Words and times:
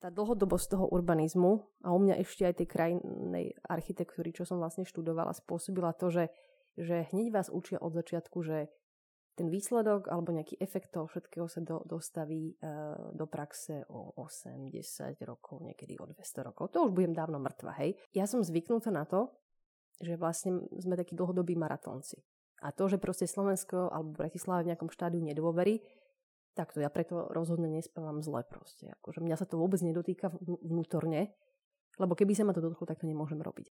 tá 0.00 0.12
dlhodobosť 0.12 0.76
toho 0.76 0.86
urbanizmu 0.92 1.64
a 1.84 1.92
u 1.92 1.98
mňa 1.98 2.20
ešte 2.20 2.44
aj 2.44 2.54
tej 2.60 2.68
krajnej 2.68 3.56
architektúry, 3.64 4.30
čo 4.36 4.44
som 4.44 4.60
vlastne 4.60 4.84
študovala, 4.84 5.32
spôsobila 5.32 5.96
to, 5.96 6.12
že, 6.12 6.24
že 6.76 7.08
hneď 7.12 7.32
vás 7.32 7.48
učia 7.48 7.80
od 7.80 7.96
začiatku, 7.96 8.38
že 8.44 8.68
ten 9.36 9.52
výsledok 9.52 10.08
alebo 10.08 10.32
nejaký 10.32 10.56
efekt 10.56 10.96
toho 10.96 11.04
všetkého 11.04 11.44
sa 11.44 11.60
do, 11.60 11.84
dostaví 11.84 12.56
uh, 12.56 13.12
do 13.12 13.28
praxe 13.28 13.84
o 13.92 14.16
8, 14.16 14.72
10 14.72 15.28
rokov, 15.28 15.60
niekedy 15.60 16.00
o 16.00 16.08
200 16.08 16.48
rokov. 16.48 16.72
To 16.72 16.88
už 16.88 16.96
budem 16.96 17.12
dávno 17.12 17.36
mŕtva, 17.36 17.76
hej. 17.84 18.00
Ja 18.16 18.24
som 18.24 18.40
zvyknutá 18.40 18.88
na 18.88 19.04
to, 19.04 19.28
že 20.00 20.16
vlastne 20.16 20.64
sme 20.80 20.96
takí 20.96 21.12
dlhodobí 21.12 21.52
maratónci. 21.52 22.24
A 22.64 22.72
to, 22.72 22.88
že 22.88 22.96
proste 22.96 23.28
Slovensko 23.28 23.92
alebo 23.92 24.16
Bratislava 24.16 24.64
v 24.64 24.72
nejakom 24.72 24.88
štádiu 24.88 25.20
nedôverí, 25.20 25.84
takto 26.56 26.80
ja 26.80 26.88
preto 26.88 27.28
rozhodne 27.28 27.68
nespávam 27.68 28.24
zle 28.24 28.40
proste. 28.48 28.96
Akože 29.04 29.20
mňa 29.20 29.36
sa 29.36 29.44
to 29.44 29.60
vôbec 29.60 29.78
nedotýka 29.84 30.32
vnútorne, 30.40 31.36
lebo 32.00 32.16
keby 32.16 32.32
sa 32.32 32.48
ma 32.48 32.56
to 32.56 32.64
dotklo, 32.64 32.88
tak 32.88 32.96
to 32.96 33.06
nemôžem 33.06 33.38
robiť. 33.38 33.68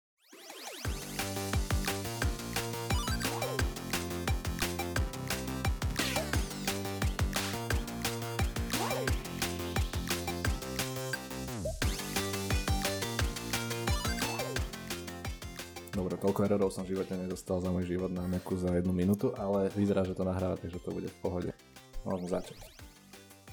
toľko 16.19 16.45
errorov 16.45 16.71
som 16.75 16.85
v 16.85 16.93
živote 16.93 17.15
nedostal 17.17 17.63
za 17.63 17.71
môj 17.73 17.89
život 17.89 18.11
na 18.13 18.27
nejakú 18.29 18.53
za 18.59 18.69
jednu 18.75 18.93
minútu, 18.93 19.33
ale 19.39 19.71
vyzerá, 19.73 20.03
že 20.05 20.13
to 20.13 20.29
nahráva, 20.29 20.61
takže 20.61 20.83
to 20.83 20.91
bude 20.93 21.09
v 21.09 21.19
pohode. 21.25 21.51
Môžeme 22.07 22.29
začať. 22.31 22.59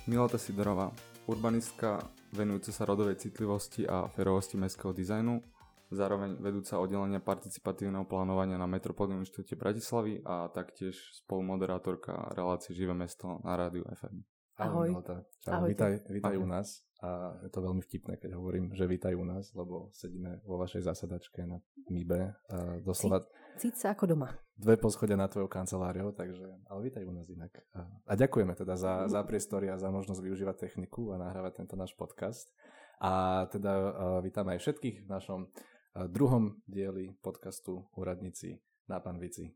Milota 0.05 0.37
Sidorová, 0.37 0.93
urbanistka 1.25 2.03
venujúca 2.35 2.69
sa 2.69 2.83
rodovej 2.85 3.17
citlivosti 3.17 3.87
a 3.89 4.05
ferovosti 4.11 4.59
mestského 4.59 4.93
dizajnu, 4.93 5.41
zároveň 5.89 6.37
vedúca 6.43 6.77
oddelenia 6.77 7.23
participatívneho 7.23 8.05
plánovania 8.05 8.59
na 8.59 8.67
Metropolnom 8.69 9.23
inštitúte 9.23 9.55
Bratislavy 9.57 10.21
a 10.25 10.51
taktiež 10.51 10.97
spolumoderátorka 11.23 12.33
relácie 12.35 12.75
Živé 12.75 12.93
mesto 12.93 13.41
na 13.41 13.55
rádiu 13.55 13.87
FM. 13.87 14.34
Ahoj. 14.55 14.87
Ahoj. 14.87 15.03
Čau, 15.43 15.51
Ahoj. 15.51 15.69
Vítaj, 15.75 15.99
vítaj 16.07 16.35
u 16.39 16.47
nás. 16.47 16.87
A 17.03 17.35
je 17.43 17.51
to 17.51 17.59
veľmi 17.59 17.83
vtipné, 17.83 18.15
keď 18.15 18.39
hovorím, 18.39 18.71
že 18.71 18.87
vítaj 18.87 19.11
u 19.19 19.27
nás, 19.27 19.51
lebo 19.51 19.91
sedíme 19.91 20.39
vo 20.47 20.55
vašej 20.55 20.87
zasadačke 20.87 21.43
na 21.43 21.59
MIBE. 21.91 22.31
A 22.49 22.79
doslova... 22.79 23.27
Cít 23.59 23.75
sa 23.75 23.91
ako 23.91 24.15
doma. 24.15 24.31
Dve 24.55 24.79
poschodia 24.79 25.19
na 25.19 25.27
tvojou 25.27 25.51
kanceláriou, 25.51 26.15
takže... 26.15 26.47
Ale 26.71 26.79
vítaj 26.87 27.03
u 27.03 27.11
nás 27.11 27.27
inak. 27.27 27.51
A, 27.75 27.83
a 27.83 28.13
ďakujeme 28.15 28.55
teda 28.55 28.79
za, 28.79 29.11
za 29.11 29.19
priestory 29.27 29.67
a 29.67 29.75
za 29.75 29.91
možnosť 29.91 30.23
využívať 30.23 30.55
techniku 30.55 31.11
a 31.11 31.19
nahrávať 31.19 31.59
tento 31.59 31.75
náš 31.75 31.91
podcast. 31.99 32.47
A 33.03 33.43
teda 33.51 33.73
a 33.75 34.05
vítam 34.23 34.47
aj 34.47 34.63
všetkých 34.63 35.03
v 35.03 35.09
našom 35.11 35.51
druhom 36.15 36.63
dieli 36.63 37.11
podcastu 37.19 37.91
Úradníci 37.99 38.63
na 38.87 39.03
Panvici. 39.03 39.51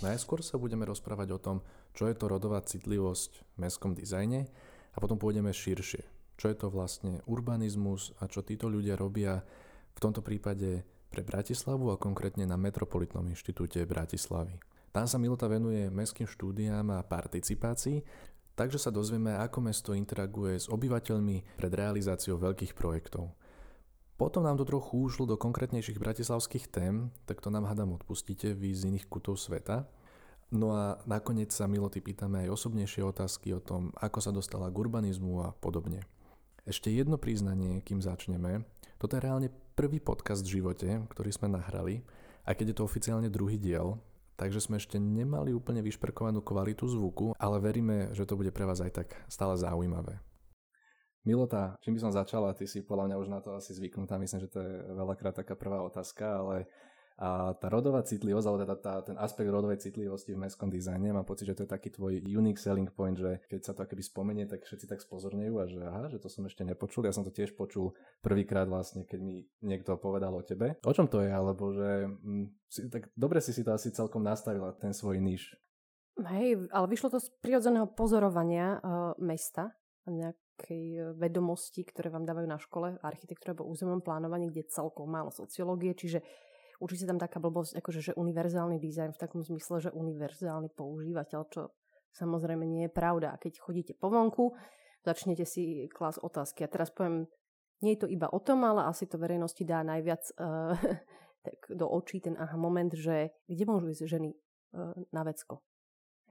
Najskôr 0.00 0.40
sa 0.40 0.56
budeme 0.56 0.88
rozprávať 0.88 1.28
o 1.36 1.42
tom, 1.42 1.56
čo 1.92 2.08
je 2.08 2.16
to 2.16 2.24
rodová 2.24 2.64
citlivosť 2.64 3.30
v 3.36 3.56
mestskom 3.60 3.92
dizajne 3.92 4.48
a 4.92 4.96
potom 4.96 5.20
pôjdeme 5.20 5.52
širšie. 5.52 6.08
Čo 6.40 6.48
je 6.48 6.56
to 6.56 6.72
vlastne 6.72 7.20
urbanizmus 7.28 8.16
a 8.16 8.24
čo 8.24 8.40
títo 8.40 8.72
ľudia 8.72 8.96
robia 8.96 9.44
v 9.92 9.98
tomto 10.00 10.24
prípade 10.24 10.88
pre 11.12 11.20
Bratislavu 11.20 11.92
a 11.92 12.00
konkrétne 12.00 12.48
na 12.48 12.56
Metropolitnom 12.56 13.28
inštitúte 13.28 13.84
Bratislavy. 13.84 14.56
Tam 14.88 15.04
sa 15.04 15.20
Milota 15.20 15.52
venuje 15.52 15.92
mestským 15.92 16.24
štúdiám 16.24 16.96
a 16.96 17.04
participácii, 17.04 18.00
takže 18.56 18.80
sa 18.80 18.88
dozvieme, 18.88 19.36
ako 19.36 19.68
mesto 19.68 19.92
interaguje 19.92 20.56
s 20.56 20.66
obyvateľmi 20.72 21.60
pred 21.60 21.72
realizáciou 21.76 22.40
veľkých 22.40 22.72
projektov. 22.72 23.36
Potom 24.20 24.44
nám 24.44 24.60
to 24.60 24.68
trochu 24.68 25.00
ušlo 25.00 25.24
do 25.24 25.40
konkrétnejších 25.40 25.96
bratislavských 25.96 26.68
tém, 26.68 27.08
tak 27.24 27.40
to 27.40 27.48
nám 27.48 27.64
hadam 27.64 27.96
odpustíte 27.96 28.52
vy 28.52 28.76
z 28.76 28.92
iných 28.92 29.08
kutov 29.08 29.40
sveta. 29.40 29.88
No 30.52 30.76
a 30.76 31.00
nakoniec 31.08 31.56
sa 31.56 31.64
Miloty 31.64 32.04
pýtame 32.04 32.44
aj 32.44 32.52
osobnejšie 32.52 33.00
otázky 33.00 33.56
o 33.56 33.64
tom, 33.64 33.96
ako 33.96 34.20
sa 34.20 34.28
dostala 34.28 34.68
k 34.68 34.76
urbanizmu 34.76 35.40
a 35.40 35.56
podobne. 35.56 36.04
Ešte 36.68 36.92
jedno 36.92 37.16
priznanie, 37.16 37.80
kým 37.80 38.04
začneme. 38.04 38.68
Toto 39.00 39.16
je 39.16 39.24
reálne 39.24 39.48
prvý 39.72 40.04
podcast 40.04 40.44
v 40.44 40.60
živote, 40.60 41.00
ktorý 41.08 41.32
sme 41.32 41.48
nahrali, 41.48 42.04
aj 42.44 42.60
keď 42.60 42.66
je 42.68 42.76
to 42.76 42.84
oficiálne 42.84 43.32
druhý 43.32 43.56
diel, 43.56 43.96
takže 44.36 44.60
sme 44.60 44.76
ešte 44.76 45.00
nemali 45.00 45.56
úplne 45.56 45.80
vyšperkovanú 45.80 46.44
kvalitu 46.44 46.84
zvuku, 46.92 47.40
ale 47.40 47.56
veríme, 47.56 48.12
že 48.12 48.28
to 48.28 48.36
bude 48.36 48.52
pre 48.52 48.68
vás 48.68 48.84
aj 48.84 49.00
tak 49.00 49.16
stále 49.32 49.56
zaujímavé. 49.56 50.20
Milota, 51.24 51.76
čím 51.84 51.96
by 51.96 52.00
som 52.00 52.12
začala, 52.16 52.56
ty 52.56 52.64
si 52.64 52.80
podľa 52.80 53.12
mňa 53.12 53.16
už 53.20 53.28
na 53.28 53.40
to 53.44 53.52
asi 53.52 53.76
zvyknutá, 53.76 54.16
myslím, 54.16 54.40
že 54.40 54.52
to 54.52 54.58
je 54.64 54.72
veľakrát 54.96 55.36
taká 55.36 55.52
prvá 55.52 55.84
otázka, 55.84 56.40
ale 56.40 56.64
a 57.20 57.52
tá 57.52 57.68
rodová 57.68 58.00
citlivosť, 58.00 58.46
alebo 58.48 58.64
teda 58.64 58.76
tá, 58.80 58.94
ten 59.04 59.16
aspekt 59.20 59.52
rodovej 59.52 59.76
citlivosti 59.76 60.32
v 60.32 60.40
mestskom 60.40 60.72
dizajne, 60.72 61.12
mám 61.12 61.28
pocit, 61.28 61.52
že 61.52 61.60
to 61.60 61.68
je 61.68 61.70
taký 61.76 61.92
tvoj 61.92 62.24
unique 62.24 62.56
selling 62.56 62.88
point, 62.88 63.12
že 63.12 63.44
keď 63.44 63.60
sa 63.60 63.72
to 63.76 63.84
akoby 63.84 64.00
spomenie, 64.00 64.48
tak 64.48 64.64
všetci 64.64 64.88
tak 64.88 65.04
spozornejú 65.04 65.60
a 65.60 65.68
že 65.68 65.84
aha, 65.84 66.08
že 66.08 66.16
to 66.16 66.32
som 66.32 66.48
ešte 66.48 66.64
nepočul. 66.64 67.04
Ja 67.04 67.12
som 67.12 67.20
to 67.20 67.28
tiež 67.28 67.52
počul 67.60 67.92
prvýkrát 68.24 68.64
vlastne, 68.72 69.04
keď 69.04 69.20
mi 69.20 69.44
niekto 69.60 70.00
povedal 70.00 70.32
o 70.32 70.40
tebe. 70.40 70.80
O 70.80 70.96
čom 70.96 71.12
to 71.12 71.20
je, 71.20 71.28
alebo 71.28 71.76
že 71.76 72.08
hm, 72.08 72.56
si, 72.72 72.88
tak 72.88 73.12
dobre 73.12 73.44
si 73.44 73.52
si 73.52 73.68
to 73.68 73.76
asi 73.76 73.92
celkom 73.92 74.24
nastavila, 74.24 74.72
ten 74.80 74.96
svoj 74.96 75.20
níž. 75.20 75.52
Hej, 76.24 76.72
ale 76.72 76.86
vyšlo 76.88 77.12
to 77.12 77.20
z 77.20 77.28
prirodzeného 77.44 77.84
pozorovania 77.84 78.80
uh, 78.80 79.12
mesta 79.20 79.76
a 80.08 80.32
nejakej 80.60 80.84
e, 80.92 81.00
vedomosti, 81.16 81.88
ktoré 81.88 82.12
vám 82.12 82.28
dávajú 82.28 82.44
na 82.44 82.60
škole, 82.60 83.00
architektúra 83.00 83.56
alebo 83.56 83.72
územnom 83.72 84.04
plánovaní, 84.04 84.52
kde 84.52 84.68
celkom 84.68 85.08
málo 85.08 85.32
sociológie, 85.32 85.96
čiže 85.96 86.20
Určite 86.80 87.12
tam 87.12 87.20
taká 87.20 87.36
blbosť, 87.44 87.76
akože, 87.76 88.00
že 88.00 88.12
univerzálny 88.16 88.80
dizajn 88.80 89.12
v 89.12 89.20
takom 89.20 89.44
zmysle, 89.44 89.84
že 89.84 89.90
univerzálny 89.92 90.72
používateľ, 90.72 91.40
čo 91.52 91.76
samozrejme 92.16 92.64
nie 92.64 92.88
je 92.88 92.96
pravda. 92.96 93.36
A 93.36 93.40
keď 93.40 93.60
chodíte 93.60 93.92
po 94.00 94.08
vonku, 94.08 94.56
začnete 95.04 95.44
si 95.44 95.92
klas 95.92 96.16
otázky. 96.16 96.64
A 96.64 96.72
teraz 96.72 96.88
poviem, 96.88 97.28
nie 97.84 98.00
je 98.00 98.00
to 98.00 98.08
iba 98.08 98.32
o 98.32 98.40
tom, 98.40 98.64
ale 98.64 98.88
asi 98.88 99.04
to 99.04 99.20
verejnosti 99.20 99.60
dá 99.60 99.84
najviac 99.84 100.24
uh, 100.40 100.72
tak 101.44 101.60
do 101.68 101.84
očí 101.84 102.24
ten 102.24 102.32
aha 102.40 102.56
moment, 102.56 102.96
že 102.96 103.28
kde 103.44 103.64
môžu 103.68 103.92
ísť 103.92 104.08
ženy 104.08 104.32
uh, 104.32 104.96
na 105.12 105.20
vecko 105.20 105.60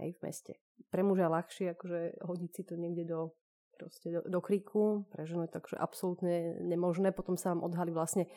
hej, 0.01 0.17
v 0.17 0.19
meste. 0.25 0.57
Pre 0.89 1.05
muža 1.05 1.29
ľahšie 1.29 1.77
akože 1.77 2.25
hodiť 2.25 2.51
si 2.55 2.61
to 2.65 2.73
niekde 2.73 3.05
do, 3.05 3.37
proste 3.79 4.11
do, 4.11 4.21
do 4.27 4.39
kríku, 4.43 5.07
pre 5.15 5.23
ženu 5.23 5.47
je 5.47 5.55
takže 5.55 5.79
absolútne 5.79 6.59
nemožné. 6.59 7.15
Potom 7.15 7.39
sa 7.39 7.55
vám 7.55 7.63
odhalí 7.63 7.95
vlastne 7.95 8.27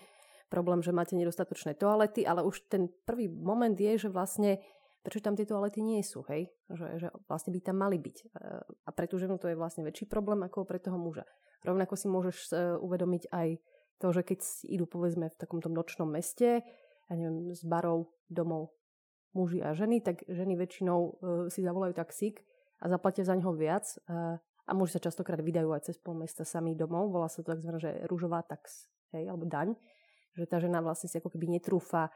problém, 0.47 0.79
že 0.79 0.95
máte 0.95 1.19
nedostatočné 1.19 1.75
toalety, 1.75 2.23
ale 2.23 2.47
už 2.47 2.71
ten 2.71 2.87
prvý 3.03 3.27
moment 3.27 3.75
je, 3.75 3.99
že 3.99 4.09
vlastne 4.13 4.63
prečo 5.03 5.19
tam 5.19 5.35
tie 5.35 5.43
toalety 5.43 5.83
nie 5.83 5.99
sú, 6.07 6.23
hej? 6.31 6.47
Že, 6.71 6.87
že 7.03 7.09
vlastne 7.27 7.51
by 7.51 7.59
tam 7.59 7.83
mali 7.83 7.99
byť. 7.99 8.17
E, 8.23 8.27
a 8.63 8.91
pre 8.95 9.11
tú 9.11 9.19
ženu 9.19 9.35
to 9.35 9.51
je 9.51 9.59
vlastne 9.59 9.83
väčší 9.83 10.07
problém 10.07 10.47
ako 10.47 10.63
pre 10.63 10.79
toho 10.79 10.95
muža. 10.95 11.27
Rovnako 11.67 11.99
si 11.99 12.07
môžeš 12.07 12.39
e, 12.55 12.79
uvedomiť 12.79 13.35
aj 13.35 13.49
to, 13.99 14.07
že 14.15 14.23
keď 14.23 14.39
idú 14.71 14.87
povedzme 14.87 15.27
v 15.27 15.39
takomto 15.39 15.67
nočnom 15.67 16.07
meste, 16.07 16.63
ja 17.11 17.13
neviem, 17.19 17.51
z 17.51 17.63
barov 17.67 18.15
domov 18.31 18.71
muži 19.33 19.65
a 19.65 19.73
ženy, 19.73 20.05
tak 20.05 20.23
ženy 20.29 20.57
väčšinou 20.61 20.99
uh, 21.01 21.13
si 21.49 21.65
zavolajú 21.65 21.97
taxík 21.97 22.45
a 22.83 22.89
zaplatia 22.91 23.25
za 23.25 23.33
neho 23.33 23.53
viac 23.57 23.85
a 24.67 24.71
muži 24.73 24.99
sa 24.99 25.01
častokrát 25.03 25.43
vydajú 25.43 25.75
aj 25.75 25.91
cez 25.91 25.97
pol 25.99 26.15
mesta 26.19 26.47
sami 26.47 26.79
domov, 26.79 27.11
volá 27.11 27.27
sa 27.27 27.43
to 27.43 27.55
tzv. 27.55 27.71
že 27.83 27.91
rúžová 28.07 28.47
tax, 28.47 28.87
hej, 29.15 29.27
alebo 29.27 29.47
daň 29.47 29.75
že 30.37 30.49
tá 30.49 30.57
žena 30.61 30.81
vlastne 30.81 31.09
si 31.13 31.21
ako 31.21 31.33
keby 31.33 31.61
netrúfa 31.61 32.09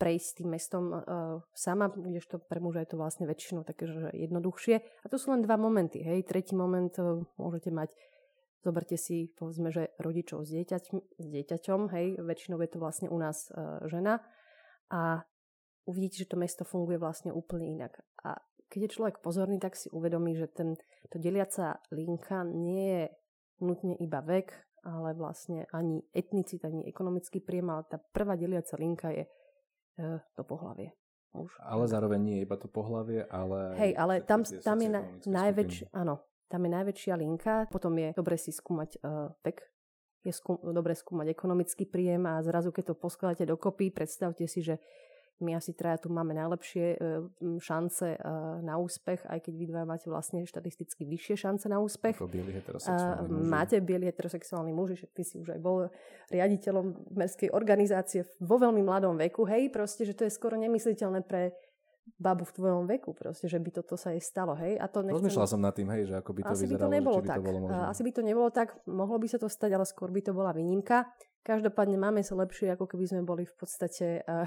prejsť 0.00 0.42
tým 0.42 0.48
mestom 0.50 0.84
uh, 0.90 1.38
sama, 1.54 1.86
to 2.26 2.36
pre 2.42 2.58
muža 2.58 2.82
je 2.82 2.90
to 2.90 2.96
vlastne 2.98 3.30
väčšinou 3.30 3.62
také, 3.62 3.86
že 3.86 4.10
jednoduchšie. 4.10 4.82
A 4.82 5.06
to 5.06 5.22
sú 5.22 5.30
len 5.30 5.46
dva 5.46 5.54
momenty. 5.54 6.02
Hej. 6.02 6.26
Tretí 6.26 6.58
moment 6.58 6.90
uh, 6.98 7.22
môžete 7.38 7.70
mať, 7.70 7.94
zoberte 8.66 8.98
si 8.98 9.30
povedzme, 9.38 9.70
že 9.70 9.94
rodičov 10.02 10.42
s, 10.42 10.50
dieťať, 10.50 10.82
s 10.98 11.26
dieťaťom, 11.30 11.94
hej, 11.94 12.18
väčšinou 12.18 12.58
je 12.66 12.70
to 12.74 12.78
vlastne 12.82 13.06
u 13.06 13.18
nás 13.20 13.54
uh, 13.54 13.86
žena 13.86 14.18
a 14.90 15.22
uvidíte, 15.86 16.26
že 16.26 16.30
to 16.32 16.42
mesto 16.42 16.66
funguje 16.66 16.98
vlastne 16.98 17.30
úplne 17.30 17.70
inak. 17.70 18.02
A 18.26 18.42
keď 18.74 18.90
je 18.90 18.94
človek 18.98 19.22
pozorný, 19.22 19.62
tak 19.62 19.78
si 19.78 19.86
uvedomí, 19.94 20.34
že 20.34 20.50
ten, 20.50 20.74
to 21.06 21.22
deliaca 21.22 21.78
linka 21.94 22.42
nie 22.42 22.82
je 22.90 23.04
nutne 23.62 23.94
iba 24.02 24.18
vek, 24.18 24.50
ale 24.82 25.14
vlastne 25.14 25.70
ani 25.70 26.02
etnicita, 26.10 26.66
ani 26.66 26.82
ekonomický 26.90 27.38
príjem, 27.38 27.70
ale 27.70 27.86
tá 27.86 28.02
prvá 28.02 28.34
deliaca 28.34 28.74
linka 28.74 29.14
je 29.14 29.30
e, 29.30 30.10
to 30.34 30.42
pohlavie. 30.42 30.90
Už. 31.38 31.54
Ale 31.62 31.86
zároveň 31.86 32.18
nie 32.18 32.38
iba 32.42 32.58
to 32.58 32.66
pohlavie, 32.66 33.22
ale... 33.30 33.78
Hej, 33.78 33.92
ale 33.94 34.14
tam, 34.26 34.42
tam 34.42 34.78
je 34.82 34.90
na, 34.90 35.02
najväčšia, 35.22 35.94
áno, 35.94 36.22
tam 36.50 36.60
je 36.66 36.70
najväčšia 36.74 37.14
linka, 37.14 37.66
potom 37.70 37.94
je 37.98 38.10
dobre 38.14 38.38
si 38.38 38.54
skúmať 38.54 39.02
uh, 39.02 39.34
vek, 39.42 39.58
je 40.22 40.30
skú, 40.30 40.62
dobre 40.70 40.94
skúmať 40.94 41.34
ekonomický 41.34 41.90
príjem 41.90 42.30
a 42.30 42.38
zrazu, 42.46 42.70
keď 42.70 42.90
to 42.90 42.94
poskladáte 42.94 43.50
dokopy, 43.50 43.90
predstavte 43.90 44.46
si, 44.46 44.62
že 44.62 44.78
my 45.42 45.58
asi 45.58 45.74
traja 45.74 45.98
tu 45.98 46.12
máme 46.14 46.30
najlepšie 46.36 46.94
šance 47.58 48.18
na 48.62 48.78
úspech, 48.78 49.26
aj 49.26 49.42
keď 49.42 49.54
vy 49.58 49.64
dva 49.66 49.82
máte 49.82 50.06
vlastne 50.06 50.46
štatisticky 50.46 51.02
vyššie 51.02 51.34
šance 51.48 51.66
na 51.66 51.82
úspech. 51.82 52.14
Ako 52.14 52.30
bieli 52.30 52.54
heterosexuálni 52.54 53.26
muži. 53.34 53.50
Máte 53.50 53.76
bieli 53.82 54.04
heterosexuálni 54.06 54.72
muži, 54.76 54.94
však 54.94 55.10
ty 55.10 55.22
si 55.26 55.34
už 55.42 55.58
aj 55.58 55.60
bol 55.60 55.90
riaditeľom 56.30 57.14
mestskej 57.18 57.50
organizácie 57.50 58.22
vo 58.38 58.56
veľmi 58.62 58.86
mladom 58.86 59.18
veku, 59.18 59.42
hej, 59.50 59.74
proste, 59.74 60.06
že 60.06 60.14
to 60.14 60.22
je 60.24 60.32
skoro 60.32 60.54
nemysliteľné 60.54 61.26
pre 61.26 61.50
babu 62.20 62.44
v 62.44 62.52
tvojom 62.52 62.84
veku, 62.84 63.16
proste, 63.16 63.48
že 63.48 63.56
by 63.56 63.80
toto 63.80 63.96
sa 63.96 64.12
jej 64.12 64.20
stalo, 64.20 64.52
hej. 64.60 64.76
A 64.76 64.84
to 64.92 65.00
nechcem... 65.00 65.24
Rozmýšľal 65.24 65.48
som 65.48 65.60
nad 65.64 65.72
tým, 65.72 65.88
hej, 65.88 66.12
že 66.12 66.14
ako 66.20 66.30
by 66.36 66.40
to 66.44 66.52
Asi 66.52 66.64
vyzeralo, 66.68 66.76
by 66.76 66.84
to 66.84 66.96
nebolo 67.00 67.16
by 67.16 67.26
tak. 67.26 67.36
to 67.40 67.44
bolo 67.48 67.58
možné. 67.64 67.80
Asi 67.88 68.02
by 68.04 68.12
to 68.12 68.22
nebolo 68.22 68.48
tak, 68.52 68.68
mohlo 68.84 69.16
by 69.16 69.26
sa 69.26 69.38
to 69.40 69.48
stať, 69.48 69.70
ale 69.72 69.88
skôr 69.88 70.12
by 70.12 70.20
to 70.20 70.36
bola 70.36 70.52
výnimka. 70.52 71.08
Každopádne 71.44 71.96
máme 71.96 72.20
sa 72.20 72.36
lepšie, 72.36 72.76
ako 72.76 72.84
keby 72.88 73.04
sme 73.08 73.22
boli 73.24 73.48
v 73.48 73.54
podstate 73.56 74.20
uh, 74.20 74.44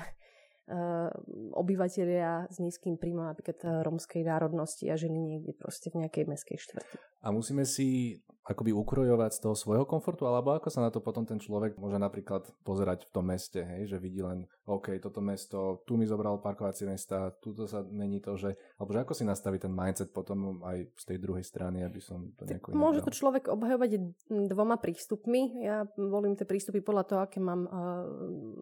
obyvateľia 1.56 2.52
s 2.52 2.60
nízkym 2.60 3.00
príjmom 3.00 3.24
napríklad 3.24 3.60
uh, 3.64 3.70
romskej 3.88 4.28
národnosti 4.28 4.84
a 4.92 5.00
žili 5.00 5.16
niekde 5.16 5.56
proste 5.56 5.88
v 5.88 6.04
nejakej 6.04 6.28
meskej 6.28 6.60
štvrti. 6.60 7.00
A 7.24 7.32
musíme 7.32 7.64
si 7.64 8.20
akoby 8.48 8.72
ukrojovať 8.72 9.32
z 9.36 9.40
toho 9.44 9.56
svojho 9.60 9.84
komfortu, 9.84 10.24
alebo 10.24 10.56
ako 10.56 10.72
sa 10.72 10.80
na 10.80 10.88
to 10.88 11.04
potom 11.04 11.28
ten 11.28 11.36
človek 11.36 11.76
môže 11.76 12.00
napríklad 12.00 12.48
pozerať 12.64 13.04
v 13.04 13.12
tom 13.12 13.28
meste, 13.28 13.60
hej, 13.60 13.92
že 13.92 13.98
vidí 14.00 14.24
len, 14.24 14.48
OK, 14.64 14.96
toto 15.04 15.20
mesto, 15.20 15.84
tu 15.84 16.00
mi 16.00 16.08
zobral 16.08 16.40
parkovacie 16.40 16.88
mesta, 16.88 17.36
tuto 17.44 17.68
sa 17.68 17.84
mení 17.84 18.24
to, 18.24 18.40
že, 18.40 18.56
alebo 18.80 18.96
že 18.96 19.04
ako 19.04 19.14
si 19.20 19.28
nastaví 19.28 19.60
ten 19.60 19.76
mindset 19.76 20.16
potom 20.16 20.64
aj 20.64 20.88
z 20.96 21.04
tej 21.04 21.18
druhej 21.20 21.44
strany, 21.44 21.84
aby 21.84 22.00
som 22.00 22.32
to 22.40 22.48
nejako 22.48 22.72
Môže 22.72 23.04
to 23.04 23.12
človek 23.12 23.52
obhajovať 23.52 24.00
dvoma 24.32 24.80
prístupmi. 24.80 25.68
Ja 25.68 25.84
volím 26.00 26.40
tie 26.40 26.48
prístupy 26.48 26.80
podľa 26.80 27.04
toho, 27.04 27.20
aké 27.28 27.44
mám 27.44 27.68
uh, 27.68 27.72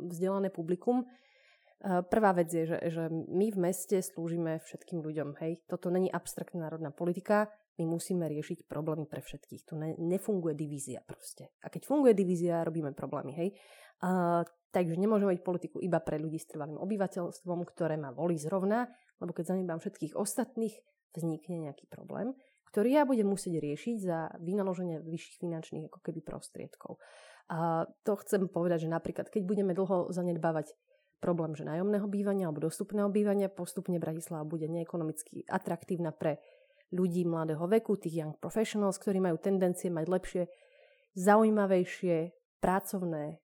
vzdelané 0.09 0.49
publikum. 0.49 1.05
Uh, 1.85 2.01
prvá 2.01 2.33
vec 2.33 2.49
je, 2.49 2.65
že, 2.65 2.77
že 2.89 3.13
my 3.13 3.53
v 3.53 3.61
meste 3.61 4.01
slúžime 4.01 4.57
všetkým 4.65 5.05
ľuďom. 5.05 5.37
Hej? 5.37 5.61
Toto 5.69 5.93
není 5.93 6.09
abstraktná 6.09 6.65
národná 6.65 6.89
politika 6.89 7.53
my 7.75 7.85
musíme 7.85 8.23
riešiť 8.31 8.71
problémy 8.71 9.03
pre 9.03 9.19
všetkých. 9.19 9.61
Tu 9.67 9.73
ne, 9.75 9.89
nefunguje 9.99 10.55
divízia 10.55 11.03
proste. 11.03 11.51
A 11.63 11.67
keď 11.67 11.87
funguje 11.87 12.15
divízia, 12.15 12.63
robíme 12.63 12.95
problémy, 12.95 13.35
hej. 13.35 13.49
A, 14.03 14.43
takže 14.71 14.95
nemôžeme 14.95 15.35
mať 15.35 15.43
politiku 15.43 15.83
iba 15.83 15.99
pre 15.99 16.15
ľudí 16.19 16.39
s 16.39 16.47
trvalým 16.47 16.79
obyvateľstvom, 16.79 17.67
ktoré 17.67 17.99
má 17.99 18.15
volí 18.15 18.39
zrovna, 18.39 18.87
lebo 19.19 19.35
keď 19.35 19.55
zanedbám 19.55 19.79
všetkých 19.83 20.15
ostatných, 20.15 20.75
vznikne 21.15 21.71
nejaký 21.71 21.87
problém, 21.87 22.35
ktorý 22.71 22.99
ja 22.99 23.03
budem 23.07 23.31
musieť 23.31 23.63
riešiť 23.63 23.95
za 24.03 24.35
vynaloženie 24.43 24.99
vyšších 24.99 25.39
finančných 25.39 25.87
ako 25.87 25.99
keby 26.03 26.19
prostriedkov. 26.19 26.99
A 27.47 27.87
to 28.03 28.19
chcem 28.19 28.51
povedať, 28.51 28.83
že 28.87 28.89
napríklad, 28.91 29.31
keď 29.31 29.47
budeme 29.47 29.71
dlho 29.71 30.11
zanedbávať 30.11 30.75
problém, 31.19 31.55
že 31.57 31.67
nájomného 31.67 32.05
bývania 32.07 32.47
alebo 32.49 32.65
dostupného 32.65 33.09
bývania, 33.09 33.51
postupne 33.51 33.97
Bratislava 33.97 34.45
bude 34.45 34.69
neekonomicky 34.69 35.47
atraktívna 35.49 36.13
pre 36.15 36.39
ľudí 36.93 37.25
mladého 37.25 37.65
veku, 37.65 37.97
tých 37.97 38.21
young 38.21 38.35
professionals, 38.37 39.01
ktorí 39.01 39.17
majú 39.19 39.41
tendencie 39.41 39.89
mať 39.89 40.05
lepšie, 40.05 40.43
zaujímavejšie, 41.15 42.35
pracovné 42.59 43.37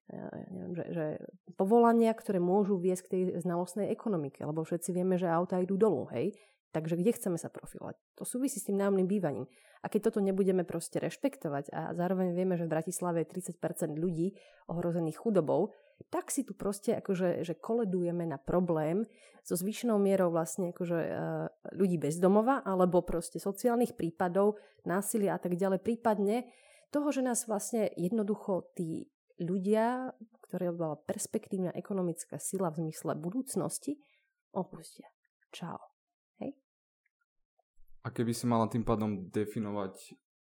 neviem, 0.50 0.72
že, 0.74 0.84
že 0.90 1.06
povolania, 1.54 2.10
ktoré 2.10 2.42
môžu 2.42 2.74
viesť 2.74 3.02
k 3.06 3.12
tej 3.12 3.22
znalostnej 3.46 3.86
ekonomike, 3.94 4.42
lebo 4.42 4.66
všetci 4.66 4.90
vieme, 4.90 5.14
že 5.14 5.30
auta 5.30 5.62
idú 5.62 5.78
dolu, 5.78 6.10
hej? 6.10 6.34
Takže 6.72 6.96
kde 6.96 7.12
chceme 7.12 7.36
sa 7.36 7.52
profilovať? 7.52 8.00
To 8.16 8.24
súvisí 8.24 8.56
s 8.56 8.66
tým 8.66 8.80
nájomným 8.80 9.04
bývaním. 9.04 9.46
A 9.84 9.92
keď 9.92 10.08
toto 10.08 10.24
nebudeme 10.24 10.64
proste 10.64 11.02
rešpektovať 11.02 11.68
a 11.74 11.92
zároveň 11.92 12.32
vieme, 12.32 12.56
že 12.56 12.64
v 12.64 12.72
Bratislave 12.72 13.26
je 13.26 13.52
30% 13.52 13.92
ľudí 13.98 14.32
ohrozených 14.72 15.20
chudobou, 15.20 15.74
tak 16.08 16.32
si 16.32 16.42
tu 16.42 16.56
proste 16.56 16.98
akože 16.98 17.44
že 17.44 17.54
koledujeme 17.58 18.26
na 18.26 18.40
problém 18.40 19.04
so 19.44 19.58
zvýšenou 19.58 19.98
mierou 19.98 20.32
vlastne 20.32 20.70
akože 20.72 20.98
uh, 20.98 21.46
ľudí 21.76 21.98
bez 21.98 22.18
domova 22.18 22.62
alebo 22.64 23.04
proste 23.04 23.42
sociálnych 23.42 23.94
prípadov, 23.98 24.56
násilia 24.86 25.36
a 25.36 25.40
tak 25.42 25.58
ďalej. 25.58 25.82
Prípadne 25.82 26.48
toho, 26.94 27.12
že 27.12 27.20
nás 27.20 27.44
vlastne 27.44 27.90
jednoducho 27.98 28.72
tí 28.78 29.12
ľudia, 29.42 30.14
ktoré 30.46 30.70
bola 30.70 30.94
perspektívna 30.94 31.74
ekonomická 31.74 32.38
sila 32.38 32.70
v 32.70 32.86
zmysle 32.86 33.18
budúcnosti, 33.18 33.98
opustia. 34.54 35.10
Čau. 35.50 35.91
A 38.02 38.10
keby 38.10 38.34
si 38.34 38.50
mala 38.50 38.66
tým 38.66 38.82
pádom 38.82 39.30
definovať 39.30 39.94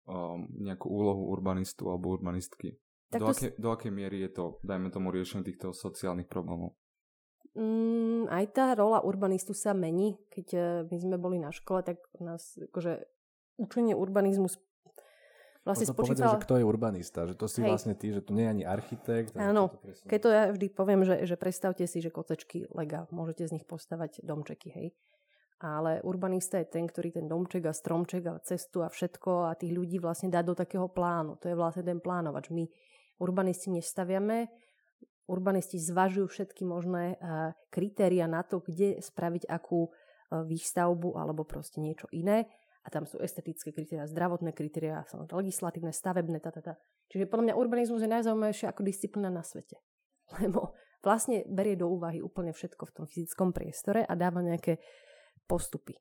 um, 0.09 0.49
nejakú 0.57 0.89
úlohu 0.89 1.29
urbanistu 1.29 1.85
alebo 1.85 2.13
urbanistky, 2.13 2.81
tak 3.13 3.21
do, 3.21 3.29
aké, 3.29 3.47
s... 3.53 3.61
do 3.61 3.69
akej 3.69 3.93
miery 3.93 4.25
je 4.25 4.31
to, 4.33 4.45
dajme 4.65 4.89
tomu, 4.89 5.13
riešenie 5.13 5.45
týchto 5.45 5.69
sociálnych 5.69 6.25
problémov? 6.25 6.73
Mm, 7.53 8.25
aj 8.33 8.45
tá 8.57 8.73
rola 8.73 9.05
urbanistu 9.05 9.53
sa 9.53 9.77
mení. 9.77 10.17
Keď 10.33 10.47
uh, 10.57 10.65
my 10.89 10.97
sme 10.97 11.17
boli 11.21 11.37
na 11.37 11.53
škole, 11.53 11.85
tak 11.85 12.01
nás 12.17 12.57
akože 12.57 13.05
učenie 13.61 13.93
urbanizmus 13.93 14.57
vlastne 15.63 15.87
Možno 15.87 15.95
spočítala... 15.95 16.33
že 16.35 16.43
kto 16.43 16.53
je 16.59 16.65
urbanista, 16.67 17.19
že 17.23 17.35
to 17.39 17.47
si 17.47 17.63
Hej. 17.63 17.69
vlastne 17.71 17.93
ty, 17.95 18.11
že 18.11 18.19
to 18.19 18.35
nie 18.35 18.43
je 18.43 18.51
ani 18.51 18.63
architekt. 18.67 19.31
Áno, 19.39 19.71
to 19.71 20.09
keď 20.09 20.19
to 20.19 20.29
ja 20.29 20.43
vždy 20.51 20.67
poviem, 20.73 21.01
že, 21.07 21.23
že 21.23 21.35
predstavte 21.39 21.87
si, 21.87 22.03
že 22.03 22.11
kocečky 22.11 22.67
lega, 22.75 23.07
môžete 23.15 23.47
z 23.47 23.61
nich 23.61 23.65
postavať 23.65 24.19
domčeky, 24.25 24.69
hej 24.75 24.87
ale 25.59 26.01
urbanista 26.03 26.59
je 26.59 26.67
ten, 26.67 26.87
ktorý 26.87 27.15
ten 27.15 27.25
domček 27.29 27.63
a 27.69 27.73
stromček 27.73 28.23
a 28.27 28.41
cestu 28.43 28.81
a 28.83 28.89
všetko 28.89 29.49
a 29.49 29.55
tých 29.55 29.71
ľudí 29.71 29.97
vlastne 30.01 30.31
dá 30.31 30.43
do 30.43 30.57
takého 30.57 30.89
plánu. 30.89 31.39
To 31.39 31.47
je 31.47 31.55
vlastne 31.55 31.83
ten 31.85 31.99
plánovač. 32.03 32.49
My 32.49 32.67
urbanisti 33.21 33.71
nestaviame, 33.71 34.51
urbanisti 35.27 35.79
zvažujú 35.79 36.27
všetky 36.27 36.67
možné 36.67 37.15
uh, 37.15 37.55
kritéria 37.71 38.27
na 38.27 38.43
to, 38.43 38.59
kde 38.59 38.99
spraviť 38.99 39.47
akú 39.47 39.87
uh, 39.87 40.43
výstavbu 40.43 41.15
alebo 41.15 41.47
proste 41.47 41.79
niečo 41.79 42.11
iné. 42.11 42.49
A 42.83 42.91
tam 42.91 43.07
sú 43.07 43.23
estetické 43.23 43.71
kritéria, 43.71 44.03
zdravotné 44.03 44.51
kritéria, 44.51 45.07
legislatívne, 45.31 45.95
stavebné, 45.95 46.43
tá. 46.43 46.75
Čiže 47.07 47.31
podľa 47.31 47.43
mňa 47.47 47.55
urbanizmus 47.55 48.03
je 48.03 48.11
najzaujímavejšia 48.11 48.67
ako 48.75 48.81
disciplína 48.83 49.31
na 49.31 49.39
svete. 49.39 49.79
Lebo 50.43 50.75
vlastne 50.99 51.47
berie 51.47 51.79
do 51.79 51.87
úvahy 51.87 52.19
úplne 52.19 52.51
všetko 52.51 52.83
v 52.91 52.95
tom 52.95 53.05
fyzickom 53.07 53.55
priestore 53.55 54.03
a 54.03 54.13
dáva 54.19 54.43
nejaké 54.43 54.83
postupy. 55.45 55.99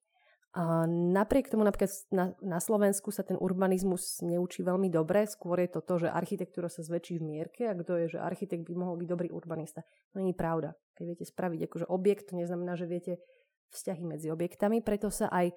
A 0.53 0.85
napriek 0.87 1.49
tomu 1.49 1.65
napríklad 1.65 1.89
na, 2.13 2.37
na 2.45 2.61
Slovensku 2.61 3.09
sa 3.09 3.25
ten 3.25 3.41
urbanizmus 3.41 4.21
neučí 4.21 4.61
veľmi 4.61 4.93
dobre. 4.93 5.25
Skôr 5.25 5.65
je 5.65 5.73
to 5.73 5.81
to, 5.81 6.05
že 6.05 6.13
architektúra 6.13 6.69
sa 6.69 6.85
zväčší 6.85 7.25
v 7.25 7.25
mierke 7.25 7.63
a 7.65 7.73
kto 7.73 7.97
je, 8.05 8.07
že 8.17 8.19
architekt 8.21 8.69
by 8.69 8.77
mohol 8.77 9.01
byť 9.01 9.09
dobrý 9.09 9.29
urbanista. 9.33 9.81
To 10.13 10.21
je 10.21 10.37
pravda. 10.37 10.77
Keď 10.93 11.05
viete 11.09 11.25
spraviť 11.25 11.61
akože 11.73 11.87
objekt, 11.89 12.29
to 12.29 12.37
neznamená, 12.37 12.77
že 12.77 12.85
viete 12.85 13.25
vzťahy 13.73 14.05
medzi 14.05 14.29
objektami. 14.29 14.85
Preto 14.85 15.09
sa 15.09 15.33
aj 15.33 15.57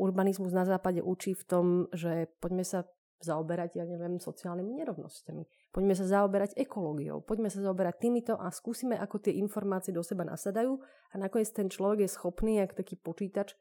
urbanizmus 0.00 0.56
na 0.56 0.64
západe 0.64 1.04
učí 1.04 1.36
v 1.36 1.44
tom, 1.44 1.66
že 1.92 2.32
poďme 2.40 2.64
sa 2.64 2.88
zaoberať, 3.20 3.76
ja 3.76 3.84
neviem, 3.84 4.16
sociálnymi 4.16 4.80
nerovnosťami. 4.80 5.70
Poďme 5.70 5.94
sa 5.94 6.08
zaoberať 6.08 6.56
ekológiou, 6.56 7.20
poďme 7.20 7.52
sa 7.52 7.60
zaoberať 7.60 8.00
týmito 8.00 8.34
a 8.34 8.48
skúsime, 8.48 8.96
ako 8.96 9.20
tie 9.20 9.36
informácie 9.36 9.92
do 9.92 10.00
seba 10.00 10.24
nasadajú 10.24 10.80
a 11.12 11.14
nakoniec 11.20 11.52
ten 11.52 11.68
človek 11.68 12.08
je 12.08 12.10
schopný, 12.10 12.64
ako 12.64 12.80
taký 12.80 12.96
počítač, 12.96 13.52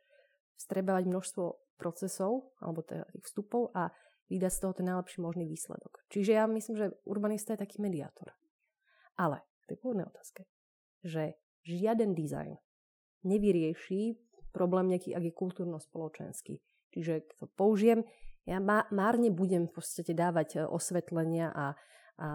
strebávať 0.55 1.07
množstvo 1.11 1.45
procesov 1.79 2.55
alebo 2.59 2.83
teda 2.83 3.07
tých 3.15 3.27
vstupov 3.27 3.71
a 3.75 3.91
vydať 4.31 4.51
z 4.51 4.59
toho 4.59 4.73
ten 4.75 4.85
najlepší 4.87 5.19
možný 5.23 5.43
výsledok. 5.47 6.03
Čiže 6.11 6.31
ja 6.35 6.45
myslím, 6.47 6.75
že 6.77 6.93
urbanista 7.03 7.55
je 7.55 7.63
taký 7.63 7.81
mediátor. 7.83 8.35
Ale 9.19 9.43
v 9.65 9.75
tej 9.75 9.77
pôvodnej 9.83 10.07
otázke, 10.07 10.47
že 11.03 11.39
žiaden 11.67 12.15
dizajn 12.15 12.55
nevyrieši 13.27 14.15
problém 14.55 14.91
nejaký, 14.91 15.15
ak 15.15 15.23
je 15.23 15.33
kultúrno-spoločenský. 15.33 16.61
Čiže 16.95 17.37
to 17.37 17.45
použijem, 17.53 18.05
ja 18.49 18.57
márne 18.89 19.29
budem 19.29 19.69
v 19.69 19.77
podstate 19.77 20.17
dávať 20.17 20.57
e, 20.57 20.59
osvetlenia 20.65 21.53
a, 21.53 21.77
a 22.17 22.29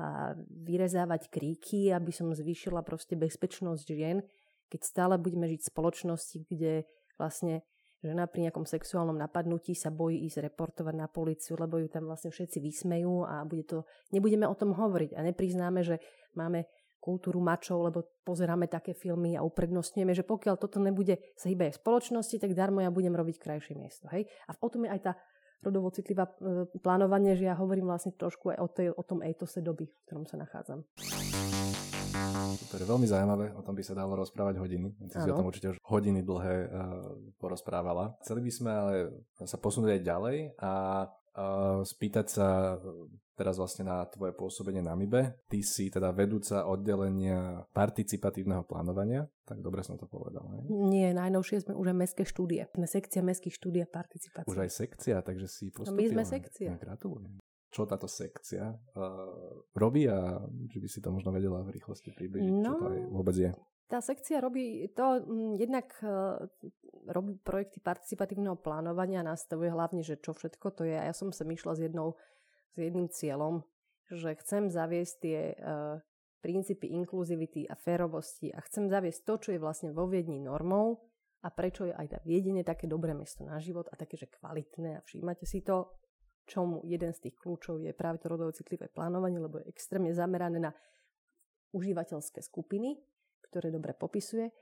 vyrezávať 0.47 1.27
kríky, 1.27 1.91
aby 1.91 2.15
som 2.15 2.31
zvýšila 2.31 2.87
proste 2.87 3.19
bezpečnosť 3.19 3.87
žien, 3.91 4.23
keď 4.71 4.81
stále 4.87 5.15
budeme 5.19 5.51
žiť 5.51 5.61
v 5.67 5.71
spoločnosti, 5.75 6.39
kde 6.47 6.87
vlastne 7.19 7.67
žena 7.99 8.31
pri 8.31 8.47
nejakom 8.47 8.63
sexuálnom 8.63 9.19
napadnutí 9.19 9.75
sa 9.75 9.91
bojí 9.91 10.23
ísť 10.29 10.47
reportovať 10.53 10.95
na 10.95 11.11
policiu, 11.11 11.59
lebo 11.59 11.83
ju 11.83 11.91
tam 11.91 12.07
vlastne 12.07 12.31
všetci 12.31 12.63
vysmejú 12.63 13.27
a 13.27 13.43
bude 13.43 13.67
to, 13.67 13.83
nebudeme 14.15 14.47
o 14.47 14.55
tom 14.55 14.77
hovoriť 14.77 15.19
a 15.19 15.21
nepriznáme, 15.27 15.83
že 15.83 15.99
máme 16.39 16.69
kultúru 17.05 17.37
mačov, 17.43 17.85
lebo 17.85 18.09
pozeráme 18.25 18.65
také 18.65 18.97
filmy 18.97 19.37
a 19.37 19.45
uprednostňujeme, 19.45 20.17
že 20.17 20.25
pokiaľ 20.25 20.57
toto 20.57 20.81
nebude 20.81 21.21
sa 21.37 21.53
hýbať 21.53 21.77
v 21.77 21.81
spoločnosti, 21.85 22.41
tak 22.41 22.57
darmo 22.57 22.81
ja 22.81 22.89
budem 22.89 23.13
robiť 23.13 23.37
krajšie 23.37 23.77
miesto. 23.77 24.09
Hej? 24.09 24.25
A 24.49 24.57
o 24.57 24.69
tom 24.73 24.89
je 24.89 24.91
aj 24.97 25.01
tá 25.05 25.13
rodovo 25.65 25.89
citlivá 25.89 26.29
e, 26.29 26.69
plánovanie, 26.79 27.33
že 27.35 27.49
ja 27.49 27.57
hovorím 27.57 27.89
vlastne 27.89 28.13
trošku 28.13 28.53
aj 28.53 28.59
o, 28.61 28.69
tej, 28.69 28.89
o 28.93 29.03
tom 29.03 29.25
etose 29.25 29.65
doby, 29.65 29.89
v 29.89 30.03
ktorom 30.05 30.29
sa 30.29 30.37
nachádzam. 30.37 30.85
Je 32.75 32.87
veľmi 32.87 33.09
zaujímavé, 33.09 33.55
o 33.55 33.63
tom 33.65 33.73
by 33.73 33.83
sa 33.87 33.97
dalo 33.97 34.19
rozprávať 34.19 34.61
hodiny. 34.61 34.93
Ty 35.09 35.25
si 35.25 35.31
o 35.31 35.39
tom 35.39 35.49
určite 35.49 35.73
už 35.73 35.79
hodiny 35.89 36.21
dlhé 36.27 36.57
uh, 36.67 36.69
porozprávala. 37.39 38.19
Chceli 38.21 38.45
by 38.45 38.51
sme 38.51 38.71
ale 38.71 38.95
sa 39.47 39.57
posunúť 39.57 39.97
aj 39.97 40.01
ďalej 40.03 40.37
a 40.59 40.73
uh, 41.07 41.81
spýtať 41.87 42.27
sa 42.29 42.77
teraz 43.35 43.59
vlastne 43.59 43.87
na 43.87 44.07
tvoje 44.07 44.33
pôsobenie 44.35 44.81
na 44.81 44.95
MIBE. 44.95 45.47
Ty 45.51 45.59
si 45.63 45.91
teda 45.91 46.15
vedúca 46.15 46.65
oddelenia 46.71 47.67
participatívneho 47.75 48.63
plánovania, 48.65 49.27
tak 49.45 49.61
dobre 49.61 49.83
som 49.83 49.99
to 49.99 50.07
povedal. 50.07 50.47
Ne? 50.49 50.59
Nie, 50.91 51.09
najnovšie 51.13 51.67
sme 51.67 51.75
už 51.75 51.93
aj 51.93 51.99
mestské 51.99 52.25
štúdie. 52.25 52.67
Sme 52.71 52.87
sekcia 52.87 53.21
mestských 53.21 53.55
štúdie 53.55 53.85
participácie. 53.91 54.49
Už 54.49 54.63
aj 54.63 54.71
sekcia, 54.71 55.21
takže 55.21 55.47
si 55.51 55.75
postupila. 55.75 55.93
No 55.93 56.01
my 56.01 56.07
sme 56.11 56.25
sekcia. 56.25 56.69
Ja 56.73 56.79
gratulujem. 56.79 57.43
Čo 57.75 57.91
táto 57.91 58.07
sekcia 58.07 58.71
uh, 58.71 59.67
robí 59.75 60.07
a 60.07 60.39
či 60.71 60.79
by 60.79 60.87
si 60.87 61.03
to 61.03 61.11
možno 61.11 61.35
vedela 61.35 61.59
v 61.67 61.75
rýchlosti 61.75 62.15
približiť, 62.15 62.55
no, 62.55 62.79
čo 62.79 62.79
to 62.79 62.87
aj 62.87 63.01
vôbec 63.11 63.35
je? 63.35 63.51
Tá 63.91 63.99
sekcia 63.99 64.39
robí 64.39 64.87
to, 64.95 65.27
m, 65.27 65.59
jednak 65.59 65.91
uh, 66.07 66.39
robí 67.11 67.35
projekty 67.43 67.83
participatívneho 67.83 68.55
plánovania 68.57 69.27
a 69.27 69.35
nastavuje 69.35 69.75
hlavne, 69.75 70.07
že 70.07 70.23
čo 70.23 70.33
všetko 70.33 70.67
to 70.71 70.83
je. 70.87 70.95
A 70.95 71.11
ja 71.11 71.15
som 71.15 71.35
sa 71.35 71.43
myšla 71.43 71.75
s, 71.75 71.81
jednou, 71.83 72.15
s 72.75 72.77
jedným 72.77 73.07
cieľom, 73.07 73.63
že 74.11 74.35
chcem 74.43 74.69
zaviesť 74.69 75.15
tie 75.23 75.39
uh, 75.55 76.03
princípy 76.45 76.93
inkluzivity 76.93 77.65
a 77.71 77.79
férovosti 77.79 78.53
a 78.53 78.61
chcem 78.67 78.91
zaviesť 78.91 79.21
to, 79.25 79.35
čo 79.41 79.49
je 79.57 79.63
vlastne 79.63 79.97
vo 79.97 80.05
Viedni 80.05 80.43
normou 80.43 81.01
a 81.41 81.49
prečo 81.49 81.89
je 81.89 81.95
aj 81.97 82.07
tá 82.11 82.19
Viedenie 82.27 82.61
také 82.61 82.85
dobré 82.85 83.17
mesto 83.17 83.47
na 83.49 83.57
život 83.57 83.89
a 83.89 83.97
také, 83.97 84.21
že 84.21 84.29
kvalitné 84.29 85.01
a 85.01 85.05
všímate 85.07 85.49
si 85.49 85.65
to, 85.65 85.97
čomu 86.45 86.85
jeden 86.85 87.17
z 87.17 87.29
tých 87.29 87.37
kľúčov 87.41 87.81
je 87.81 87.97
práve 87.97 88.21
to 88.21 88.29
rodovo 88.29 88.53
citlivé 88.53 88.93
plánovanie, 88.93 89.41
lebo 89.41 89.65
je 89.65 89.73
extrémne 89.73 90.13
zamerané 90.13 90.61
na 90.61 90.77
užívateľské 91.73 92.45
skupiny, 92.45 93.01
ktoré 93.49 93.73
dobre 93.73 93.97
popisuje, 93.97 94.53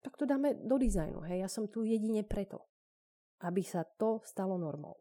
tak 0.00 0.16
to 0.16 0.24
dáme 0.24 0.56
do 0.64 0.78
dizajnu. 0.78 1.26
Hej, 1.26 1.44
ja 1.44 1.48
som 1.50 1.68
tu 1.68 1.82
jedine 1.84 2.24
preto, 2.24 2.70
aby 3.44 3.60
sa 3.66 3.84
to 3.84 4.22
stalo 4.24 4.56
normou. 4.56 4.96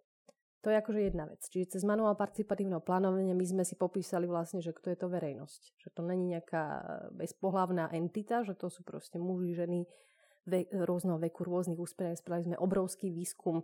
To 0.60 0.68
je 0.68 0.76
akože 0.76 1.00
jedna 1.08 1.24
vec. 1.24 1.40
Čiže 1.48 1.80
cez 1.80 1.84
manuál 1.88 2.20
participatívneho 2.20 2.84
plánovania 2.84 3.32
my 3.32 3.46
sme 3.48 3.64
si 3.64 3.80
popísali 3.80 4.28
vlastne, 4.28 4.60
že 4.60 4.76
kto 4.76 4.92
je 4.92 4.98
to 5.00 5.08
verejnosť. 5.08 5.62
Že 5.80 5.90
to 5.96 6.02
není 6.04 6.36
nejaká 6.36 6.64
bezpohlavná 7.16 7.88
entita, 7.96 8.44
že 8.44 8.60
to 8.60 8.68
sú 8.68 8.84
proste 8.84 9.16
muži, 9.16 9.56
ženy 9.56 9.88
ve, 10.44 10.68
rôzneho 10.68 11.16
veku, 11.16 11.48
rôznych 11.48 11.80
úspech. 11.80 12.20
Spravili 12.20 12.52
sme 12.52 12.58
obrovský 12.60 13.08
výskum 13.08 13.64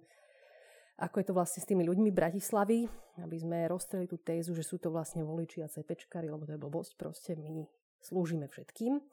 ako 0.95 1.19
je 1.19 1.27
to 1.27 1.35
vlastne 1.35 1.59
s 1.59 1.67
tými 1.67 1.83
ľuďmi 1.83 2.11
Bratislavy, 2.15 2.87
aby 3.19 3.35
sme 3.35 3.67
rozstreli 3.67 4.07
tú 4.07 4.15
tézu, 4.15 4.55
že 4.55 4.63
sú 4.63 4.79
to 4.79 4.95
vlastne 4.95 5.27
voliči 5.27 5.59
a 5.59 5.67
CPčkari, 5.67 6.31
lebo 6.31 6.47
to 6.47 6.55
je 6.55 6.63
blbosť, 6.63 6.91
proste 6.95 7.35
my 7.35 7.67
slúžime 7.99 8.47
všetkým. 8.47 9.03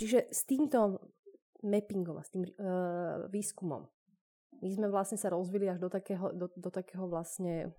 Čiže 0.00 0.32
s 0.32 0.48
týmto 0.48 1.04
mappingom 1.60 2.16
a 2.16 2.24
s 2.24 2.32
tým 2.32 2.48
uh, 2.48 3.28
výskumom 3.28 3.84
my 4.62 4.70
sme 4.70 4.86
vlastne 4.88 5.18
sa 5.18 5.28
rozvili 5.34 5.66
až 5.66 5.82
do 5.82 5.90
takého, 5.90 6.30
do, 6.30 6.46
do 6.54 6.70
takého 6.70 7.10
vlastne 7.10 7.74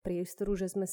priestoru, 0.00 0.56
že 0.56 0.72
sme 0.72 0.88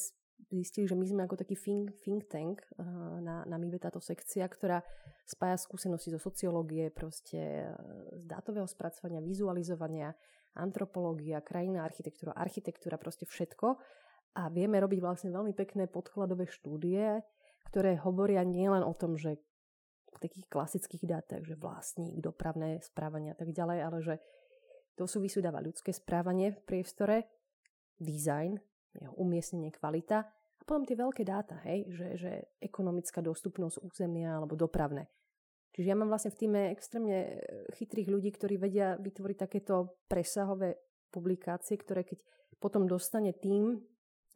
zistili, 0.52 0.84
že 0.88 0.96
my 0.96 1.04
sme 1.08 1.22
ako 1.24 1.40
taký 1.40 1.56
think, 1.56 1.96
think 2.04 2.28
tank 2.28 2.60
uh, 2.76 3.20
na, 3.20 3.44
na 3.48 3.56
MIBE 3.56 3.80
táto 3.80 4.00
sekcia, 4.00 4.44
ktorá 4.44 4.84
spája 5.24 5.56
skúsenosti 5.60 6.12
zo 6.12 6.20
sociológie, 6.20 6.92
proste 6.92 7.68
uh, 7.68 7.76
z 8.20 8.24
dátového 8.28 8.68
spracovania, 8.68 9.24
vizualizovania, 9.24 10.12
antropológia, 10.56 11.40
krajina, 11.40 11.84
architektúra, 11.84 12.36
architektúra, 12.36 12.96
proste 13.00 13.24
všetko. 13.24 13.80
A 14.38 14.46
vieme 14.52 14.78
robiť 14.78 15.00
vlastne 15.02 15.34
veľmi 15.34 15.56
pekné 15.58 15.90
podkladové 15.90 16.46
štúdie, 16.46 17.18
ktoré 17.66 17.98
hovoria 17.98 18.46
nielen 18.46 18.86
o 18.86 18.94
tom, 18.94 19.18
že 19.18 19.42
v 20.10 20.18
takých 20.18 20.46
klasických 20.50 21.06
dátach, 21.06 21.42
že 21.46 21.58
vlastník, 21.58 22.18
dopravné 22.18 22.82
správanie 22.82 23.34
a 23.34 23.36
tak 23.38 23.54
ďalej, 23.54 23.78
ale 23.82 23.98
že 24.02 24.14
to 25.00 25.08
sú 25.08 25.24
vysúdava 25.24 25.64
ľudské 25.64 25.96
správanie 25.96 26.52
v 26.52 26.60
priestore, 26.60 27.16
design, 27.96 28.60
jeho 28.92 29.16
umiestnenie, 29.16 29.72
kvalita 29.72 30.28
a 30.28 30.62
potom 30.68 30.84
tie 30.84 30.92
veľké 30.92 31.24
dáta, 31.24 31.56
hej, 31.64 31.88
že, 31.88 32.08
že 32.20 32.32
ekonomická 32.60 33.24
dostupnosť 33.24 33.80
územia 33.80 34.36
alebo 34.36 34.60
dopravné. 34.60 35.08
Čiže 35.72 35.88
ja 35.88 35.96
mám 35.96 36.12
vlastne 36.12 36.36
v 36.36 36.40
týme 36.44 36.60
extrémne 36.68 37.16
e, 37.16 37.32
chytrých 37.80 38.12
ľudí, 38.12 38.28
ktorí 38.34 38.60
vedia 38.60 39.00
vytvoriť 39.00 39.36
takéto 39.40 40.04
presahové 40.04 40.76
publikácie, 41.08 41.80
ktoré 41.80 42.04
keď 42.04 42.20
potom 42.60 42.84
dostane 42.84 43.32
tým 43.32 43.80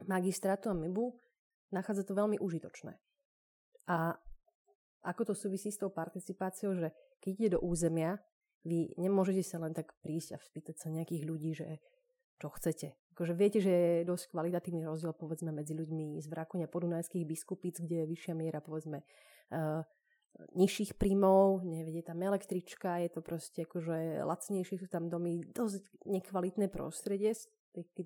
magistrátu 0.09 0.73
a 0.73 0.79
MIBu, 0.79 1.13
nachádza 1.77 2.09
to 2.09 2.17
veľmi 2.17 2.41
užitočné. 2.41 2.97
A 3.93 4.17
ako 5.05 5.23
to 5.29 5.35
súvisí 5.37 5.69
s 5.69 5.77
tou 5.77 5.93
participáciou, 5.93 6.73
že 6.73 6.89
keď 7.21 7.31
ide 7.37 7.51
do 7.59 7.61
územia, 7.61 8.17
vy 8.65 8.97
nemôžete 8.97 9.45
sa 9.45 9.61
len 9.61 9.77
tak 9.77 9.93
prísť 10.01 10.35
a 10.35 10.39
spýtať 10.41 10.77
sa 10.81 10.89
nejakých 10.89 11.23
ľudí, 11.25 11.53
že 11.53 11.79
čo 12.41 12.51
chcete. 12.51 12.97
Akože 13.15 13.33
viete, 13.37 13.63
že 13.63 13.71
je 13.71 14.09
dosť 14.11 14.35
kvalitatívny 14.35 14.83
rozdiel 14.83 15.15
povedzme 15.15 15.55
medzi 15.55 15.71
ľuďmi 15.71 16.19
z 16.19 16.27
Vrakonia 16.27 16.67
podunajských 16.67 17.23
biskupíc, 17.23 17.79
kde 17.79 18.03
je 18.03 18.11
vyššia 18.11 18.35
miera 18.35 18.59
povedzme 18.59 19.07
uh, 19.55 19.87
nižších 20.59 20.99
príjmov, 20.99 21.63
nevedie 21.63 22.03
tam 22.03 22.19
električka, 22.19 22.99
je 23.07 23.11
to 23.15 23.23
proste 23.23 23.63
akože 23.63 24.27
lacnejšie, 24.27 24.83
sú 24.83 24.89
tam 24.91 25.07
domy, 25.07 25.47
dosť 25.47 25.87
nekvalitné 26.11 26.67
prostredie 26.75 27.39
z 27.39 27.49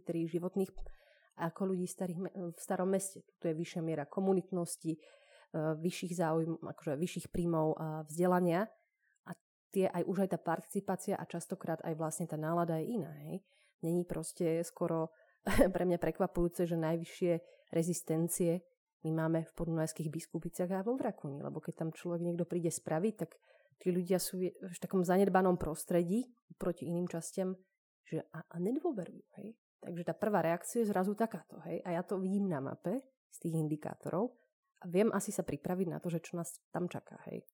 tri 0.04 0.28
životných 0.28 0.68
ako 1.38 1.72
ľudí 1.72 1.86
starých, 1.86 2.18
v 2.34 2.58
starom 2.58 2.90
meste. 2.90 3.22
Tu 3.38 3.48
je 3.48 3.54
vyššia 3.54 3.80
miera 3.80 4.04
komunitnosti, 4.10 4.98
e, 4.98 5.00
vyšších 5.54 6.12
záujm, 6.18 6.58
akože 6.66 6.98
vyšších 6.98 7.26
príjmov 7.30 7.78
a 7.78 8.02
vzdelania 8.10 8.66
tie 9.72 9.86
aj 9.88 10.02
už 10.08 10.26
aj 10.26 10.28
tá 10.34 10.38
participácia 10.40 11.14
a 11.16 11.28
častokrát 11.28 11.80
aj 11.84 11.94
vlastne 11.96 12.26
tá 12.28 12.40
nálada 12.40 12.80
je 12.80 12.96
iná. 12.98 13.12
Hej? 13.28 13.44
Není 13.84 14.04
proste 14.08 14.64
skoro 14.64 15.12
pre 15.74 15.84
mňa 15.84 15.98
prekvapujúce, 16.00 16.64
že 16.64 16.76
najvyššie 16.76 17.32
rezistencie 17.72 18.64
my 19.06 19.10
máme 19.14 19.46
v 19.46 19.52
podunajských 19.54 20.10
biskupiciach 20.10 20.70
a 20.74 20.82
vo 20.82 20.98
Vrakuni, 20.98 21.38
lebo 21.38 21.62
keď 21.62 21.86
tam 21.86 21.90
človek 21.94 22.18
niekto 22.18 22.42
príde 22.42 22.72
spraviť, 22.72 23.14
tak 23.14 23.38
tí 23.78 23.94
ľudia 23.94 24.18
sú 24.18 24.42
v 24.42 24.78
takom 24.82 25.06
zanedbanom 25.06 25.54
prostredí 25.54 26.26
proti 26.58 26.90
iným 26.90 27.06
častiam, 27.06 27.54
že 28.02 28.26
a, 28.34 28.42
a 28.42 28.56
nedôverujú. 28.58 29.22
Hej? 29.38 29.54
Takže 29.78 30.02
tá 30.02 30.14
prvá 30.18 30.42
reakcia 30.42 30.82
je 30.82 30.90
zrazu 30.90 31.14
takáto. 31.14 31.62
Hej? 31.70 31.78
A 31.86 31.94
ja 31.94 32.02
to 32.02 32.18
vidím 32.18 32.50
na 32.50 32.58
mape 32.58 32.98
z 33.30 33.36
tých 33.38 33.54
indikátorov 33.54 34.34
a 34.82 34.90
viem 34.90 35.14
asi 35.14 35.30
sa 35.30 35.46
pripraviť 35.46 35.86
na 35.94 36.02
to, 36.02 36.10
že 36.10 36.18
čo 36.18 36.34
nás 36.34 36.58
tam 36.74 36.90
čaká. 36.90 37.22
Hej? 37.30 37.46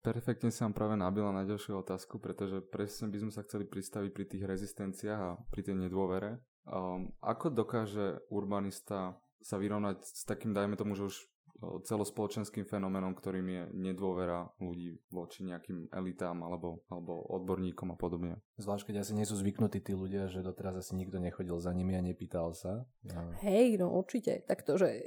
Perfektne 0.00 0.48
sa 0.48 0.64
vám 0.64 0.74
práve 0.76 0.96
nabila 0.96 1.28
na 1.28 1.44
ďalšiu 1.44 1.84
otázku, 1.84 2.16
pretože 2.16 2.64
presne 2.64 3.12
by 3.12 3.20
sme 3.20 3.32
sa 3.32 3.44
chceli 3.44 3.68
pristaviť 3.68 4.10
pri 4.16 4.24
tých 4.24 4.44
rezistenciách 4.48 5.20
a 5.20 5.36
pri 5.52 5.60
tej 5.60 5.76
nedôvere. 5.76 6.40
Um, 6.64 7.12
ako 7.20 7.52
dokáže 7.52 8.24
urbanista 8.32 9.20
sa 9.44 9.56
vyrovnať 9.60 10.00
s 10.00 10.24
takým, 10.24 10.56
dajme 10.56 10.80
tomu, 10.80 10.96
že 10.96 11.08
už 11.08 11.16
celospoločenským 11.60 12.64
fenoménom, 12.64 13.12
ktorým 13.12 13.46
je 13.46 13.62
nedôvera 13.76 14.48
ľudí 14.64 14.96
voči 15.12 15.44
nejakým 15.44 15.92
elitám 15.92 16.40
alebo, 16.40 16.80
alebo 16.88 17.20
odborníkom 17.36 17.92
a 17.92 17.96
podobne. 18.00 18.40
Zvlášť, 18.56 18.90
keď 18.90 19.04
asi 19.04 19.12
nie 19.12 19.28
sú 19.28 19.36
zvyknutí 19.36 19.84
tí 19.84 19.92
ľudia, 19.92 20.32
že 20.32 20.40
doteraz 20.40 20.80
asi 20.80 20.96
nikto 20.96 21.20
nechodil 21.20 21.60
za 21.60 21.76
nimi 21.76 21.92
a 21.96 22.02
nepýtal 22.04 22.56
sa. 22.56 22.88
A... 23.12 23.36
Hej, 23.44 23.76
no 23.76 23.92
určite. 23.92 24.40
Takto, 24.48 24.80
že 24.80 24.88
e, 24.88 25.04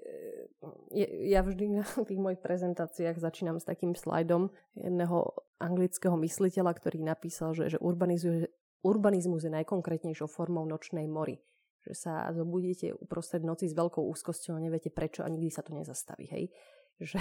ja 1.28 1.42
vždy 1.42 1.82
na 1.82 1.86
tých 2.10 2.22
mojich 2.22 2.40
prezentáciách 2.40 3.18
začínam 3.18 3.58
s 3.58 3.66
takým 3.66 3.98
slajdom 3.98 4.54
jedného 4.78 5.34
anglického 5.58 6.16
mysliteľa, 6.22 6.72
ktorý 6.78 7.02
napísal, 7.02 7.58
že, 7.58 7.74
že 7.74 7.80
urbanizmus 7.82 9.42
je 9.44 9.52
najkonkrétnejšou 9.52 10.30
formou 10.30 10.64
nočnej 10.70 11.10
mory 11.10 11.42
že 11.84 11.94
sa 11.94 12.32
zobudíte 12.32 12.96
uprostred 12.96 13.44
noci 13.44 13.68
s 13.68 13.76
veľkou 13.76 14.00
úzkosťou 14.00 14.56
a 14.56 14.64
neviete 14.64 14.88
prečo 14.88 15.22
a 15.22 15.32
nikdy 15.32 15.52
sa 15.52 15.62
to 15.62 15.76
nezastaví, 15.76 16.28
hej. 16.32 16.48
Že, 17.04 17.20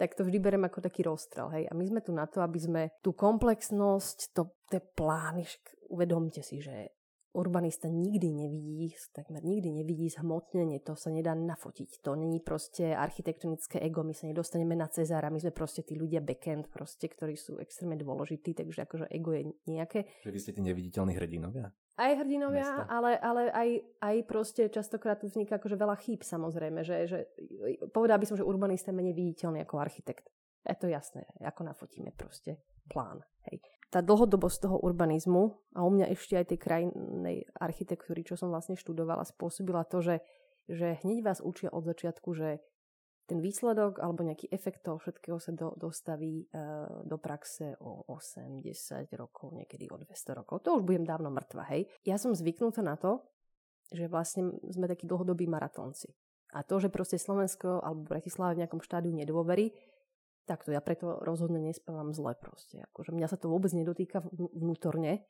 tak 0.00 0.16
to 0.16 0.24
vždy 0.24 0.40
berem 0.40 0.64
ako 0.64 0.80
taký 0.80 1.04
rozstrel, 1.04 1.52
hej. 1.52 1.68
A 1.68 1.76
my 1.76 1.84
sme 1.86 2.00
tu 2.00 2.10
na 2.10 2.24
to, 2.24 2.40
aby 2.40 2.56
sme 2.56 2.82
tú 3.04 3.12
komplexnosť, 3.12 4.32
to, 4.32 4.56
tie 4.72 4.80
plány, 4.80 5.44
uvedomte 5.92 6.40
si, 6.40 6.64
že 6.64 6.88
urbanista 7.34 7.90
nikdy 7.90 8.30
nevidí, 8.30 8.94
takmer 9.10 9.42
nikdy 9.42 9.82
nevidí 9.82 10.06
zhmotnenie, 10.06 10.78
to 10.80 10.94
sa 10.94 11.10
nedá 11.10 11.34
nafotiť. 11.34 12.00
To 12.06 12.14
není 12.14 12.38
proste 12.38 12.94
architektonické 12.94 13.82
ego, 13.82 14.06
my 14.06 14.14
sa 14.14 14.30
nedostaneme 14.30 14.78
na 14.78 14.86
Cezára, 14.86 15.34
my 15.34 15.42
sme 15.42 15.50
proste 15.50 15.82
tí 15.82 15.98
ľudia 15.98 16.22
backend, 16.22 16.70
proste, 16.70 17.10
ktorí 17.10 17.34
sú 17.34 17.58
extrémne 17.58 17.98
dôležití, 17.98 18.54
takže 18.54 18.86
akože 18.86 19.06
ego 19.10 19.34
je 19.34 19.50
nejaké. 19.66 20.06
Že 20.22 20.30
vy 20.30 20.40
ste 20.40 20.54
tí 20.54 20.62
neviditeľní 20.62 21.18
hrdinovia? 21.18 21.74
Aj 21.94 22.10
hrdinovia, 22.18 22.90
ale, 22.90 23.18
ale 23.22 23.54
aj, 23.54 23.68
aj 24.02 24.16
proste 24.26 24.66
častokrát 24.66 25.18
tu 25.22 25.30
vzniká 25.30 25.62
akože 25.62 25.78
veľa 25.78 25.94
chýb 26.02 26.26
samozrejme, 26.26 26.82
že, 26.82 27.06
že 27.06 27.18
povedal 27.94 28.18
by 28.18 28.26
som, 28.26 28.34
že 28.34 28.42
urbanista 28.42 28.90
je 28.90 28.98
menej 28.98 29.14
viditeľný 29.14 29.62
ako 29.62 29.78
architekt. 29.78 30.26
Je 30.66 30.74
to 30.74 30.90
jasné, 30.90 31.22
ako 31.38 31.62
nafotíme 31.62 32.10
proste 32.18 32.58
plán. 32.90 33.22
Hej 33.46 33.62
tá 33.94 34.02
dlhodobosť 34.02 34.66
toho 34.66 34.76
urbanizmu 34.82 35.54
a 35.78 35.86
u 35.86 35.90
mňa 35.94 36.10
ešte 36.10 36.34
aj 36.34 36.50
tej 36.50 36.58
krajnej 36.58 37.46
architektúry, 37.54 38.26
čo 38.26 38.34
som 38.34 38.50
vlastne 38.50 38.74
študovala, 38.74 39.22
spôsobila 39.22 39.86
to, 39.86 40.02
že, 40.02 40.16
že 40.66 40.98
hneď 41.06 41.22
vás 41.22 41.38
učia 41.38 41.70
od 41.70 41.86
začiatku, 41.86 42.34
že 42.34 42.58
ten 43.30 43.38
výsledok 43.38 44.02
alebo 44.02 44.26
nejaký 44.26 44.50
efekt 44.50 44.82
toho 44.82 44.98
všetkého 44.98 45.38
sa 45.38 45.54
do, 45.54 45.72
dostaví 45.78 46.50
uh, 46.50 47.06
do 47.06 47.16
praxe 47.22 47.78
o 47.78 48.02
8, 48.10 48.60
10 48.66 49.08
rokov, 49.14 49.54
niekedy 49.54 49.86
o 49.88 49.96
200 49.96 50.42
rokov. 50.42 50.66
To 50.66 50.76
už 50.76 50.82
budem 50.82 51.06
dávno 51.06 51.30
mŕtva, 51.30 51.62
hej. 51.72 51.86
Ja 52.02 52.18
som 52.18 52.34
zvyknutá 52.34 52.82
na 52.82 52.98
to, 52.98 53.24
že 53.94 54.10
vlastne 54.10 54.58
sme 54.68 54.90
takí 54.90 55.06
dlhodobí 55.06 55.46
maratónci. 55.46 56.12
A 56.52 56.66
to, 56.66 56.82
že 56.82 56.92
proste 56.92 57.16
Slovensko 57.16 57.80
alebo 57.80 58.10
Bratislava 58.10 58.58
v 58.58 58.66
nejakom 58.66 58.82
štádiu 58.82 59.14
nedôverí, 59.14 59.72
tak 60.44 60.64
to 60.64 60.70
ja 60.72 60.80
preto 60.84 61.20
rozhodne 61.24 61.60
nespávam 61.60 62.12
zle 62.12 62.36
proste. 62.36 62.84
Akože 62.92 63.16
mňa 63.16 63.26
sa 63.32 63.40
to 63.40 63.48
vôbec 63.48 63.72
nedotýka 63.72 64.20
vnútorne, 64.32 65.24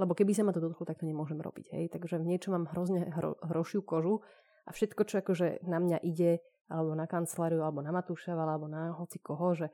lebo 0.00 0.12
keby 0.16 0.32
sa 0.32 0.44
ma 0.44 0.52
to 0.56 0.60
dotklo, 0.60 0.88
tak 0.88 1.00
to 1.00 1.08
nemôžem 1.08 1.40
robiť. 1.40 1.72
Hej? 1.76 1.84
Takže 1.92 2.20
v 2.20 2.28
niečo 2.28 2.52
mám 2.52 2.68
hrozne 2.72 3.08
hro, 3.12 3.36
hrošiu 3.44 3.84
kožu 3.84 4.24
a 4.64 4.72
všetko, 4.72 5.04
čo 5.04 5.20
akože 5.20 5.64
na 5.68 5.80
mňa 5.80 5.98
ide, 6.04 6.40
alebo 6.72 6.96
na 6.96 7.04
kanceláriu, 7.04 7.60
alebo 7.60 7.84
na 7.84 7.92
Matúševa, 7.92 8.44
alebo 8.44 8.68
na 8.68 8.96
hoci 8.96 9.20
koho, 9.20 9.52
že, 9.52 9.68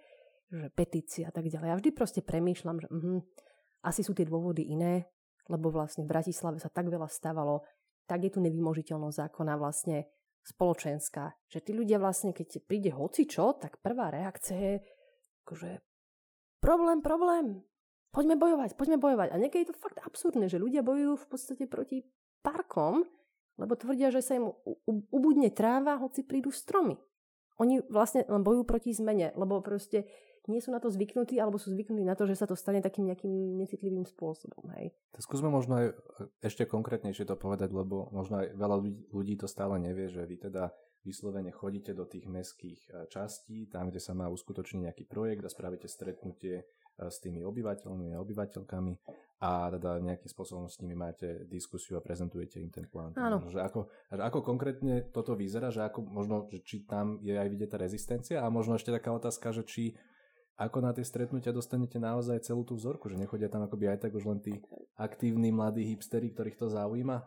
že 0.50 0.70
petícia 0.74 1.30
a 1.30 1.32
tak 1.34 1.46
ďalej. 1.46 1.68
Ja 1.70 1.78
vždy 1.78 1.90
proste 1.94 2.20
premýšľam, 2.26 2.82
že 2.82 2.88
uh, 2.90 3.22
asi 3.86 4.02
sú 4.02 4.14
tie 4.14 4.26
dôvody 4.26 4.66
iné, 4.66 5.06
lebo 5.46 5.70
vlastne 5.70 6.02
v 6.02 6.10
Bratislave 6.10 6.58
sa 6.58 6.70
tak 6.70 6.90
veľa 6.90 7.06
stávalo, 7.06 7.62
tak 8.10 8.26
je 8.26 8.34
tu 8.34 8.42
nevymožiteľnosť 8.42 9.16
zákona 9.28 9.54
vlastne 9.54 10.10
spoločenská. 10.48 11.36
Že 11.52 11.58
tí 11.60 11.72
ľudia 11.76 12.00
vlastne, 12.00 12.32
keď 12.32 12.64
príde 12.64 12.90
hoci 12.92 13.28
čo, 13.28 13.52
tak 13.56 13.84
prvá 13.84 14.08
reakcia 14.08 14.56
je 14.56 14.74
akože 15.44 15.80
problém, 16.64 16.98
problém, 17.04 17.46
poďme 18.10 18.36
bojovať, 18.40 18.74
poďme 18.74 18.98
bojovať. 18.98 19.28
A 19.32 19.40
niekedy 19.40 19.68
je 19.68 19.70
to 19.72 19.80
fakt 19.80 20.00
absurdné, 20.00 20.48
že 20.48 20.60
ľudia 20.60 20.80
bojujú 20.80 21.14
v 21.20 21.26
podstate 21.28 21.64
proti 21.68 22.08
parkom, 22.40 23.04
lebo 23.58 23.74
tvrdia, 23.74 24.14
že 24.14 24.22
sa 24.22 24.38
im 24.38 24.54
ubudne 25.10 25.50
tráva, 25.50 25.98
hoci 25.98 26.22
prídu 26.22 26.54
stromy. 26.54 26.96
Oni 27.58 27.82
vlastne 27.90 28.22
len 28.30 28.46
bojujú 28.46 28.64
proti 28.64 28.94
zmene, 28.94 29.34
lebo 29.34 29.58
proste 29.58 30.06
nie 30.48 30.64
sú 30.64 30.72
na 30.72 30.80
to 30.80 30.88
zvyknutí, 30.88 31.36
alebo 31.38 31.60
sú 31.60 31.70
zvyknutí 31.70 32.02
na 32.02 32.16
to, 32.16 32.24
že 32.24 32.40
sa 32.40 32.48
to 32.48 32.56
stane 32.56 32.80
takým 32.80 33.06
nejakým 33.06 33.60
necitlivým 33.60 34.08
spôsobom. 34.08 34.64
Hej. 34.80 34.96
Tak 35.12 35.22
skúsme 35.22 35.52
možno 35.52 35.76
aj 35.76 35.86
ešte 36.40 36.64
konkrétnejšie 36.64 37.28
to 37.28 37.36
povedať, 37.36 37.70
lebo 37.70 38.08
možno 38.10 38.42
aj 38.42 38.56
veľa 38.56 38.76
ľudí 39.12 39.36
to 39.36 39.46
stále 39.46 39.76
nevie, 39.76 40.08
že 40.08 40.24
vy 40.24 40.40
teda 40.40 40.72
vyslovene 41.06 41.54
chodíte 41.54 41.94
do 41.94 42.04
tých 42.04 42.26
mestských 42.26 42.80
e, 42.84 42.88
častí, 43.08 43.70
tam, 43.70 43.88
kde 43.88 44.00
sa 44.02 44.12
má 44.12 44.26
uskutočniť 44.28 44.80
nejaký 44.84 45.04
projekt 45.06 45.46
a 45.46 45.52
spravíte 45.52 45.86
stretnutie 45.86 46.60
e, 46.60 46.64
s 46.98 47.22
tými 47.22 47.40
obyvateľmi 47.46 48.12
a 48.12 48.20
obyvateľkami 48.20 48.92
a 49.38 49.70
teda 49.70 50.02
nejakým 50.02 50.26
spôsobom 50.26 50.66
s 50.66 50.82
nimi 50.82 50.98
máte 50.98 51.46
diskusiu 51.46 51.94
a 51.94 52.02
prezentujete 52.02 52.58
im 52.58 52.74
ten 52.74 52.90
plán. 52.90 53.14
Áno. 53.14 53.46
Že 53.46 53.62
ako, 53.62 53.80
že 54.10 54.22
ako 54.22 54.38
konkrétne 54.42 54.94
toto 55.14 55.38
vyzerá, 55.38 55.70
že 55.70 55.86
ako 55.86 56.02
možno, 56.02 56.50
že 56.50 56.58
či 56.66 56.82
tam 56.82 57.22
je 57.22 57.38
aj 57.38 57.46
vidieť 57.46 57.70
tá 57.70 57.78
rezistencia 57.78 58.36
a 58.42 58.50
možno 58.50 58.74
ešte 58.74 58.90
taká 58.90 59.14
otázka, 59.14 59.54
že 59.54 59.62
či 59.62 59.84
ako 60.58 60.78
na 60.82 60.90
tie 60.90 61.06
stretnutia 61.06 61.54
dostanete 61.54 62.02
naozaj 62.02 62.42
celú 62.42 62.66
tú 62.66 62.74
vzorku, 62.74 63.06
že 63.06 63.14
nechodia 63.14 63.46
tam 63.46 63.62
akoby 63.62 63.94
aj 63.94 63.98
tak 64.02 64.12
už 64.18 64.26
len 64.26 64.42
tí 64.42 64.58
aktívni 64.98 65.54
mladí 65.54 65.86
hipstery, 65.86 66.34
ktorých 66.34 66.58
to 66.58 66.66
zaujíma? 66.66 67.22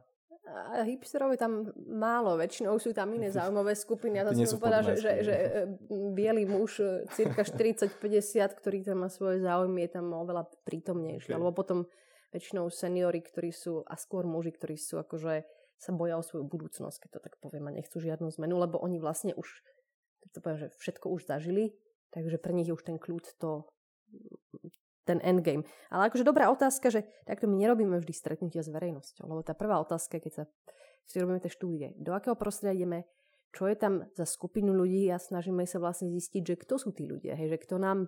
A 0.52 0.84
hipsterov 0.84 1.32
je 1.32 1.40
tam 1.40 1.72
málo, 1.88 2.36
väčšinou 2.36 2.76
sú 2.76 2.92
tam 2.92 3.16
iné 3.16 3.32
zaujímavé 3.40 3.72
skupiny. 3.72 4.20
Ja 4.20 4.28
to 4.28 4.36
som 4.36 4.60
povedal, 4.60 4.84
že, 4.84 4.94
že, 5.00 5.12
že 5.24 5.36
e, 5.36 5.64
bielý 6.12 6.44
muž, 6.44 6.84
e, 6.84 7.08
cirka 7.16 7.48
40-50, 7.48 7.96
ktorý 8.60 8.84
tam 8.84 9.08
má 9.08 9.10
svoje 9.10 9.40
záujmy, 9.40 9.88
je 9.88 9.92
tam 9.96 10.12
oveľa 10.12 10.52
prítomnejší. 10.68 11.32
Okay. 11.32 11.36
Alebo 11.40 11.56
potom 11.56 11.88
väčšinou 12.36 12.68
seniory, 12.68 13.24
ktorí 13.24 13.56
sú, 13.56 13.88
a 13.88 13.96
skôr 13.96 14.28
muži, 14.28 14.52
ktorí 14.52 14.76
sú 14.76 15.00
akože 15.00 15.48
sa 15.80 15.92
boja 15.96 16.20
o 16.20 16.24
svoju 16.24 16.46
budúcnosť, 16.46 17.08
keď 17.08 17.10
to 17.16 17.20
tak 17.26 17.34
poviem, 17.40 17.72
a 17.72 17.76
nechcú 17.76 17.98
žiadnu 17.98 18.30
zmenu, 18.38 18.60
lebo 18.60 18.78
oni 18.78 19.02
vlastne 19.02 19.34
už, 19.34 19.48
to 20.30 20.44
poviem, 20.44 20.68
že 20.68 20.70
všetko 20.78 21.10
už 21.10 21.26
zažili, 21.26 21.74
Takže 22.12 22.38
pre 22.38 22.52
nich 22.52 22.68
je 22.68 22.76
už 22.76 22.84
ten 22.84 23.00
kľud 23.00 23.24
to 23.40 23.68
ten 25.04 25.18
endgame. 25.26 25.66
Ale 25.90 26.08
akože 26.08 26.22
dobrá 26.22 26.54
otázka, 26.54 26.94
že 26.94 27.10
takto 27.26 27.50
my 27.50 27.58
nerobíme 27.58 27.98
vždy 27.98 28.14
stretnutia 28.14 28.62
s 28.62 28.70
verejnosťou, 28.70 29.26
lebo 29.26 29.42
tá 29.42 29.58
prvá 29.58 29.82
otázka, 29.82 30.22
keď 30.22 30.32
sa 30.32 30.44
si 31.10 31.18
robíme 31.18 31.42
tie 31.42 31.50
štúdie, 31.50 31.98
do 31.98 32.14
akého 32.14 32.38
prostredia 32.38 32.78
ideme, 32.78 33.10
čo 33.52 33.68
je 33.68 33.76
tam 33.76 34.08
za 34.16 34.24
skupinu 34.24 34.72
ľudí 34.72 35.10
a 35.12 35.20
snažíme 35.20 35.66
sa 35.68 35.82
vlastne 35.82 36.08
zistiť, 36.14 36.44
že 36.46 36.56
kto 36.56 36.80
sú 36.80 36.90
tí 36.96 37.04
ľudia, 37.04 37.36
hej, 37.36 37.52
že 37.52 37.58
kto 37.60 37.82
nám 37.82 38.08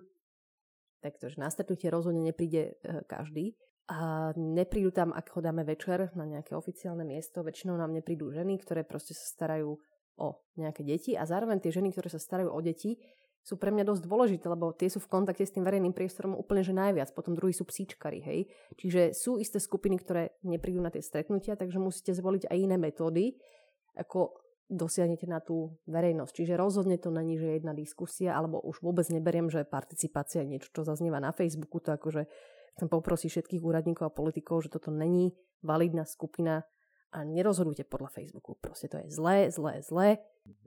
takto, 1.04 1.28
že 1.28 1.36
na 1.36 1.52
stretnutie 1.52 1.92
rozhodne 1.92 2.24
nepríde 2.24 2.80
e, 2.80 3.04
každý 3.04 3.52
a 3.92 4.32
neprídu 4.40 4.88
tam, 4.88 5.12
ak 5.12 5.36
ho 5.36 5.44
dáme 5.44 5.60
večer 5.60 6.08
na 6.16 6.24
nejaké 6.24 6.56
oficiálne 6.56 7.04
miesto, 7.04 7.44
väčšinou 7.44 7.76
nám 7.76 7.92
neprídu 7.92 8.32
ženy, 8.32 8.56
ktoré 8.56 8.88
proste 8.88 9.12
sa 9.12 9.28
starajú 9.28 9.76
o 10.16 10.28
nejaké 10.56 10.80
deti 10.80 11.12
a 11.12 11.28
zároveň 11.28 11.60
tie 11.60 11.74
ženy, 11.74 11.92
ktoré 11.92 12.08
sa 12.08 12.16
starajú 12.16 12.48
o 12.48 12.60
deti, 12.64 12.96
sú 13.44 13.60
pre 13.60 13.68
mňa 13.68 13.84
dosť 13.84 14.02
dôležité, 14.08 14.48
lebo 14.48 14.72
tie 14.72 14.88
sú 14.88 15.04
v 15.04 15.12
kontakte 15.12 15.44
s 15.44 15.52
tým 15.52 15.68
verejným 15.68 15.92
priestorom 15.92 16.32
úplne 16.32 16.64
že 16.64 16.72
najviac. 16.72 17.12
Potom 17.12 17.36
druhí 17.36 17.52
sú 17.52 17.68
psíčkari, 17.68 18.24
hej. 18.24 18.48
Čiže 18.80 19.12
sú 19.12 19.36
isté 19.36 19.60
skupiny, 19.60 20.00
ktoré 20.00 20.32
neprídu 20.48 20.80
na 20.80 20.88
tie 20.88 21.04
stretnutia, 21.04 21.52
takže 21.52 21.76
musíte 21.76 22.16
zvoliť 22.16 22.48
aj 22.48 22.56
iné 22.56 22.80
metódy, 22.80 23.36
ako 24.00 24.40
dosiahnete 24.72 25.28
na 25.28 25.44
tú 25.44 25.76
verejnosť. 25.84 26.32
Čiže 26.32 26.56
rozhodne 26.56 26.96
to 26.96 27.12
není, 27.12 27.36
že 27.36 27.60
jedna 27.60 27.76
diskusia, 27.76 28.32
alebo 28.32 28.64
už 28.64 28.80
vôbec 28.80 29.04
neberiem, 29.12 29.52
že 29.52 29.68
participácia 29.68 30.40
je 30.40 30.56
niečo, 30.56 30.72
čo 30.72 30.88
zaznieva 30.88 31.20
na 31.20 31.36
Facebooku, 31.36 31.84
to 31.84 31.92
akože 31.92 32.24
chcem 32.80 32.88
poprosiť 32.88 33.28
všetkých 33.28 33.62
úradníkov 33.62 34.08
a 34.08 34.16
politikov, 34.16 34.64
že 34.64 34.72
toto 34.72 34.88
není 34.88 35.36
validná 35.60 36.08
skupina 36.08 36.64
a 37.14 37.22
nerozhodujte 37.22 37.86
podľa 37.86 38.10
Facebooku. 38.10 38.58
Proste 38.58 38.90
to 38.90 38.98
je 38.98 39.06
zlé, 39.14 39.54
zlé, 39.54 39.78
zlé 39.86 40.08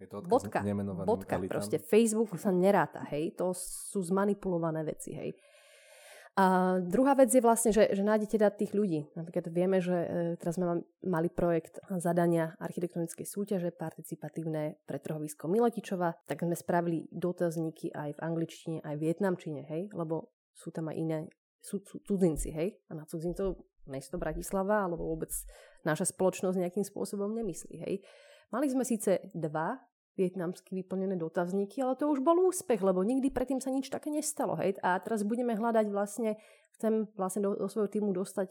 je 0.02 0.08
to 0.10 0.26
bodka, 0.26 0.66
bodka. 1.06 1.38
Proste 1.46 1.78
Facebook 1.78 2.34
sa 2.42 2.50
neráta, 2.50 3.06
hej. 3.14 3.38
To 3.38 3.54
sú 3.54 4.02
zmanipulované 4.02 4.82
veci, 4.82 5.14
hej. 5.14 5.38
A 6.38 6.78
druhá 6.86 7.18
vec 7.18 7.34
je 7.34 7.42
vlastne, 7.42 7.74
že, 7.74 7.90
že 7.90 8.06
nájdete 8.06 8.38
dať 8.38 8.54
tých 8.62 8.74
ľudí. 8.78 9.10
Napríklad 9.18 9.50
vieme, 9.50 9.82
že 9.82 9.98
e, 9.98 10.08
teraz 10.38 10.54
sme 10.54 10.86
mali 11.02 11.34
projekt 11.34 11.82
zadania 11.98 12.54
architektonickej 12.62 13.26
súťaže 13.26 13.74
participatívne 13.74 14.78
pre 14.86 15.02
trhovisko 15.02 15.50
Miletičova, 15.50 16.14
tak 16.30 16.46
sme 16.46 16.54
spravili 16.54 17.10
dotazníky 17.10 17.90
aj 17.90 18.18
v 18.18 18.20
angličtine, 18.22 18.78
aj 18.86 18.96
v 19.02 19.04
vietnamčine, 19.10 19.66
hej, 19.66 19.90
lebo 19.98 20.30
sú 20.54 20.70
tam 20.70 20.94
aj 20.94 20.96
iné, 21.02 21.18
sú, 21.58 21.82
sú 21.82 22.06
cudzinci, 22.06 22.54
hej, 22.54 22.78
a 22.86 23.02
na 23.02 23.10
cudzincov 23.10 23.58
mesto 23.90 24.22
Bratislava 24.22 24.86
alebo 24.86 25.10
vôbec 25.10 25.34
naša 25.88 26.12
spoločnosť 26.12 26.60
nejakým 26.60 26.84
spôsobom 26.84 27.32
nemyslí, 27.32 27.76
hej. 27.88 28.04
Mali 28.52 28.68
sme 28.68 28.84
síce 28.84 29.24
dva 29.32 29.80
vietnamsky 30.18 30.74
vyplnené 30.82 31.16
dotazníky, 31.16 31.80
ale 31.84 31.94
to 31.96 32.10
už 32.10 32.26
bol 32.26 32.50
úspech, 32.50 32.82
lebo 32.82 33.06
nikdy 33.06 33.30
predtým 33.30 33.62
sa 33.62 33.70
nič 33.70 33.94
také 33.94 34.10
nestalo. 34.10 34.58
Hej? 34.58 34.82
A 34.82 34.98
teraz 34.98 35.22
budeme 35.22 35.54
hľadať 35.54 35.94
vlastne, 35.94 36.42
chcem 36.76 37.06
vlastne 37.14 37.46
do, 37.46 37.54
do 37.54 37.70
svojho 37.70 37.88
týmu 37.88 38.12
dostať 38.18 38.50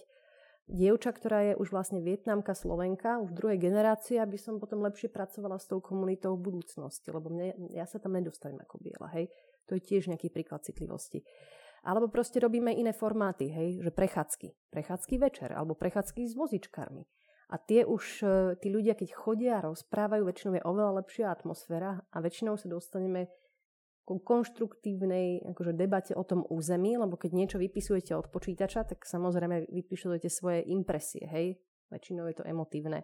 dievča, 0.70 1.10
ktorá 1.14 1.52
je 1.52 1.52
už 1.58 1.74
vlastne 1.74 2.02
vietnamka, 2.02 2.54
slovenka, 2.54 3.22
už 3.22 3.34
druhej 3.34 3.58
generácie, 3.58 4.18
aby 4.18 4.38
som 4.38 4.62
potom 4.62 4.82
lepšie 4.82 5.10
pracovala 5.10 5.58
s 5.58 5.66
tou 5.66 5.82
komunitou 5.82 6.38
v 6.38 6.54
budúcnosti, 6.54 7.10
lebo 7.10 7.30
mne, 7.30 7.54
ja 7.74 7.86
sa 7.86 7.98
tam 7.98 8.14
nedostavím 8.14 8.62
ako 8.62 8.82
biela, 8.82 9.10
hej. 9.14 9.30
To 9.66 9.74
je 9.74 9.82
tiež 9.82 10.06
nejaký 10.06 10.30
príklad 10.30 10.62
citlivosti. 10.62 11.26
Alebo 11.86 12.10
proste 12.10 12.42
robíme 12.42 12.74
iné 12.74 12.90
formáty, 12.90 13.46
hej, 13.50 13.82
že 13.82 13.90
prechádzky. 13.94 14.74
Prechádzky 14.74 15.14
večer, 15.22 15.50
alebo 15.54 15.78
prechádzky 15.78 16.26
s 16.26 16.34
vozičkármi. 16.34 17.06
A 17.46 17.62
tie 17.62 17.86
už, 17.86 18.04
e, 18.26 18.58
tí 18.58 18.68
ľudia, 18.74 18.98
keď 18.98 19.14
chodia 19.14 19.52
a 19.62 19.66
rozprávajú, 19.70 20.26
väčšinou 20.26 20.58
je 20.58 20.66
oveľa 20.66 20.92
lepšia 21.02 21.30
atmosféra 21.30 22.02
a 22.10 22.16
väčšinou 22.18 22.58
sa 22.58 22.66
dostaneme 22.66 23.30
ku 24.06 24.22
konštruktívnej 24.22 25.42
akože 25.50 25.74
debate 25.74 26.14
o 26.14 26.22
tom 26.22 26.46
území, 26.46 26.94
lebo 26.94 27.18
keď 27.18 27.30
niečo 27.34 27.58
vypisujete 27.58 28.14
od 28.14 28.30
počítača, 28.30 28.86
tak 28.86 29.02
samozrejme 29.02 29.66
vypíšete 29.66 30.30
svoje 30.30 30.62
impresie, 30.70 31.26
hej? 31.26 31.58
Väčšinou 31.90 32.26
je 32.30 32.38
to 32.38 32.44
emotívne 32.46 33.02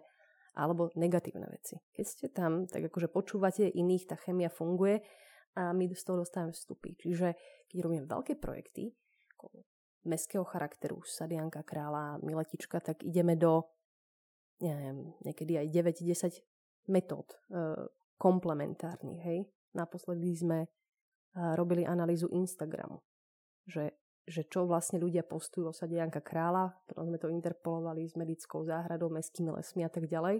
alebo 0.53 0.93
negatívne 0.95 1.49
veci. 1.49 1.81
Keď 1.97 2.05
ste 2.05 2.27
tam, 2.29 2.69
tak 2.69 2.87
akože 2.87 3.09
počúvate 3.09 3.67
iných, 3.67 4.05
tá 4.05 4.15
chemia 4.21 4.53
funguje 4.53 5.01
a 5.57 5.73
my 5.73 5.89
z 5.91 6.03
toho 6.05 6.21
dostávame 6.21 6.53
vstupy. 6.53 6.93
Čiže 6.93 7.33
keď 7.73 7.77
robím 7.81 8.05
veľké 8.05 8.37
projekty, 8.37 8.93
mestského 10.05 10.43
charakteru, 10.43 11.01
Sadianka 11.03 11.63
Krála, 11.63 12.19
Miletička, 12.21 12.79
tak 12.79 13.03
ideme 13.03 13.35
do 13.39 13.65
neviem, 14.63 15.11
niekedy 15.27 15.59
aj 15.59 15.67
9-10 15.99 16.39
metód 16.87 17.27
e, 17.27 17.37
komplementárnych, 18.15 19.21
hej. 19.27 19.39
Naposledy 19.75 20.31
sme 20.39 20.59
e, 20.63 20.67
robili 21.59 21.83
analýzu 21.83 22.31
Instagramu, 22.31 23.03
že, 23.67 23.91
že 24.23 24.47
čo 24.47 24.63
vlastne 24.63 25.03
ľudia 25.03 25.27
postujú 25.27 25.69
o 25.71 25.75
sade 25.75 25.99
Janka 25.99 26.23
Krála, 26.23 26.71
potom 26.87 27.11
sme 27.11 27.19
to 27.19 27.27
interpolovali 27.27 28.07
s 28.07 28.15
medickou 28.15 28.63
záhradou, 28.63 29.11
mestskými 29.11 29.51
lesmi 29.51 29.83
a 29.83 29.91
tak 29.91 30.07
ďalej, 30.07 30.39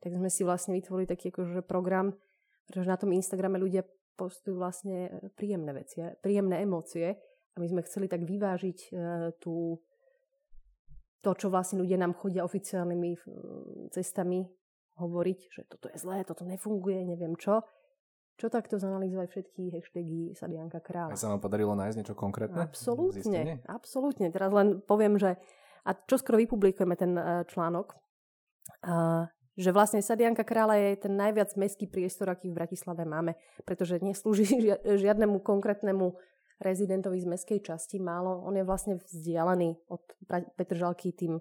tak 0.00 0.10
sme 0.14 0.30
si 0.32 0.46
vlastne 0.46 0.72
vytvorili 0.78 1.10
taký 1.10 1.28
akože 1.28 1.66
program, 1.66 2.16
pretože 2.64 2.88
na 2.88 2.96
tom 2.96 3.12
Instagrame 3.12 3.60
ľudia 3.60 3.84
postujú 4.16 4.58
vlastne 4.58 5.12
príjemné 5.38 5.70
veci, 5.76 6.02
príjemné 6.24 6.64
emócie 6.64 7.18
a 7.54 7.56
my 7.58 7.66
sme 7.66 7.86
chceli 7.86 8.06
tak 8.10 8.26
vyvážiť 8.26 8.78
e, 8.78 8.88
tú 9.38 9.78
to, 11.22 11.30
čo 11.34 11.50
vlastne 11.50 11.82
ľudia 11.82 11.98
nám 11.98 12.14
chodia 12.14 12.46
oficiálnymi 12.46 13.10
cestami 13.90 14.46
hovoriť, 14.98 15.38
že 15.50 15.62
toto 15.70 15.86
je 15.90 15.96
zlé, 15.98 16.26
toto 16.26 16.42
nefunguje, 16.42 17.06
neviem 17.06 17.38
čo. 17.38 17.62
Čo 18.38 18.54
takto 18.54 18.78
zanalýzovať 18.78 19.34
všetky 19.34 19.62
hashtagy 19.74 20.20
Sadianka 20.38 20.78
Kráľa. 20.78 21.10
A 21.10 21.18
sa 21.18 21.26
vám 21.26 21.42
podarilo 21.42 21.74
nájsť 21.74 21.96
niečo 21.98 22.14
konkrétne? 22.14 22.62
Absolútne, 22.62 23.58
absolútne. 23.66 24.30
Teraz 24.30 24.54
len 24.54 24.78
poviem, 24.78 25.18
že 25.18 25.42
a 25.82 25.90
čo 25.94 26.20
skoro 26.22 26.38
vypublikujeme 26.38 26.94
ten 26.94 27.18
uh, 27.18 27.42
článok, 27.48 27.98
uh, 28.86 29.26
Že 29.58 29.74
vlastne 29.74 29.98
Sadianka 29.98 30.46
kráľa 30.46 30.78
je 30.78 30.90
ten 31.02 31.18
najviac 31.18 31.50
mestský 31.58 31.90
priestor, 31.90 32.30
aký 32.30 32.46
v 32.46 32.62
Bratislave 32.62 33.02
máme, 33.02 33.34
pretože 33.66 33.98
neslúži 33.98 34.46
žiadnemu 35.02 35.42
konkrétnemu 35.42 36.14
rezidentovi 36.58 37.22
z 37.22 37.26
mestskej 37.26 37.60
časti 37.62 38.02
málo. 38.02 38.42
On 38.42 38.54
je 38.54 38.66
vlastne 38.66 38.98
vzdialený 38.98 39.78
od 39.90 40.02
Petržalky 40.58 41.14
tým 41.14 41.38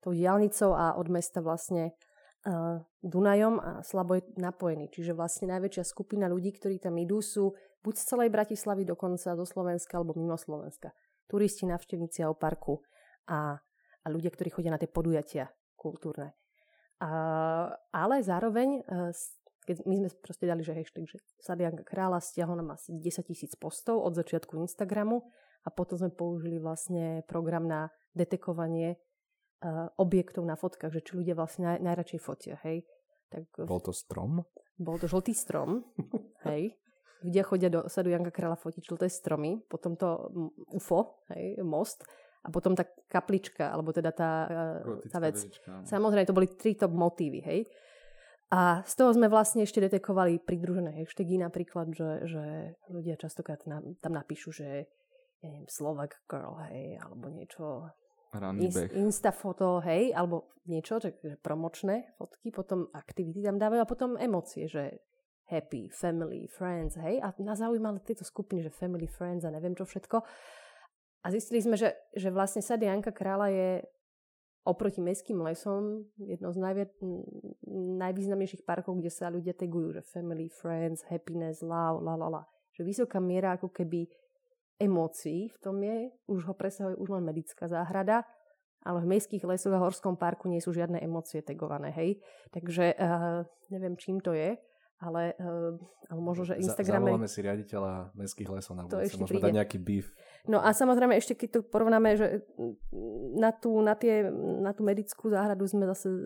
tou 0.00 0.12
diálnicou 0.12 0.76
a 0.76 0.96
od 1.00 1.08
mesta 1.08 1.40
vlastne 1.40 1.96
uh, 2.44 2.80
Dunajom 3.00 3.56
a 3.60 3.70
slabo 3.80 4.20
je 4.20 4.24
napojený. 4.36 4.92
Čiže 4.92 5.16
vlastne 5.16 5.52
najväčšia 5.56 5.84
skupina 5.84 6.28
ľudí, 6.28 6.52
ktorí 6.56 6.80
tam 6.80 6.96
idú, 7.00 7.24
sú 7.24 7.56
buď 7.84 7.94
z 7.96 8.04
celej 8.04 8.28
Bratislavy 8.32 8.84
dokonca 8.84 9.36
do 9.36 9.44
Slovenska 9.48 10.00
alebo 10.00 10.16
mimo 10.16 10.36
Slovenska. 10.36 10.92
Turisti, 11.24 11.64
navštevníci 11.64 12.20
a 12.20 12.32
parku 12.36 12.84
a, 13.28 13.56
a 14.04 14.06
ľudia, 14.12 14.28
ktorí 14.28 14.52
chodia 14.52 14.72
na 14.72 14.80
tie 14.80 14.88
podujatia 14.88 15.48
kultúrne. 15.76 16.36
A, 17.00 17.72
ale 17.92 18.20
zároveň, 18.20 18.80
uh, 18.84 19.12
keď 19.64 19.84
my 19.88 19.94
sme 20.04 20.08
proste 20.20 20.44
dali, 20.44 20.60
že 20.60 20.76
hashtag, 20.76 21.08
že 21.08 21.18
Sadianka 21.40 21.82
kráľa 21.82 22.20
stiahol 22.20 22.60
nám 22.60 22.76
asi 22.76 22.92
10 22.92 23.24
tisíc 23.24 23.52
postov 23.56 24.04
od 24.04 24.12
začiatku 24.12 24.60
Instagramu 24.60 25.24
a 25.64 25.68
potom 25.72 25.96
sme 25.96 26.12
použili 26.12 26.60
vlastne 26.60 27.24
program 27.24 27.64
na 27.64 27.88
detekovanie 28.12 29.00
uh, 29.64 29.88
objektov 29.96 30.44
na 30.44 30.54
fotkách, 30.54 30.92
že 30.92 31.04
či 31.04 31.12
ľudia 31.16 31.34
vlastne 31.34 31.74
naj, 31.74 31.78
najradšej 31.80 32.20
fotia, 32.20 32.56
hej. 32.68 32.84
Tak, 33.32 33.48
bol 33.64 33.80
to 33.80 33.90
strom? 33.90 34.44
Bol 34.76 35.00
to 35.00 35.08
žltý 35.08 35.32
strom, 35.32 35.82
hej. 36.48 36.76
Ľudia 37.24 37.42
chodia 37.48 37.72
do 37.72 37.88
sadu 37.88 38.12
Janka 38.12 38.28
Kráľa 38.28 38.60
fotiť 38.60 38.84
žlté 38.84 39.08
stromy, 39.08 39.64
potom 39.64 39.96
to 39.96 40.28
UFO, 40.76 41.24
hej, 41.32 41.56
most, 41.64 42.04
a 42.44 42.52
potom 42.52 42.76
tá 42.76 42.84
kaplička, 43.08 43.72
alebo 43.72 43.88
teda 43.96 44.12
tá, 44.12 44.30
e, 44.84 45.08
tá 45.08 45.16
vec. 45.16 45.40
Vežička. 45.40 45.88
Samozrejme, 45.88 46.28
to 46.28 46.36
boli 46.36 46.52
tri 46.52 46.76
top 46.76 46.92
motívy, 46.92 47.40
hej. 47.40 47.64
A 48.52 48.84
z 48.84 48.94
toho 48.94 49.10
sme 49.16 49.26
vlastne 49.32 49.64
ešte 49.64 49.80
detekovali 49.80 50.42
pridružené 50.42 50.94
hashtagy 51.00 51.40
napríklad, 51.40 51.90
že, 51.96 52.28
že 52.28 52.44
ľudia 52.92 53.16
častokrát 53.16 53.64
tam 53.64 54.12
napíšu, 54.12 54.52
že 54.52 54.88
ja 55.44 55.48
neviem, 55.48 55.68
Slovak 55.68 56.24
girl, 56.28 56.56
hej, 56.68 56.96
alebo 57.00 57.28
niečo 57.28 57.92
Inst, 58.34 58.90
Instafoto, 58.90 59.78
hej, 59.86 60.10
alebo 60.10 60.50
niečo, 60.66 60.98
že 60.98 61.14
promočné 61.38 62.18
fotky, 62.18 62.50
potom 62.50 62.90
aktivity 62.90 63.44
tam 63.46 63.62
dávajú 63.62 63.80
a 63.84 63.86
potom 63.86 64.10
emócie, 64.18 64.66
že 64.66 64.98
happy, 65.46 65.92
family, 65.92 66.50
friends, 66.50 66.98
hej. 66.98 67.22
A 67.22 67.30
nás 67.44 67.62
zaujímali 67.62 68.02
tieto 68.02 68.26
skupiny, 68.26 68.64
že 68.64 68.74
family, 68.74 69.06
friends 69.06 69.46
a 69.46 69.54
neviem 69.54 69.76
čo 69.76 69.86
všetko. 69.86 70.24
A 71.24 71.26
zistili 71.30 71.62
sme, 71.62 71.78
že, 71.78 71.94
že 72.12 72.28
vlastne 72.28 72.60
Sady 72.60 72.84
Janka 72.90 73.12
Krála 73.14 73.48
je 73.48 73.86
oproti 74.64 75.04
mestským 75.04 75.44
lesom 75.44 76.08
jedno 76.16 76.48
z 76.48 76.58
najvie, 76.58 76.86
najvýznamnejších 78.00 78.64
parkov, 78.64 78.96
kde 78.96 79.12
sa 79.12 79.28
ľudia 79.28 79.52
tegujú, 79.52 80.00
že 80.00 80.02
family, 80.08 80.48
friends, 80.48 81.04
happiness, 81.12 81.60
love, 81.60 82.00
la 82.00 82.16
la 82.16 82.28
la. 82.28 82.42
Že 82.72 82.82
vysoká 82.88 83.20
miera 83.20 83.54
ako 83.54 83.70
keby 83.70 84.08
emócií 84.80 85.52
v 85.52 85.58
tom 85.60 85.78
je, 85.84 86.10
už 86.26 86.50
ho 86.50 86.54
presahuje 86.56 86.98
už 86.98 87.08
len 87.20 87.22
medická 87.22 87.68
záhrada, 87.70 88.26
ale 88.84 89.00
v 89.00 89.16
mestských 89.16 89.44
lesoch 89.44 89.72
a 89.72 89.80
horskom 89.80 90.16
parku 90.16 90.48
nie 90.50 90.60
sú 90.60 90.74
žiadne 90.74 91.00
emócie 91.00 91.40
tegované, 91.40 91.92
hej. 91.94 92.20
Takže 92.52 92.96
uh, 92.96 93.46
neviem, 93.72 93.96
čím 93.96 94.20
to 94.20 94.36
je, 94.36 94.60
ale, 95.04 95.36
uh, 95.36 95.76
ale 96.08 96.20
možno, 96.24 96.48
že 96.48 96.56
Instagrame... 96.56 97.12
Zavoláme 97.12 97.28
si 97.28 97.40
riaditeľa 97.44 98.16
mestských 98.16 98.48
lesov 98.48 98.80
na 98.80 98.88
budúce, 98.88 99.20
môžeme 99.20 99.44
dať 99.44 99.56
nejaký 99.60 99.76
beef. 99.76 100.08
No 100.48 100.64
a 100.64 100.72
samozrejme 100.72 101.12
ešte 101.20 101.36
keď 101.36 101.48
to 101.48 101.60
porovnáme, 101.68 102.16
že 102.16 102.40
na 103.36 103.52
tú, 103.52 103.84
na, 103.84 103.92
tie, 103.92 104.24
na 104.64 104.72
tú 104.72 104.80
medickú 104.80 105.28
záhradu 105.28 105.68
sme 105.68 105.84
zase 105.84 106.24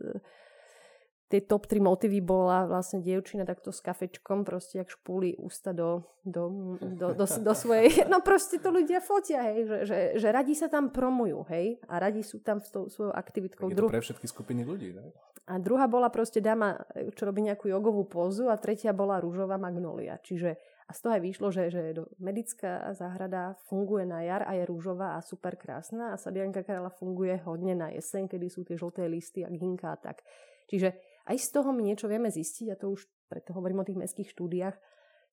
tie 1.28 1.44
top 1.44 1.68
3 1.68 1.84
motivy 1.84 2.24
bola 2.24 2.64
vlastne 2.64 3.04
dievčina 3.04 3.44
takto 3.44 3.68
s 3.68 3.84
kafečkom, 3.84 4.48
proste 4.48 4.80
jak 4.80 4.88
špúli 4.88 5.36
ústa 5.36 5.76
do, 5.76 6.08
do, 6.24 6.76
do, 6.80 7.12
do, 7.12 7.24
do 7.28 7.54
svojej... 7.54 7.92
No 8.12 8.24
proste 8.24 8.56
to 8.56 8.72
ľudia 8.72 9.04
fotia, 9.04 9.44
hej, 9.52 9.68
že, 9.68 9.78
že, 9.84 9.98
že 10.16 10.28
radi 10.32 10.56
sa 10.56 10.72
tam 10.72 10.88
promujú, 10.88 11.44
hej, 11.52 11.76
a 11.84 12.00
radi 12.00 12.24
sú 12.24 12.40
tam 12.40 12.64
s 12.64 12.72
tou 12.72 12.88
svojou 12.88 13.12
aktivitkou. 13.12 13.68
je 13.68 13.76
to 13.76 13.92
pre 13.92 14.00
všetky 14.00 14.24
skupiny 14.24 14.64
ľudí, 14.64 14.96
ne? 14.96 15.12
A 15.48 15.56
druhá 15.56 15.88
bola 15.88 16.12
proste 16.12 16.44
dáma, 16.44 16.76
čo 17.16 17.24
robí 17.24 17.40
nejakú 17.40 17.72
jogovú 17.72 18.04
pózu 18.04 18.52
a 18.52 18.60
tretia 18.60 18.92
bola 18.92 19.16
rúžová 19.16 19.56
magnolia. 19.56 20.20
Čiže 20.20 20.60
a 20.88 20.96
z 20.96 21.04
toho 21.04 21.12
aj 21.16 21.22
vyšlo, 21.24 21.48
že, 21.52 21.68
že 21.68 21.92
medická 22.16 22.96
záhrada 22.96 23.60
funguje 23.68 24.08
na 24.08 24.24
jar 24.24 24.44
a 24.48 24.56
je 24.56 24.64
rúžová 24.64 25.20
a 25.20 25.24
super 25.24 25.60
krásna 25.60 26.16
a 26.16 26.20
Sadianka 26.20 26.64
Karela 26.64 26.88
funguje 26.88 27.36
hodne 27.44 27.76
na 27.76 27.92
jeseň, 27.92 28.24
kedy 28.24 28.46
sú 28.48 28.64
tie 28.64 28.80
žlté 28.80 29.04
listy 29.04 29.44
a 29.44 29.52
ginka 29.52 29.92
a 29.92 30.00
tak. 30.00 30.24
Čiže 30.68 30.96
aj 31.28 31.36
z 31.36 31.48
toho 31.52 31.76
my 31.76 31.84
niečo 31.84 32.08
vieme 32.08 32.32
zistiť, 32.32 32.72
a 32.72 32.80
to 32.80 32.96
už 32.96 33.04
preto 33.28 33.52
hovorím 33.52 33.84
o 33.84 33.88
tých 33.88 34.00
mestských 34.00 34.32
štúdiách, 34.32 34.76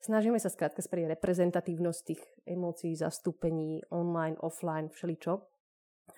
snažíme 0.04 0.36
sa 0.44 0.52
skrátka 0.52 0.84
spraviť 0.84 1.16
reprezentatívnosť 1.16 2.00
tých 2.04 2.22
emócií, 2.44 2.92
zastúpení, 3.00 3.80
online, 3.96 4.36
offline, 4.44 4.92
všeličo, 4.92 5.40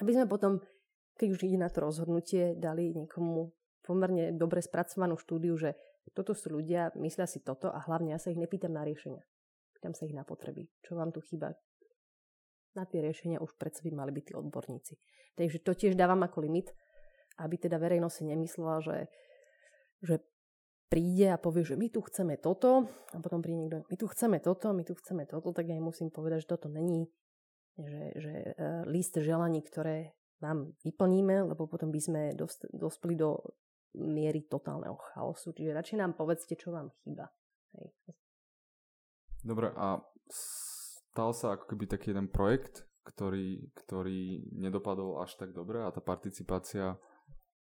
aby 0.01 0.11
sme 0.17 0.25
potom, 0.25 0.65
keď 1.13 1.27
už 1.29 1.39
ide 1.45 1.61
na 1.61 1.69
to 1.69 1.85
rozhodnutie, 1.85 2.57
dali 2.57 2.89
niekomu 2.93 3.53
pomerne 3.87 4.35
dobre 4.35 4.59
spracovanú 4.59 5.15
štúdiu, 5.15 5.55
že 5.55 5.79
toto 6.11 6.35
sú 6.35 6.59
ľudia, 6.59 6.91
myslia 6.99 7.23
si 7.23 7.39
toto 7.39 7.71
a 7.71 7.79
hlavne 7.79 8.11
ja 8.11 8.19
sa 8.19 8.31
ich 8.31 8.39
nepýtam 8.39 8.75
na 8.75 8.83
riešenia. 8.83 9.23
Pýtam 9.79 9.95
sa 9.95 10.03
ich 10.03 10.15
na 10.15 10.27
potreby. 10.27 10.67
Čo 10.83 10.99
vám 10.99 11.15
tu 11.15 11.23
chýba? 11.23 11.55
Na 12.75 12.83
tie 12.83 12.99
riešenia 12.99 13.39
už 13.39 13.55
predsa 13.55 13.81
by 13.87 13.95
mali 13.95 14.11
byť 14.11 14.23
tí 14.27 14.33
odborníci. 14.35 14.93
Takže 15.39 15.63
to 15.63 15.71
tiež 15.71 15.95
dávam 15.95 16.19
ako 16.27 16.43
limit, 16.43 16.75
aby 17.39 17.55
teda 17.55 17.79
verejnosť 17.79 18.15
si 18.19 18.23
nemyslela, 18.27 18.83
že 18.83 18.97
že 19.97 20.21
príde 20.93 21.33
a 21.33 21.41
povie, 21.41 21.65
že 21.65 21.73
my 21.73 21.89
tu 21.89 22.05
chceme 22.05 22.37
toto 22.37 22.85
a 23.11 23.17
potom 23.17 23.41
príde 23.41 23.65
niekto, 23.65 23.81
my 23.89 23.97
tu 23.97 24.05
chceme 24.05 24.37
toto, 24.37 24.77
my 24.77 24.83
tu 24.85 24.93
chceme 24.93 25.25
toto, 25.25 25.49
tak 25.51 25.65
ja 25.65 25.73
im 25.73 25.89
musím 25.89 26.13
povedať, 26.13 26.45
že 26.45 26.51
toto 26.53 26.69
není 26.69 27.09
že, 27.77 28.03
že 28.17 28.33
uh, 28.57 28.81
list 28.89 29.13
želaní, 29.21 29.61
ktoré 29.61 30.17
vám 30.41 30.73
vyplníme, 30.81 31.53
lebo 31.53 31.69
potom 31.69 31.93
by 31.93 32.01
sme 32.01 32.21
dospeli 32.73 33.17
do 33.17 33.37
miery 33.97 34.45
totálneho 34.45 34.95
chaosu. 35.13 35.51
Čiže 35.57 35.73
radšej 35.73 35.97
nám 35.97 36.13
povedzte, 36.13 36.53
čo 36.53 36.69
vám 36.69 36.93
chýba. 37.01 37.33
Hej. 37.73 37.93
Dobre, 39.41 39.73
a 39.73 40.01
stal 40.29 41.33
sa 41.33 41.57
ako 41.57 41.73
keby 41.73 41.89
taký 41.89 42.13
jeden 42.13 42.29
projekt, 42.29 42.85
ktorý, 43.07 43.73
ktorý 43.73 44.53
nedopadol 44.53 45.23
až 45.23 45.33
tak 45.39 45.55
dobre 45.55 45.81
a 45.81 45.89
tá 45.89 46.03
participácia 46.03 46.99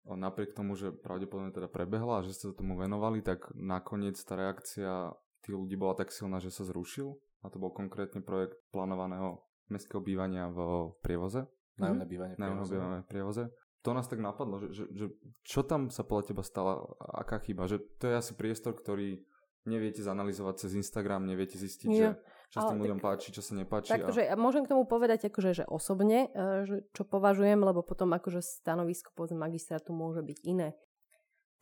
napriek 0.04 0.56
tomu, 0.56 0.76
že 0.76 0.92
pravdepodobne 0.92 1.56
teda 1.56 1.72
prebehla 1.72 2.20
a 2.20 2.26
že 2.26 2.36
ste 2.36 2.52
sa 2.52 2.56
tomu 2.56 2.76
venovali, 2.76 3.24
tak 3.24 3.52
nakoniec 3.56 4.20
tá 4.20 4.36
reakcia 4.36 5.16
tých 5.44 5.56
ľudí 5.56 5.76
bola 5.76 5.96
tak 5.96 6.12
silná, 6.12 6.40
že 6.40 6.52
sa 6.52 6.64
zrušil. 6.64 7.16
A 7.44 7.52
to 7.52 7.60
bol 7.60 7.76
konkrétne 7.76 8.24
projekt 8.24 8.56
plánovaného 8.72 9.44
mestského 9.68 10.00
bývania 10.00 10.48
v 10.48 10.92
prievoze. 11.04 11.44
Nájomné 11.76 12.08
bývanie 12.08 12.34
v 12.36 12.40
prievoze. 12.40 12.72
bývanie 12.72 13.02
v 13.04 13.10
prievoze. 13.12 13.44
To 13.84 13.92
nás 13.92 14.08
tak 14.08 14.24
napadlo, 14.24 14.64
že, 14.64 14.72
že, 14.72 14.84
že 14.96 15.06
čo 15.44 15.62
tam 15.68 15.92
sa 15.92 16.08
podľa 16.08 16.32
teba 16.32 16.44
stala, 16.44 16.80
aká 17.20 17.44
chyba? 17.44 17.68
Že 17.68 17.84
to 18.00 18.06
je 18.08 18.16
asi 18.16 18.32
priestor, 18.32 18.80
ktorý 18.80 19.20
neviete 19.68 20.04
zanalizovať 20.04 20.68
cez 20.68 20.72
Instagram, 20.76 21.28
neviete 21.28 21.56
zistiť, 21.56 21.90
ja. 21.92 21.96
že 21.96 22.08
čo 22.52 22.58
sa 22.62 22.72
tým 22.72 22.84
ľuďom 22.84 23.00
tak, 23.00 23.06
páči, 23.08 23.28
čo 23.32 23.42
sa 23.42 23.56
nepáči. 23.56 23.96
Takže 23.96 24.30
a... 24.30 24.36
môžem 24.36 24.68
k 24.68 24.72
tomu 24.76 24.84
povedať 24.86 25.32
akože, 25.32 25.64
že 25.64 25.66
osobne, 25.66 26.30
e, 26.32 26.68
že 26.68 26.78
čo 26.92 27.08
považujem, 27.08 27.58
lebo 27.58 27.82
potom 27.82 28.12
akože 28.14 28.44
stanovisko 28.44 29.16
povedzme 29.16 29.40
magistrátu 29.40 29.96
môže 29.96 30.22
byť 30.22 30.38
iné. 30.46 30.76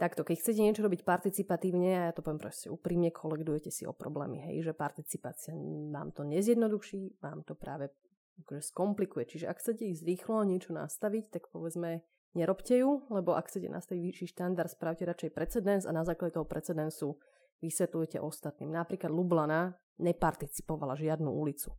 Takto, 0.01 0.25
keď 0.25 0.35
chcete 0.41 0.65
niečo 0.65 0.81
robiť 0.81 1.05
participatívne, 1.05 1.89
a 1.93 2.01
ja 2.09 2.13
to 2.13 2.25
poviem 2.25 2.41
proste 2.41 2.73
úprimne, 2.73 3.13
kolegujete 3.13 3.69
si 3.69 3.85
o 3.85 3.93
problémy, 3.93 4.49
hej, 4.49 4.65
že 4.65 4.73
participácia 4.73 5.53
vám 5.93 6.09
to 6.09 6.25
nezjednoduší, 6.25 7.21
vám 7.21 7.45
to 7.45 7.53
práve 7.53 7.93
akože 8.39 8.61
skomplikuje. 8.63 9.27
Čiže 9.27 9.45
ak 9.51 9.59
chcete 9.59 9.83
ísť 9.91 10.03
rýchlo 10.07 10.47
niečo 10.47 10.71
nastaviť, 10.71 11.29
tak 11.33 11.51
povedzme 11.51 12.05
nerobte 12.31 12.79
ju, 12.79 13.03
lebo 13.11 13.35
ak 13.35 13.51
chcete 13.51 13.67
nastaviť 13.67 14.01
vyšší 14.01 14.27
štandard, 14.31 14.71
spravte 14.71 15.03
radšej 15.03 15.31
precedens 15.35 15.83
a 15.83 15.91
na 15.91 16.07
základe 16.07 16.39
toho 16.39 16.47
precedensu 16.47 17.19
vysvetľujete 17.59 18.23
ostatným. 18.23 18.71
Napríklad 18.71 19.11
Lublana 19.11 19.75
neparticipovala 19.99 20.97
žiadnu 20.97 21.29
ulicu. 21.29 21.75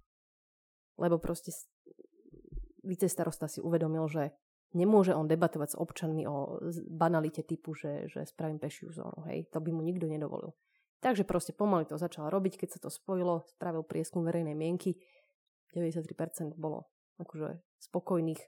Lebo 1.00 1.18
proste 1.18 1.50
vicestarosta 2.84 3.48
si 3.48 3.58
uvedomil, 3.58 4.06
že 4.06 4.36
nemôže 4.76 5.16
on 5.16 5.26
debatovať 5.26 5.74
s 5.74 5.80
občanmi 5.80 6.24
o 6.28 6.60
banalite 6.86 7.42
typu, 7.42 7.74
že, 7.74 8.06
že 8.06 8.28
spravím 8.28 8.62
pešiu 8.62 8.92
zónu. 8.92 9.26
Hej. 9.28 9.50
To 9.50 9.58
by 9.58 9.70
mu 9.72 9.82
nikto 9.82 10.06
nedovolil. 10.06 10.54
Takže 11.02 11.26
proste 11.26 11.50
pomaly 11.50 11.90
to 11.90 11.98
začal 11.98 12.30
robiť, 12.30 12.62
keď 12.62 12.78
sa 12.78 12.82
to 12.86 12.90
spojilo, 12.92 13.42
spravil 13.58 13.82
prieskum 13.82 14.22
verejnej 14.22 14.54
mienky, 14.54 15.02
93% 15.74 16.54
bolo 16.56 16.88
akože 17.20 17.60
spokojných 17.80 18.40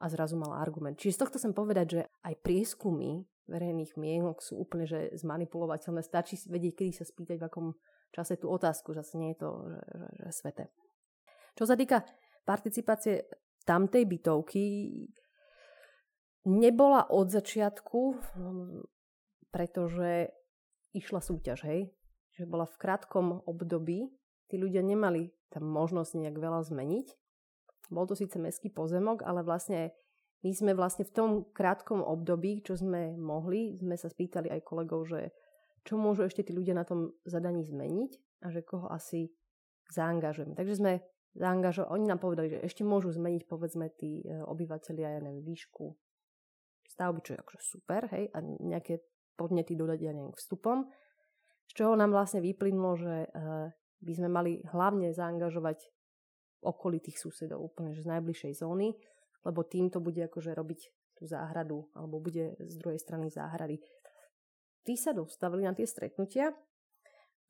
a 0.00 0.06
zrazu 0.08 0.36
mal 0.40 0.56
argument. 0.56 0.96
Čiže 0.96 1.16
z 1.16 1.20
tohto 1.26 1.36
chcem 1.36 1.52
povedať, 1.52 1.86
že 1.88 2.00
aj 2.24 2.34
prieskumy 2.40 3.28
verejných 3.50 3.98
mienok 4.00 4.40
sú 4.40 4.56
úplne 4.56 4.88
že 4.88 5.12
zmanipulovateľné. 5.18 6.00
Stačí 6.00 6.40
vedieť, 6.48 6.72
kedy 6.80 6.92
sa 6.96 7.04
spýtať, 7.04 7.36
v 7.36 7.46
akom 7.46 7.66
čase 8.10 8.40
tú 8.40 8.48
otázku, 8.48 8.96
že 8.96 9.04
nie 9.20 9.36
je 9.36 9.38
to 9.44 9.50
že, 9.68 9.80
že, 9.84 10.06
že 10.24 10.28
svete. 10.32 10.64
Čo 11.54 11.64
sa 11.68 11.74
týka 11.76 12.02
participácie 12.48 13.28
tamtej 13.68 14.08
bytovky, 14.08 14.64
nebola 16.48 17.04
od 17.12 17.28
začiatku 17.28 18.00
pretože 19.50 20.30
išla 20.94 21.20
súťaž, 21.20 21.66
hej. 21.66 21.90
Že 22.38 22.44
bola 22.46 22.66
v 22.66 22.78
krátkom 22.78 23.26
období, 23.44 24.08
tí 24.46 24.56
ľudia 24.56 24.80
nemali 24.80 25.34
tam 25.50 25.66
možnosť 25.66 26.18
nejak 26.18 26.36
veľa 26.38 26.62
zmeniť. 26.66 27.06
Bol 27.90 28.06
to 28.06 28.14
síce 28.14 28.38
mestský 28.38 28.70
pozemok, 28.70 29.26
ale 29.26 29.42
vlastne 29.42 29.90
my 30.40 30.50
sme 30.54 30.72
vlastne 30.72 31.04
v 31.04 31.12
tom 31.12 31.30
krátkom 31.52 32.00
období, 32.00 32.64
čo 32.64 32.78
sme 32.78 33.18
mohli, 33.18 33.76
sme 33.76 33.98
sa 33.98 34.08
spýtali 34.08 34.48
aj 34.48 34.64
kolegov, 34.64 35.04
že 35.10 35.34
čo 35.84 36.00
môžu 36.00 36.24
ešte 36.24 36.46
tí 36.46 36.52
ľudia 36.54 36.72
na 36.72 36.86
tom 36.86 37.12
zadaní 37.28 37.66
zmeniť 37.66 38.44
a 38.44 38.54
že 38.54 38.64
koho 38.64 38.88
asi 38.88 39.32
zaangažujeme. 39.92 40.56
Takže 40.56 40.74
sme 40.80 40.92
zaangažovali, 41.36 41.92
oni 41.92 42.04
nám 42.08 42.20
povedali, 42.22 42.48
že 42.56 42.62
ešte 42.64 42.82
môžu 42.86 43.12
zmeniť 43.12 43.42
povedzme 43.44 43.90
tí 43.94 44.24
e, 44.24 44.40
obyvateľia, 44.44 45.18
ja 45.18 45.20
neviem, 45.20 45.44
výšku 45.44 45.92
stavby, 46.90 47.20
čo 47.22 47.32
je 47.36 47.42
akože 47.42 47.60
super, 47.62 48.02
hej, 48.12 48.28
a 48.34 48.38
nejaké 48.42 49.00
podnety 49.38 49.78
dodať, 49.78 49.98
ja 50.02 50.12
neviem, 50.12 50.34
vstupom. 50.34 50.90
Z 51.70 51.72
čoho 51.78 51.94
nám 51.94 52.10
vlastne 52.10 52.42
vyplynulo, 52.42 52.98
že 52.98 53.30
uh, 53.30 53.70
by 54.00 54.12
sme 54.16 54.28
mali 54.32 54.52
hlavne 54.72 55.12
zaangažovať 55.12 55.88
okolitých 56.60 57.16
susedov, 57.16 57.72
úplne 57.72 57.96
že 57.96 58.04
z 58.04 58.10
najbližšej 58.12 58.52
zóny, 58.60 58.92
lebo 59.44 59.64
týmto 59.64 60.00
bude 60.00 60.20
akože 60.28 60.52
robiť 60.52 60.80
tú 61.16 61.24
záhradu, 61.28 61.88
alebo 61.96 62.20
bude 62.20 62.56
z 62.60 62.74
druhej 62.80 63.00
strany 63.00 63.28
záhrady. 63.32 63.80
Tí 64.84 64.96
sa 64.96 65.12
dostavili 65.12 65.64
na 65.64 65.76
tie 65.76 65.84
stretnutia, 65.84 66.52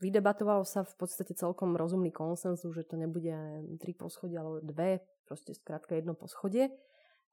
vydebatovalo 0.02 0.66
sa 0.66 0.82
v 0.82 0.94
podstate 0.98 1.36
celkom 1.36 1.78
rozumný 1.78 2.10
konsenzus, 2.10 2.74
že 2.74 2.88
to 2.88 2.98
nebude 2.98 3.30
tri 3.78 3.94
poschodie, 3.94 4.40
ale 4.40 4.64
dve, 4.64 5.04
proste 5.28 5.54
skrátka 5.54 5.94
jedno 5.94 6.18
poschodie. 6.18 6.72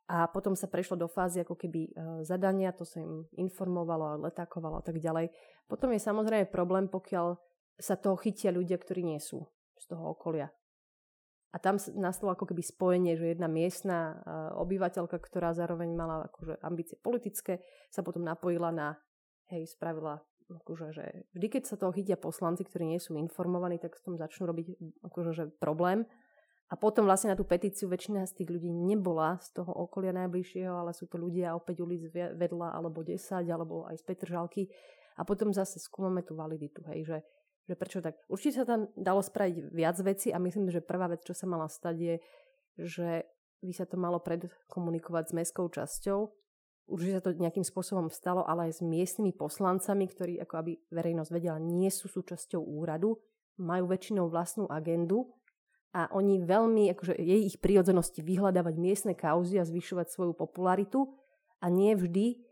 A 0.08 0.24
potom 0.32 0.56
sa 0.56 0.72
prešlo 0.72 0.96
do 0.96 1.12
fázy 1.12 1.44
ako 1.44 1.60
keby 1.60 1.92
e, 1.92 1.92
zadania, 2.24 2.72
to 2.72 2.88
sa 2.88 3.04
im 3.04 3.28
informovalo, 3.36 4.24
letákovalo 4.24 4.80
a 4.80 4.84
tak 4.84 5.04
ďalej. 5.04 5.36
Potom 5.68 5.92
je 5.92 6.00
samozrejme 6.00 6.48
problém, 6.48 6.88
pokiaľ 6.88 7.36
sa 7.78 7.96
toho 7.98 8.18
chytia 8.18 8.50
ľudia, 8.50 8.78
ktorí 8.78 9.06
nie 9.06 9.22
sú 9.22 9.46
z 9.78 9.86
toho 9.90 10.14
okolia. 10.18 10.50
A 11.56 11.58
tam 11.64 11.80
nastalo 11.96 12.36
ako 12.36 12.54
keby 12.54 12.62
spojenie, 12.62 13.16
že 13.16 13.34
jedna 13.34 13.48
miestna 13.48 14.14
e, 14.14 14.16
obyvateľka, 14.62 15.16
ktorá 15.16 15.56
zároveň 15.56 15.90
mala 15.96 16.28
akože 16.28 16.60
ambície 16.60 17.00
politické, 17.00 17.64
sa 17.88 18.04
potom 18.04 18.22
napojila 18.22 18.70
na, 18.70 19.00
hej, 19.50 19.66
spravila 19.72 20.20
akože, 20.48 20.96
že 20.96 21.06
vždy, 21.36 21.48
keď 21.48 21.64
sa 21.68 21.80
toho 21.80 21.92
chytia 21.92 22.20
poslanci, 22.20 22.64
ktorí 22.64 22.88
nie 22.88 23.00
sú 23.00 23.16
informovaní, 23.16 23.80
tak 23.80 23.96
s 23.96 24.04
tom 24.04 24.16
začnú 24.16 24.48
robiť 24.48 24.68
akože, 25.04 25.32
že 25.36 25.44
problém. 25.60 26.08
A 26.68 26.76
potom 26.76 27.08
vlastne 27.08 27.32
na 27.32 27.40
tú 27.40 27.48
petíciu 27.48 27.88
väčšina 27.88 28.28
z 28.28 28.44
tých 28.44 28.50
ľudí 28.52 28.68
nebola 28.68 29.40
z 29.40 29.56
toho 29.56 29.72
okolia 29.72 30.12
najbližšieho, 30.12 30.72
ale 30.84 30.92
sú 30.92 31.08
to 31.08 31.16
ľudia 31.16 31.56
opäť 31.56 31.80
ulic 31.80 32.12
vedľa, 32.12 32.76
alebo 32.76 33.08
10, 33.08 33.48
alebo 33.48 33.88
aj 33.88 33.96
z 33.96 34.04
Petržalky. 34.04 34.64
A 35.16 35.24
potom 35.24 35.56
zase 35.56 35.80
skúmame 35.80 36.28
tú 36.28 36.36
validitu, 36.36 36.84
hej, 36.92 37.08
že, 37.08 37.18
že 37.68 37.76
prečo 37.76 38.00
tak. 38.00 38.16
Určite 38.32 38.64
sa 38.64 38.66
tam 38.66 38.88
dalo 38.96 39.20
spraviť 39.20 39.76
viac 39.76 40.00
veci 40.00 40.32
a 40.32 40.40
myslím, 40.40 40.72
že 40.72 40.80
prvá 40.80 41.12
vec, 41.12 41.28
čo 41.28 41.36
sa 41.36 41.44
mala 41.44 41.68
stať 41.68 41.96
je, 42.00 42.16
že 42.80 43.28
by 43.60 43.74
sa 43.76 43.84
to 43.84 44.00
malo 44.00 44.24
predkomunikovať 44.24 45.24
s 45.28 45.36
mestskou 45.36 45.68
časťou. 45.68 46.20
Určite 46.88 47.14
sa 47.20 47.24
to 47.28 47.36
nejakým 47.36 47.68
spôsobom 47.68 48.08
stalo, 48.08 48.48
ale 48.48 48.72
aj 48.72 48.80
s 48.80 48.82
miestnymi 48.82 49.36
poslancami, 49.36 50.08
ktorí, 50.08 50.40
ako 50.40 50.54
aby 50.56 50.72
verejnosť 50.88 51.32
vedela, 51.36 51.60
nie 51.60 51.92
sú 51.92 52.08
súčasťou 52.08 52.64
úradu, 52.64 53.20
majú 53.60 53.92
väčšinou 53.92 54.32
vlastnú 54.32 54.72
agendu 54.72 55.28
a 55.92 56.08
oni 56.16 56.40
veľmi, 56.40 56.88
akože 56.96 57.20
je 57.20 57.38
ich 57.44 57.60
prírodzenosti 57.60 58.24
vyhľadávať 58.24 58.76
miestne 58.80 59.14
kauzy 59.18 59.60
a 59.60 59.68
zvyšovať 59.68 60.08
svoju 60.08 60.34
popularitu 60.38 61.12
a 61.60 61.68
nie 61.68 61.92
vždy 61.98 62.47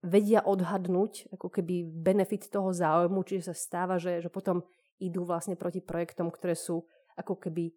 vedia 0.00 0.40
odhadnúť 0.40 1.28
ako 1.36 1.48
keby 1.52 1.84
benefit 1.84 2.48
toho 2.48 2.72
záujmu, 2.72 3.20
čiže 3.24 3.52
sa 3.52 3.54
stáva, 3.56 4.00
že, 4.00 4.24
že 4.24 4.32
potom 4.32 4.64
idú 5.00 5.24
vlastne 5.24 5.56
proti 5.56 5.84
projektom, 5.84 6.32
ktoré 6.32 6.56
sú 6.56 6.84
ako 7.16 7.36
keby 7.36 7.72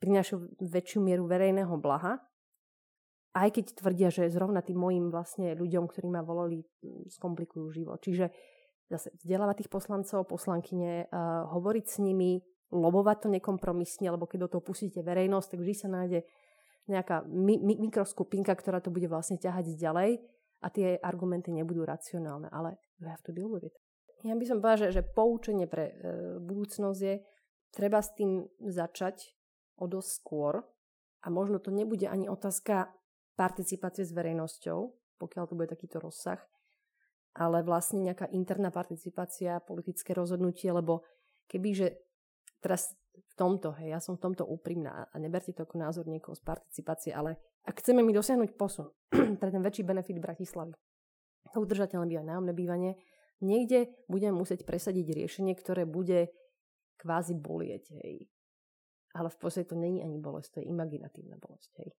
prinášajú 0.00 0.60
väčšiu 0.60 1.00
mieru 1.00 1.24
verejného 1.24 1.72
blaha, 1.80 2.20
aj 3.32 3.48
keď 3.56 3.64
tvrdia, 3.80 4.08
že 4.12 4.28
zrovna 4.28 4.60
tým 4.60 4.76
mojim 4.76 5.08
vlastne 5.08 5.56
ľuďom, 5.56 5.88
ktorí 5.88 6.08
ma 6.12 6.20
volali, 6.20 6.60
skomplikujú 7.08 7.72
život. 7.72 7.96
Čiže 8.04 8.28
zase 8.92 9.08
vzdelávať 9.24 9.64
tých 9.64 9.72
poslancov, 9.72 10.28
poslankyne, 10.28 11.08
uh, 11.08 11.48
hovoriť 11.48 11.84
s 11.88 11.96
nimi, 12.04 12.44
lobovať 12.68 13.16
to 13.24 13.28
nekompromisne, 13.32 14.12
lebo 14.12 14.28
keď 14.28 14.48
do 14.48 14.52
toho 14.58 14.62
pustíte 14.64 15.00
verejnosť, 15.00 15.56
tak 15.56 15.60
vždy 15.64 15.74
sa 15.76 15.88
nájde 15.88 16.28
nejaká 16.92 17.24
mi- 17.24 17.60
mikroskupinka, 17.60 18.52
ktorá 18.52 18.84
to 18.84 18.92
bude 18.92 19.08
vlastne 19.08 19.40
ťahať 19.40 19.80
ďalej 19.80 20.20
a 20.62 20.70
tie 20.70 20.96
argumenty 21.02 21.50
nebudú 21.50 21.82
racionálne, 21.82 22.46
ale 22.54 22.78
you 23.02 23.06
have 23.10 23.22
to 23.26 23.34
deal 23.34 23.50
with 23.50 23.66
it. 23.66 23.74
Ja 24.22 24.38
by 24.38 24.46
som 24.46 24.62
povedala, 24.62 24.82
že, 24.86 25.02
že 25.02 25.02
poučenie 25.02 25.66
pre 25.66 25.90
e, 25.90 25.94
budúcnosť 26.38 27.00
je, 27.02 27.14
treba 27.74 27.98
s 27.98 28.14
tým 28.14 28.46
začať 28.62 29.34
o 29.82 29.90
dosť 29.90 30.10
skôr 30.22 30.62
a 31.22 31.26
možno 31.26 31.58
to 31.58 31.74
nebude 31.74 32.06
ani 32.06 32.30
otázka 32.30 32.94
participácie 33.34 34.06
s 34.06 34.14
verejnosťou, 34.14 34.78
pokiaľ 35.18 35.44
to 35.50 35.58
bude 35.58 35.70
takýto 35.74 35.98
rozsah, 35.98 36.38
ale 37.34 37.66
vlastne 37.66 38.04
nejaká 38.04 38.30
interná 38.30 38.70
participácia, 38.70 39.58
politické 39.64 40.14
rozhodnutie, 40.14 40.70
lebo 40.70 41.02
kebyže 41.50 41.98
teraz 42.62 42.94
v 43.12 43.34
tomto, 43.34 43.74
hej, 43.80 43.96
ja 43.96 44.00
som 44.00 44.14
v 44.20 44.24
tomto 44.30 44.44
úprimná 44.46 45.08
a 45.10 45.16
neberte 45.18 45.50
to 45.56 45.64
ako 45.64 45.80
názor 45.80 46.04
niekoho 46.06 46.36
z 46.36 46.44
participácie, 46.44 47.10
ale 47.10 47.40
ak 47.62 47.78
chceme 47.78 48.02
mi 48.02 48.10
dosiahnuť 48.10 48.58
posun 48.58 48.90
pre 49.40 49.48
ten 49.50 49.62
väčší 49.62 49.86
benefit 49.86 50.18
Bratislavy, 50.18 50.74
to 51.52 51.58
udržateľné 51.62 52.08
bývanie, 52.08 52.28
nájomné 52.32 52.52
bývanie, 52.56 52.92
niekde 53.44 53.92
budeme 54.08 54.40
musieť 54.40 54.64
presadiť 54.64 55.12
riešenie, 55.12 55.52
ktoré 55.54 55.84
bude 55.84 56.32
kvázi 56.98 57.34
bolieť, 57.34 57.92
hej. 58.02 58.30
Ale 59.12 59.28
v 59.28 59.36
podstate 59.36 59.68
to 59.68 59.76
není 59.76 60.00
ani 60.00 60.16
bolesť, 60.16 60.56
to 60.56 60.58
je 60.64 60.70
imaginatívna 60.72 61.36
bolesť, 61.36 61.70
hej. 61.84 61.90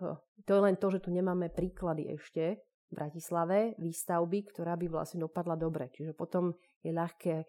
To, 0.00 0.18
to 0.48 0.50
je 0.56 0.60
len 0.64 0.76
to, 0.80 0.88
že 0.88 1.04
tu 1.04 1.12
nemáme 1.12 1.52
príklady 1.52 2.10
ešte 2.16 2.64
v 2.90 2.92
Bratislave 2.92 3.76
výstavby, 3.76 4.50
ktorá 4.50 4.74
by 4.80 4.88
vlastne 4.88 5.22
dopadla 5.22 5.54
dobre. 5.54 5.92
Čiže 5.92 6.16
potom 6.16 6.56
je 6.80 6.90
ľahké 6.90 7.44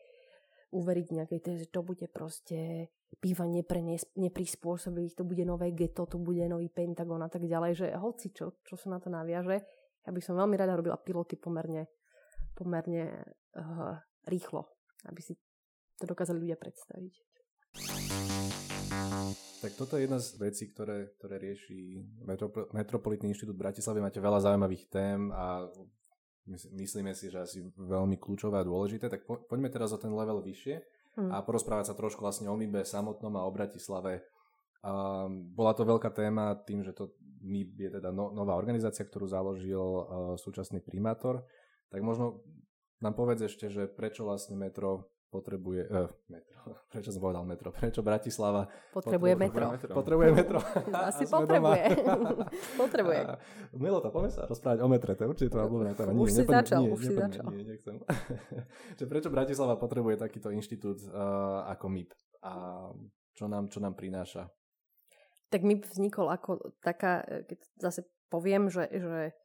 uveriť 0.75 1.07
nejakej 1.11 1.39
tej, 1.39 1.55
že 1.65 1.67
to 1.71 1.81
bude 1.81 2.03
proste 2.11 2.91
bývanie 3.21 3.61
pre 3.61 3.83
neprispôsobilých, 4.17 5.17
to 5.17 5.23
bude 5.27 5.43
nové 5.45 5.73
geto, 5.75 6.09
to 6.09 6.17
bude 6.17 6.41
nový 6.49 6.69
Pentagon 6.69 7.21
a 7.21 7.29
tak 7.29 7.45
ďalej, 7.45 7.71
že 7.77 7.87
hoci 7.97 8.33
čo, 8.33 8.57
čo 8.63 8.75
sa 8.79 8.93
na 8.93 8.99
to 9.01 9.11
naviaže, 9.11 9.61
ja 10.03 10.11
by 10.11 10.21
som 10.21 10.35
veľmi 10.35 10.55
rada 10.59 10.75
robila 10.75 10.99
piloty 10.99 11.39
pomerne, 11.39 11.87
pomerne 12.57 13.23
uh, 13.55 13.95
rýchlo, 14.27 14.67
aby 15.07 15.21
si 15.23 15.33
to 15.95 16.05
dokázali 16.09 16.43
ľudia 16.43 16.57
predstaviť. 16.59 17.13
Tak 19.63 19.71
toto 19.79 19.95
je 19.95 20.05
jedna 20.05 20.19
z 20.19 20.35
vecí, 20.37 20.69
ktoré, 20.75 21.15
ktoré 21.15 21.39
rieši 21.39 22.03
Metropolitný 22.75 23.31
inštitút 23.31 23.55
Bratislavy. 23.55 24.03
Máte 24.03 24.19
veľa 24.19 24.43
zaujímavých 24.43 24.91
tém 24.91 25.31
a 25.31 25.63
myslíme 26.51 27.15
si, 27.15 27.31
že 27.31 27.39
asi 27.39 27.59
veľmi 27.79 28.19
kľúčové 28.19 28.59
a 28.59 28.67
dôležité, 28.67 29.07
tak 29.07 29.23
po, 29.23 29.39
poďme 29.47 29.71
teraz 29.71 29.95
o 29.95 29.97
ten 29.97 30.11
level 30.11 30.43
vyššie 30.43 30.75
hmm. 31.17 31.31
a 31.31 31.41
porozprávať 31.45 31.93
sa 31.93 31.97
trošku 31.97 32.21
vlastne 32.21 32.49
o 32.49 32.55
MIBE 32.55 32.85
samotnom 32.85 33.33
a 33.37 33.45
o 33.45 33.51
Bratislave. 33.51 34.25
Um, 34.83 35.47
bola 35.55 35.71
to 35.71 35.87
veľká 35.87 36.11
téma 36.11 36.59
tým, 36.67 36.83
že 36.83 36.91
to 36.91 37.15
MIB 37.43 37.87
je 37.87 37.89
teda 37.99 38.11
no, 38.11 38.31
nová 38.35 38.55
organizácia, 38.59 39.07
ktorú 39.07 39.27
založil 39.27 39.79
uh, 39.79 40.05
súčasný 40.35 40.83
primátor. 40.83 41.47
Tak 41.87 42.03
možno 42.03 42.43
nám 42.99 43.15
povedz 43.15 43.47
ešte, 43.47 43.67
že 43.67 43.87
prečo 43.87 44.23
vlastne 44.23 44.55
metro 44.55 45.12
potrebuje, 45.33 45.89
uh, 45.89 46.05
metro, 46.29 46.61
prečo 46.93 47.09
som 47.09 47.21
povedal 47.25 47.41
metro, 47.49 47.73
prečo 47.73 48.05
Bratislava 48.05 48.69
potrebuje, 48.93 49.33
metro. 49.33 49.73
Potrebuje 49.89 50.29
metro. 50.29 50.61
Asi 51.09 51.25
potrebuje. 51.25 51.83
potrebuje. 52.81 53.19
Milo 53.73 53.97
to, 53.97 54.13
poďme 54.13 54.29
sa 54.29 54.45
rozprávať 54.45 54.79
o 54.85 54.87
metre, 54.87 55.17
to 55.17 55.25
je 55.25 55.29
určite 55.33 55.49
tvoja 55.49 55.65
obľúbená 55.65 55.93
téma. 55.97 56.13
Už 56.13 56.29
si 56.29 56.45
začal, 56.45 56.85
nie, 56.85 56.93
už 56.93 57.01
si 57.01 57.13
začal. 57.17 57.45
Nie, 57.49 57.65
nechcem. 57.65 57.97
Že 59.01 59.05
prečo 59.09 59.29
Bratislava 59.33 59.73
potrebuje 59.81 60.21
takýto 60.21 60.53
inštitút 60.53 61.01
uh, 61.09 61.65
ako 61.73 61.89
MIP 61.89 62.13
a 62.45 62.53
čo 63.33 63.49
nám, 63.49 63.73
čo 63.73 63.81
nám 63.81 63.97
prináša? 63.97 64.53
Tak 65.49 65.65
MIP 65.65 65.89
vznikol 65.89 66.29
ako 66.29 66.77
taká, 66.85 67.25
keď 67.25 67.59
zase 67.81 68.05
poviem, 68.29 68.69
že, 68.69 68.89
že 68.89 69.37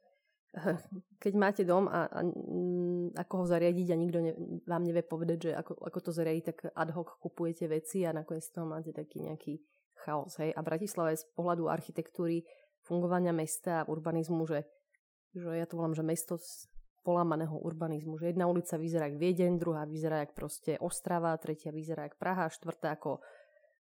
keď 1.23 1.33
máte 1.37 1.61
dom 1.61 1.85
a, 1.85 2.09
a 2.09 2.19
mm, 2.25 3.13
ako 3.13 3.33
ho 3.41 3.45
zariadiť 3.45 3.87
a 3.93 3.95
nikto 3.97 4.17
ne, 4.21 4.33
vám 4.65 4.83
nevie 4.83 5.05
povedať, 5.05 5.37
že 5.49 5.51
ako, 5.53 5.77
ako 5.77 5.99
to 6.01 6.11
zariadiť, 6.11 6.43
tak 6.45 6.57
ad 6.73 6.89
hoc 6.93 7.09
kupujete 7.21 7.69
veci 7.69 8.01
a 8.05 8.13
nakoniec 8.13 8.45
z 8.45 8.53
toho 8.57 8.65
máte 8.65 8.89
taký 8.89 9.21
nejaký 9.21 9.61
chaos. 10.01 10.33
Hej? 10.41 10.55
A 10.57 10.61
Bratislava 10.65 11.13
je 11.13 11.21
z 11.21 11.27
pohľadu 11.37 11.69
architektúry, 11.69 12.47
fungovania 12.81 13.35
mesta 13.35 13.83
a 13.83 13.87
urbanizmu, 13.87 14.47
že, 14.49 14.65
že 15.35 15.53
ja 15.53 15.67
to 15.69 15.77
volám, 15.77 15.93
že 15.93 16.01
mesto 16.01 16.39
z 16.39 16.65
polamaného 17.03 17.55
urbanizmu, 17.61 18.17
že 18.19 18.33
jedna 18.33 18.49
ulica 18.49 18.75
vyzerá 18.75 19.07
jak 19.07 19.21
Viedeň, 19.21 19.59
druhá 19.59 19.85
vyzerá 19.87 20.25
jak 20.25 20.35
proste 20.35 20.75
Ostrava, 20.81 21.37
tretia 21.37 21.71
vyzerá 21.71 22.09
jak 22.09 22.19
Praha, 22.19 22.51
štvrtá 22.51 22.97
ako 22.99 23.23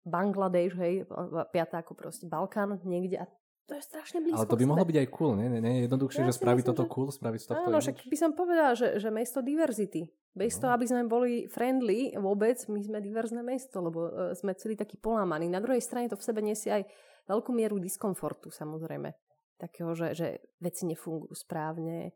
Bangladeš, 0.08 0.71
hej, 0.80 1.03
piatá 1.51 1.84
ako 1.84 1.97
proste 1.97 2.30
Balkán 2.30 2.80
niekde 2.88 3.19
a 3.19 3.25
to 3.67 3.75
je 3.75 3.84
strašne 3.84 4.23
blízko. 4.23 4.39
Ale 4.39 4.47
to 4.47 4.60
by 4.60 4.65
mohlo 4.65 4.86
byť 4.88 4.97
aj 5.03 5.08
cool, 5.12 5.36
nie? 5.36 5.51
nie, 5.51 5.60
nie 5.60 5.84
jednoduchšie, 5.91 6.23
ja 6.23 6.32
že 6.32 6.39
spraviť 6.39 6.63
toto 6.71 6.88
že... 6.88 6.91
cool, 6.95 7.12
spraviť 7.12 7.39
z 7.43 7.47
tohto 7.51 7.67
Áno, 7.67 7.84
však 7.84 7.97
by 8.08 8.17
som 8.17 8.32
povedala, 8.32 8.71
že, 8.80 8.95
že 8.95 9.12
mesto 9.12 9.43
diverzity. 9.43 10.08
Bez 10.32 10.56
no. 10.58 10.60
toho, 10.63 10.71
aby 10.80 10.86
sme 10.88 11.03
boli 11.03 11.51
friendly 11.51 12.15
vôbec, 12.15 12.56
my 12.71 12.80
sme 12.80 13.03
diverzné 13.03 13.43
mesto, 13.43 13.84
lebo 13.84 13.99
uh, 14.08 14.12
sme 14.32 14.56
celý 14.56 14.80
taký 14.80 14.95
polámaný. 14.95 15.51
Na 15.51 15.60
druhej 15.60 15.84
strane 15.84 16.08
to 16.08 16.15
v 16.15 16.23
sebe 16.23 16.39
nesie 16.39 16.71
aj 16.71 16.88
veľkú 17.27 17.51
mieru 17.51 17.75
diskomfortu, 17.75 18.56
samozrejme. 18.56 19.12
Takého, 19.60 19.91
že, 19.91 20.15
že 20.15 20.27
veci 20.63 20.88
nefungujú 20.88 21.36
správne. 21.36 22.15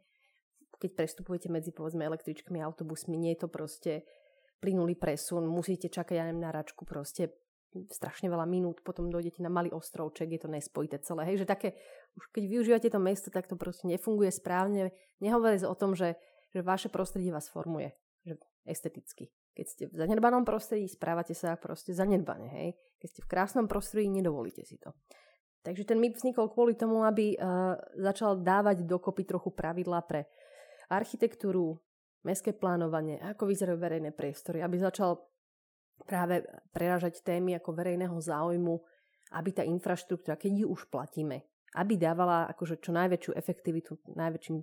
Keď 0.80 0.92
prestupujete 0.96 1.52
medzi, 1.52 1.76
povedzme, 1.76 2.08
električkami 2.08 2.64
a 2.64 2.70
autobusmi, 2.72 3.20
nie 3.20 3.36
je 3.36 3.44
to 3.44 3.50
proste 3.52 4.08
plynulý 4.62 4.96
presun, 4.96 5.50
musíte 5.50 5.90
čakať, 5.90 6.16
ja 6.16 6.24
neviem, 6.30 6.46
na 6.46 6.54
račku 6.54 6.86
proste 6.86 7.34
strašne 7.92 8.28
veľa 8.28 8.44
minút, 8.44 8.84
potom 8.84 9.08
dojdete 9.08 9.40
na 9.40 9.48
malý 9.48 9.72
ostrovček, 9.72 10.28
je 10.36 10.42
to 10.44 10.50
nespojité 10.52 11.00
celé. 11.00 11.24
Hej, 11.32 11.44
že 11.44 11.48
také, 11.48 11.70
už 12.20 12.28
keď 12.36 12.44
využívate 12.48 12.88
to 12.92 13.00
mesto, 13.00 13.32
tak 13.32 13.48
to 13.48 13.56
proste 13.56 13.88
nefunguje 13.88 14.32
správne. 14.32 14.92
Nehovoriť 15.24 15.64
o 15.64 15.76
tom, 15.76 15.96
že, 15.96 16.20
že 16.52 16.60
vaše 16.60 16.92
prostredie 16.92 17.32
vás 17.32 17.48
formuje, 17.48 17.96
že 18.28 18.36
esteticky. 18.68 19.32
Keď 19.52 19.66
ste 19.68 19.84
v 19.88 19.96
zanedbanom 20.00 20.48
prostredí, 20.48 20.88
správate 20.88 21.36
sa 21.36 21.56
proste 21.60 21.92
zanedbane, 21.92 22.48
hej. 22.52 22.70
Keď 23.00 23.08
ste 23.08 23.22
v 23.24 23.32
krásnom 23.32 23.66
prostredí, 23.68 24.08
nedovolíte 24.08 24.64
si 24.64 24.80
to. 24.80 24.96
Takže 25.62 25.86
ten 25.86 26.02
MIP 26.02 26.18
vznikol 26.18 26.50
kvôli 26.50 26.74
tomu, 26.74 27.06
aby 27.06 27.38
uh, 27.38 27.78
začal 27.94 28.42
dávať 28.42 28.82
dokopy 28.88 29.30
trochu 29.30 29.54
pravidlá 29.54 30.02
pre 30.10 30.26
architektúru, 30.90 31.78
mestské 32.26 32.54
plánovanie, 32.54 33.18
ako 33.22 33.50
vyzerajú 33.50 33.78
verejné 33.78 34.12
priestory, 34.14 34.62
aby 34.62 34.78
začal 34.78 35.31
práve 36.06 36.44
preražať 36.76 37.22
témy 37.22 37.58
ako 37.58 37.76
verejného 37.76 38.18
záujmu, 38.18 38.76
aby 39.32 39.50
tá 39.56 39.64
infraštruktúra, 39.64 40.36
keď 40.36 40.66
ju 40.66 40.68
už 40.72 40.92
platíme, 40.92 41.46
aby 41.78 41.96
dávala 41.96 42.52
akože 42.52 42.84
čo 42.84 42.92
najväčšiu 42.92 43.32
efektivitu 43.36 43.96
najväčším 44.12 44.60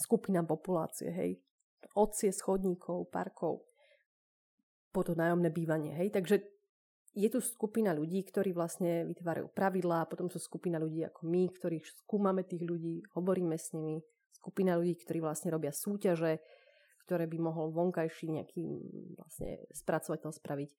skupinám 0.00 0.48
populácie, 0.48 1.12
hej. 1.12 1.36
Odcie, 1.96 2.32
schodníkov, 2.32 3.12
parkov, 3.12 3.68
po 4.90 5.00
to 5.04 5.12
nájomné 5.12 5.52
bývanie, 5.52 5.92
hej. 5.92 6.08
Takže 6.08 6.40
je 7.12 7.28
tu 7.28 7.42
skupina 7.42 7.90
ľudí, 7.92 8.22
ktorí 8.22 8.54
vlastne 8.54 9.04
vytvárajú 9.04 9.50
pravidlá, 9.50 10.06
potom 10.06 10.30
sú 10.30 10.38
skupina 10.38 10.78
ľudí 10.78 11.04
ako 11.04 11.26
my, 11.26 11.42
ktorí 11.52 11.82
skúmame 12.06 12.46
tých 12.46 12.64
ľudí, 12.64 13.02
hovoríme 13.18 13.58
s 13.58 13.74
nimi, 13.74 13.98
skupina 14.30 14.78
ľudí, 14.78 14.94
ktorí 15.02 15.18
vlastne 15.20 15.50
robia 15.50 15.74
súťaže, 15.74 16.40
ktoré 17.04 17.24
by 17.26 17.38
mohol 17.40 17.72
vonkajší 17.72 18.40
nejaký 18.40 18.64
vlastne 19.16 19.64
spracovateľ 19.72 20.30
spraviť. 20.30 20.70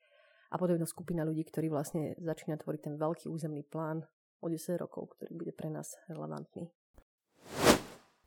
A 0.52 0.60
potom 0.60 0.76
je 0.76 0.84
to 0.84 0.90
skupina 0.90 1.24
ľudí, 1.24 1.48
ktorí 1.48 1.72
vlastne 1.72 2.14
začína 2.20 2.60
tvoriť 2.60 2.82
ten 2.92 2.96
veľký 3.00 3.32
územný 3.32 3.64
plán 3.64 4.04
o 4.44 4.48
10 4.50 4.82
rokov, 4.82 5.16
ktorý 5.16 5.32
bude 5.38 5.54
pre 5.56 5.72
nás 5.72 5.96
relevantný. 6.12 6.68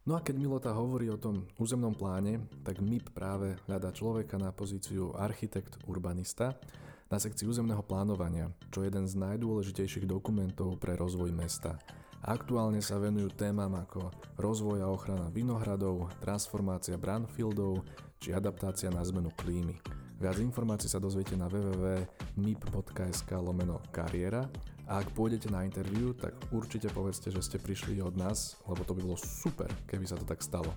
No 0.04 0.16
a 0.16 0.20
keď 0.20 0.36
Milota 0.36 0.72
hovorí 0.76 1.08
o 1.08 1.16
tom 1.16 1.48
územnom 1.56 1.96
pláne, 1.96 2.44
tak 2.60 2.84
MIP 2.84 3.16
práve 3.16 3.56
hľadá 3.64 3.88
človeka 3.88 4.36
na 4.36 4.52
pozíciu 4.52 5.16
architekt 5.16 5.80
urbanista 5.88 6.60
na 7.08 7.16
sekcii 7.16 7.48
územného 7.48 7.80
plánovania, 7.80 8.52
čo 8.68 8.84
je 8.84 8.92
jeden 8.92 9.08
z 9.08 9.16
najdôležitejších 9.16 10.04
dokumentov 10.04 10.76
pre 10.76 10.92
rozvoj 10.92 11.32
mesta. 11.32 11.80
Aktuálne 12.24 12.80
sa 12.80 12.96
venujú 12.96 13.36
témam 13.36 13.68
ako 13.76 14.08
rozvoj 14.40 14.80
a 14.80 14.88
ochrana 14.88 15.28
vinohradov, 15.28 16.08
transformácia 16.24 16.96
brownfieldov 16.96 17.84
či 18.16 18.32
adaptácia 18.32 18.88
na 18.88 19.04
zmenu 19.04 19.28
klímy. 19.36 19.76
Viac 20.16 20.40
informácií 20.40 20.88
sa 20.88 20.96
dozviete 20.96 21.36
na 21.36 21.52
www.mip.sk 21.52 23.28
lomeno 23.28 23.76
kariéra 23.92 24.48
a 24.88 25.04
ak 25.04 25.12
pôjdete 25.12 25.52
na 25.52 25.68
interviu, 25.68 26.16
tak 26.16 26.32
určite 26.48 26.88
povedzte, 26.88 27.28
že 27.28 27.44
ste 27.44 27.60
prišli 27.60 28.00
od 28.00 28.16
nás, 28.16 28.56
lebo 28.64 28.88
to 28.88 28.96
by 28.96 29.04
bolo 29.04 29.20
super, 29.20 29.68
keby 29.84 30.08
sa 30.08 30.16
to 30.16 30.24
tak 30.24 30.40
stalo. 30.40 30.72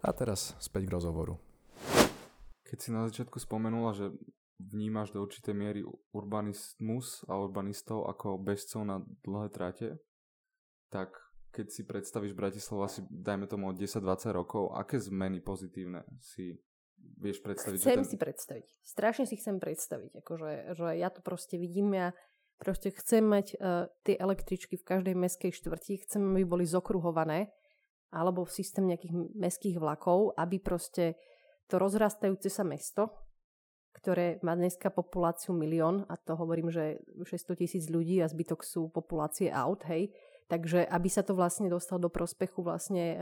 A 0.00 0.08
teraz 0.16 0.56
späť 0.56 0.88
k 0.88 0.94
rozhovoru. 0.96 1.36
Keď 2.64 2.78
si 2.80 2.88
na 2.88 3.04
začiatku 3.12 3.36
spomenula, 3.36 3.92
že 3.92 4.08
vnímaš 4.56 5.12
do 5.12 5.20
určitej 5.20 5.52
miery 5.52 5.84
urbanizmus 6.16 7.28
a 7.28 7.36
urbanistov 7.36 8.08
ako 8.08 8.40
bezcov 8.40 8.88
na 8.88 9.04
dlhé 9.20 9.52
tráte, 9.52 10.00
tak 10.92 11.16
keď 11.52 11.66
si 11.72 11.82
predstavíš 11.88 12.36
Bratislavu 12.36 12.84
asi, 12.84 13.00
dajme 13.08 13.48
tomu 13.48 13.72
od 13.72 13.76
10-20 13.76 14.32
rokov, 14.36 14.72
aké 14.76 15.00
zmeny 15.00 15.40
pozitívne 15.40 16.04
si 16.20 16.56
vieš 17.20 17.40
predstaviť? 17.44 17.80
Chcem 17.80 18.04
ten... 18.04 18.08
si 18.08 18.16
predstaviť. 18.16 18.66
Strašne 18.84 19.24
si 19.24 19.36
chcem 19.40 19.56
predstaviť. 19.56 20.20
Akože, 20.24 20.76
že 20.76 20.88
ja 20.96 21.08
to 21.12 21.20
proste 21.20 21.60
vidím, 21.60 21.92
ja 21.92 22.16
proste 22.56 22.88
chcem 22.92 23.24
mať 23.24 23.46
uh, 23.56 23.88
tie 24.04 24.16
električky 24.16 24.80
v 24.80 24.84
každej 24.86 25.14
meskej 25.16 25.52
štvrti, 25.52 26.08
chcem, 26.08 26.22
aby 26.36 26.44
boli 26.44 26.64
zokruhované, 26.64 27.52
alebo 28.12 28.44
v 28.44 28.52
systém 28.52 28.88
nejakých 28.88 29.12
meských 29.36 29.76
vlakov, 29.80 30.36
aby 30.36 30.56
proste 30.56 31.20
to 31.68 31.76
rozrastajúce 31.80 32.48
sa 32.52 32.64
mesto, 32.64 33.12
ktoré 33.92 34.40
má 34.40 34.56
dneska 34.56 34.88
populáciu 34.88 35.52
milión, 35.52 36.08
a 36.08 36.16
to 36.16 36.32
hovorím, 36.36 36.72
že 36.72 37.00
600 37.24 37.60
tisíc 37.60 37.84
ľudí 37.92 38.20
a 38.24 38.28
zbytok 38.28 38.64
sú 38.64 38.88
populácie 38.88 39.52
aut, 39.52 39.84
hej, 39.88 40.12
Takže 40.48 40.86
aby 40.86 41.08
sa 41.10 41.22
to 41.26 41.36
vlastne 41.36 41.68
dostalo 41.70 42.06
do 42.06 42.10
prospechu 42.10 42.62
vlastne 42.64 43.04
e, 43.12 43.16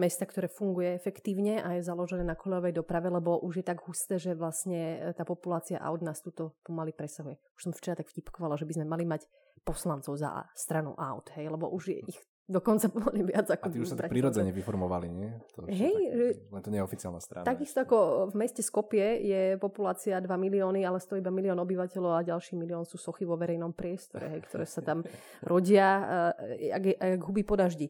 mesta, 0.00 0.24
ktoré 0.24 0.48
funguje 0.48 0.96
efektívne 0.96 1.60
a 1.60 1.76
je 1.76 1.84
založené 1.84 2.24
na 2.24 2.38
kolejovej 2.38 2.72
doprave, 2.80 3.12
lebo 3.12 3.40
už 3.44 3.60
je 3.60 3.66
tak 3.66 3.84
husté, 3.84 4.16
že 4.16 4.32
vlastne 4.32 4.96
e, 4.96 5.12
tá 5.12 5.28
populácia 5.28 5.76
aut 5.76 6.00
nás 6.00 6.24
tuto 6.24 6.56
pomaly 6.64 6.96
presahuje. 6.96 7.36
Už 7.58 7.62
som 7.68 7.72
včera 7.76 8.00
tak 8.00 8.08
vtipkovala, 8.08 8.56
že 8.56 8.64
by 8.64 8.80
sme 8.80 8.86
mali 8.88 9.04
mať 9.04 9.28
poslancov 9.62 10.16
za 10.16 10.48
stranu 10.56 10.96
aut, 10.96 11.30
hej, 11.36 11.52
lebo 11.52 11.70
už 11.70 11.92
je 11.92 11.98
ich 12.08 12.18
dokonca 12.52 12.92
pomaly 12.92 13.24
viac 13.24 13.48
ako... 13.48 13.64
A 13.66 13.72
tí 13.72 13.80
už 13.80 13.88
sa 13.90 13.96
tak 13.96 14.12
prirodzene 14.12 14.52
vyformovali, 14.52 15.08
nie? 15.08 15.32
To 15.56 15.64
Hej, 15.64 15.96
že... 16.12 16.26
Len 16.52 16.60
to 16.60 16.68
nie 16.68 16.78
je 16.78 16.84
oficiálna 16.84 17.20
strana. 17.24 17.48
Takisto 17.48 17.80
ako 17.80 18.28
v 18.28 18.34
meste 18.36 18.60
Skopie 18.60 19.24
je 19.24 19.42
populácia 19.56 20.20
2 20.20 20.28
milióny, 20.28 20.84
ale 20.84 21.00
stojí 21.00 21.24
iba 21.24 21.32
milión 21.32 21.56
obyvateľov 21.64 22.12
a 22.20 22.28
ďalší 22.28 22.60
milión 22.60 22.84
sú 22.84 23.00
sochy 23.00 23.24
vo 23.24 23.40
verejnom 23.40 23.72
priestore, 23.72 24.28
hej, 24.28 24.40
ktoré 24.44 24.68
sa 24.68 24.84
tam 24.84 25.00
rodia 25.50 25.86
uh, 25.88 26.32
jak, 26.60 27.00
jak 27.00 27.20
huby 27.24 27.42
po 27.48 27.56
daždi. 27.56 27.88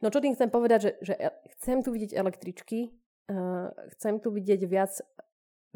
No 0.00 0.08
čo 0.08 0.24
tým 0.24 0.32
chcem 0.32 0.48
povedať, 0.48 0.80
že, 0.80 0.92
že 1.04 1.14
chcem 1.60 1.84
tu 1.84 1.92
vidieť 1.92 2.16
električky, 2.16 2.88
uh, 3.28 3.68
chcem 3.94 4.16
tu 4.18 4.32
vidieť 4.32 4.60
viac 4.64 4.96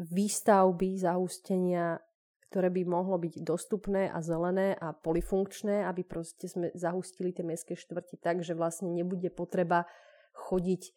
výstavby, 0.01 0.97
zahustenia 0.97 2.01
ktoré 2.49 2.73
by 2.73 2.81
mohlo 2.89 3.21
byť 3.21 3.45
dostupné 3.45 4.09
a 4.09 4.25
zelené 4.25 4.73
a 4.81 4.89
polifunkčné, 4.89 5.85
aby 5.85 6.01
proste 6.01 6.49
sme 6.49 6.73
zahustili 6.73 7.29
tie 7.29 7.45
mestské 7.45 7.77
štvrti 7.77 8.17
tak, 8.17 8.41
že 8.41 8.57
vlastne 8.57 8.89
nebude 8.89 9.29
potreba 9.29 9.85
chodiť 10.33 10.81
e, 10.81 10.91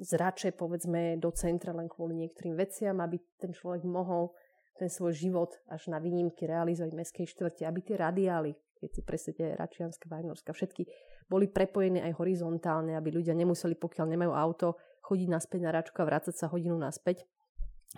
z 0.00 0.10
rače, 0.18 0.50
povedzme, 0.58 1.14
do 1.22 1.30
centra 1.30 1.70
len 1.70 1.86
kvôli 1.86 2.18
niektorým 2.18 2.58
veciam, 2.58 2.98
aby 2.98 3.22
ten 3.38 3.54
človek 3.54 3.86
mohol 3.86 4.34
ten 4.74 4.88
svoj 4.88 5.12
život 5.12 5.54
až 5.68 5.92
na 5.92 6.00
výnimky 6.00 6.48
realizovať 6.48 6.90
v 6.90 6.98
mestskej 7.04 7.26
štvrti, 7.30 7.62
aby 7.68 7.80
tie 7.84 7.96
radiály, 8.00 8.56
keď 8.80 8.90
si 8.90 9.00
presete 9.04 9.44
Račianska, 9.54 10.08
Vajnorska, 10.08 10.56
všetky 10.56 10.88
boli 11.28 11.46
prepojené 11.46 12.02
aj 12.02 12.16
horizontálne, 12.18 12.96
aby 12.96 13.14
ľudia 13.14 13.36
nemuseli, 13.36 13.76
pokiaľ 13.76 14.06
nemajú 14.10 14.32
auto, 14.34 14.80
chodiť 15.06 15.28
naspäť 15.30 15.60
na 15.62 15.70
račku 15.70 16.00
a 16.00 16.08
vrácať 16.08 16.34
sa 16.34 16.48
hodinu 16.48 16.74
naspäť. 16.74 17.28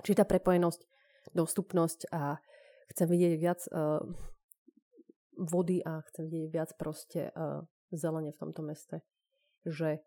Čiže 0.02 0.20
tá 0.20 0.26
prepojenosť 0.26 0.91
dostupnosť 1.30 2.10
a 2.10 2.42
chcem 2.90 3.06
vidieť 3.06 3.34
viac 3.38 3.60
uh, 3.70 4.02
vody 5.38 5.78
a 5.86 6.02
chcem 6.12 6.26
vidieť 6.26 6.50
viac 6.50 6.70
proste 6.74 7.30
uh, 7.32 7.62
zelene 7.94 8.34
v 8.34 8.40
tomto 8.42 8.66
meste. 8.66 9.06
Že 9.62 10.02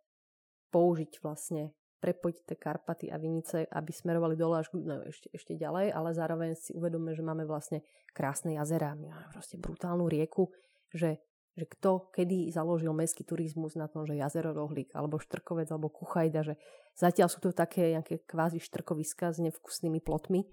použiť 0.75 1.23
vlastne, 1.23 1.71
prepojiť 2.03 2.37
tie 2.43 2.57
Karpaty 2.59 3.07
a 3.07 3.15
Vinice, 3.15 3.63
aby 3.71 3.95
smerovali 3.95 4.35
dole 4.35 4.59
až 4.59 4.75
no, 4.75 5.07
ešte, 5.07 5.31
ešte 5.31 5.53
ďalej, 5.55 5.95
ale 5.95 6.11
zároveň 6.11 6.59
si 6.59 6.75
uvedome, 6.75 7.15
že 7.15 7.23
máme 7.23 7.47
vlastne 7.47 7.79
krásne 8.11 8.59
jazera, 8.59 8.99
máme 8.99 9.31
proste 9.31 9.55
brutálnu 9.55 10.11
rieku, 10.11 10.51
že 10.91 11.23
že 11.55 11.65
kto 11.71 12.11
kedy 12.11 12.51
založil 12.51 12.91
mestský 12.91 13.23
turizmus 13.23 13.79
na 13.79 13.87
tom, 13.87 14.03
že 14.03 14.19
jazero 14.19 14.51
Rohlík, 14.51 14.91
alebo 14.91 15.23
Štrkovec, 15.23 15.71
alebo 15.71 15.87
Kuchajda, 15.87 16.43
že 16.43 16.59
zatiaľ 16.99 17.31
sú 17.31 17.39
to 17.39 17.55
také 17.55 17.95
nejaké 17.95 18.27
kvázi 18.27 18.59
štrkoviska 18.59 19.31
s 19.31 19.39
nevkusnými 19.39 20.03
plotmi, 20.03 20.43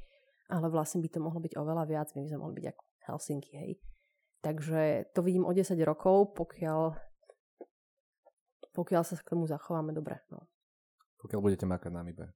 ale 0.53 0.69
vlastne 0.69 1.01
by 1.01 1.09
to 1.09 1.25
mohlo 1.25 1.41
byť 1.41 1.57
oveľa 1.57 1.85
viac, 1.89 2.13
my 2.13 2.21
by 2.21 2.29
sme 2.29 2.41
mohli 2.45 2.55
byť 2.61 2.67
ako 2.69 2.83
Helsinki, 3.09 3.53
hej. 3.57 3.73
Takže 4.45 5.09
to 5.17 5.25
vidím 5.25 5.49
o 5.49 5.53
10 5.55 5.73
rokov, 5.89 6.37
pokiaľ, 6.37 6.93
pokiaľ 8.77 9.03
sa 9.07 9.17
k 9.17 9.33
tomu 9.33 9.49
zachováme 9.49 9.97
dobre. 9.97 10.21
No. 10.29 10.45
Pokiaľ 11.25 11.41
budete 11.41 11.65
makať 11.65 11.91
na 11.95 12.05
MIBE. 12.05 12.27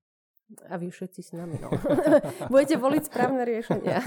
A 0.70 0.78
vy 0.78 0.94
všetci 0.94 1.20
s 1.26 1.30
nami, 1.34 1.58
no. 1.58 1.74
Budete 2.54 2.78
voliť 2.78 3.10
správne 3.10 3.42
riešenia. 3.42 3.98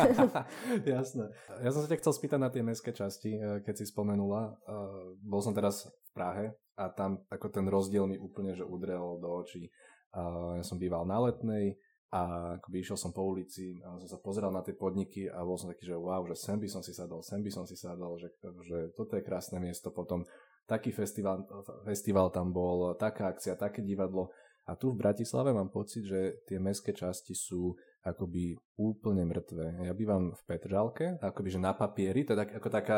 Jasné. 0.95 1.35
Ja 1.59 1.69
som 1.75 1.83
sa 1.83 1.91
ťa 1.91 1.99
chcel 1.99 2.15
spýtať 2.15 2.39
na 2.39 2.47
tie 2.47 2.63
mestské 2.63 2.95
časti, 2.95 3.35
eh, 3.35 3.59
keď 3.59 3.83
si 3.83 3.85
spomenula. 3.91 4.55
Eh, 4.55 5.19
bol 5.19 5.43
som 5.43 5.51
teraz 5.51 5.91
v 5.91 6.09
Prahe 6.15 6.45
a 6.79 6.87
tam 6.95 7.27
ako 7.27 7.51
ten 7.51 7.67
rozdiel 7.67 8.07
mi 8.07 8.15
úplne 8.15 8.55
že 8.55 8.63
udrel 8.63 9.19
do 9.19 9.43
očí. 9.43 9.67
Ja 10.09 10.65
som 10.65 10.81
býval 10.81 11.05
na 11.05 11.21
Letnej, 11.21 11.77
a 12.09 12.57
akoby 12.57 12.81
išiel 12.81 12.97
som 12.97 13.13
po 13.13 13.21
ulici 13.21 13.77
a 13.85 13.93
som 14.01 14.09
sa 14.09 14.17
pozeral 14.17 14.49
na 14.49 14.65
tie 14.65 14.73
podniky 14.73 15.29
a 15.29 15.45
bol 15.45 15.61
som 15.61 15.69
taký, 15.69 15.93
že 15.93 15.93
wow, 15.93 16.25
že 16.25 16.35
sem 16.41 16.57
by 16.57 16.65
som 16.65 16.81
si 16.81 16.89
sadol, 16.89 17.21
sem 17.21 17.37
by 17.37 17.51
som 17.53 17.69
si 17.69 17.77
sadol, 17.77 18.17
že, 18.17 18.33
že 18.65 18.89
toto 18.97 19.13
je 19.13 19.21
krásne 19.21 19.61
miesto, 19.61 19.93
potom 19.93 20.25
taký 20.65 20.89
festival, 20.89 21.45
festival 21.85 22.33
tam 22.33 22.49
bol, 22.49 22.97
taká 22.97 23.29
akcia, 23.29 23.53
také 23.53 23.85
divadlo. 23.85 24.33
A 24.69 24.77
tu 24.77 24.93
v 24.93 25.01
Bratislave 25.01 25.49
mám 25.49 25.73
pocit, 25.73 26.05
že 26.05 26.45
tie 26.45 26.61
mestské 26.61 26.93
časti 26.93 27.33
sú 27.33 27.73
akoby 28.05 28.53
úplne 28.77 29.25
mŕtve. 29.25 29.81
Ja 29.85 29.93
bývam 29.97 30.33
v 30.33 30.41
Petržalke, 30.45 31.17
akoby 31.21 31.57
že 31.57 31.61
na 31.61 31.73
papieri, 31.73 32.25
to 32.25 32.33
je 32.33 32.41
tak, 32.41 32.53
ako 32.57 32.69
taká 32.69 32.97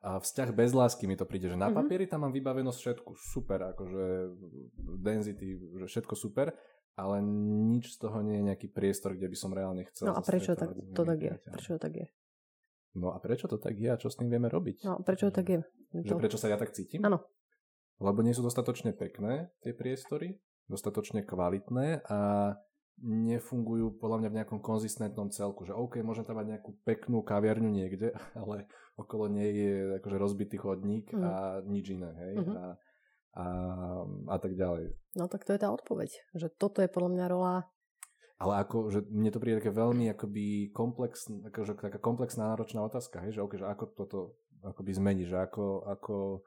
a 0.00 0.16
vzťah 0.16 0.48
bez 0.56 0.72
lásky 0.72 1.04
mi 1.04 1.12
to 1.12 1.28
príde, 1.28 1.52
že 1.52 1.60
na 1.60 1.68
mm-hmm. 1.68 1.76
papieri 1.76 2.08
tam 2.08 2.24
mám 2.24 2.32
vybavenosť 2.32 2.78
všetku 2.80 3.12
super, 3.20 3.68
akože 3.76 4.32
density, 4.96 5.60
že 5.76 5.86
všetko 5.92 6.14
super, 6.16 6.56
ale 6.98 7.22
nič 7.70 7.96
z 7.96 8.06
toho 8.06 8.20
nie 8.24 8.40
je 8.40 8.46
nejaký 8.52 8.68
priestor, 8.72 9.14
kde 9.14 9.30
by 9.30 9.36
som 9.38 9.50
reálne 9.54 9.86
chcel. 9.88 10.10
No 10.10 10.18
a 10.18 10.22
prečo 10.22 10.56
tak, 10.58 10.74
to 10.74 11.02
tak 11.02 11.20
je? 11.20 11.34
Prečo 11.46 11.70
to 11.76 11.80
tak 11.80 11.94
je? 11.94 12.06
No 12.98 13.14
a 13.14 13.18
prečo 13.22 13.46
to 13.46 13.56
tak 13.56 13.78
je 13.78 13.86
a 13.86 14.00
čo 14.00 14.10
s 14.10 14.18
tým 14.18 14.26
vieme 14.26 14.50
robiť? 14.50 14.82
No 14.82 14.98
prečo 15.00 15.30
to 15.30 15.38
tak 15.38 15.46
je? 15.46 15.60
Že 15.94 16.14
to... 16.14 16.20
prečo 16.20 16.38
sa 16.38 16.50
ja 16.50 16.58
tak 16.58 16.74
cítim? 16.74 17.02
Áno. 17.06 17.22
Lebo 18.02 18.24
nie 18.24 18.34
sú 18.34 18.42
dostatočne 18.42 18.96
pekné 18.96 19.52
tie 19.62 19.76
priestory, 19.76 20.40
dostatočne 20.66 21.22
kvalitné 21.22 22.02
a 22.08 22.18
nefungujú 23.00 23.96
podľa 23.96 24.24
mňa 24.24 24.28
v 24.28 24.38
nejakom 24.42 24.60
konzistentnom 24.60 25.32
celku, 25.32 25.64
že 25.64 25.72
OK, 25.72 26.04
môžem 26.04 26.24
tam 26.24 26.36
mať 26.36 26.56
nejakú 26.56 26.76
peknú 26.84 27.24
kaviarňu 27.24 27.70
niekde, 27.72 28.12
ale 28.40 28.68
okolo 29.00 29.32
nej 29.32 29.50
je 29.52 29.74
akože 30.02 30.16
rozbitý 30.20 30.56
chodník 30.60 31.08
mm. 31.12 31.22
a 31.24 31.32
nič 31.64 31.96
iné, 31.96 32.10
hej. 32.26 32.34
Mm-hmm. 32.44 32.56
A 32.56 32.64
a, 33.36 33.46
a 34.06 34.36
tak 34.38 34.58
ďalej. 34.58 34.94
No 35.18 35.26
tak 35.30 35.46
to 35.46 35.54
je 35.54 35.60
tá 35.62 35.70
odpoveď, 35.70 36.10
že 36.34 36.50
toto 36.50 36.82
je 36.82 36.90
podľa 36.90 37.10
mňa 37.14 37.26
rola 37.30 37.54
ale 38.40 38.64
ako, 38.64 38.88
že 38.88 39.04
mne 39.12 39.28
to 39.28 39.36
príde 39.36 39.60
také 39.60 39.68
veľmi 39.68 40.08
akoby 40.16 40.72
komplex, 40.72 41.28
akože 41.28 41.76
taká 41.76 42.00
komplexná 42.00 42.48
náročná 42.56 42.80
otázka, 42.80 43.20
hej, 43.28 43.36
že, 43.36 43.44
okay, 43.44 43.60
že 43.60 43.68
ako 43.68 43.84
toto 43.92 44.18
akoby 44.64 44.96
zmení, 44.96 45.28
že 45.28 45.36
ako, 45.36 45.84
ako 45.84 46.40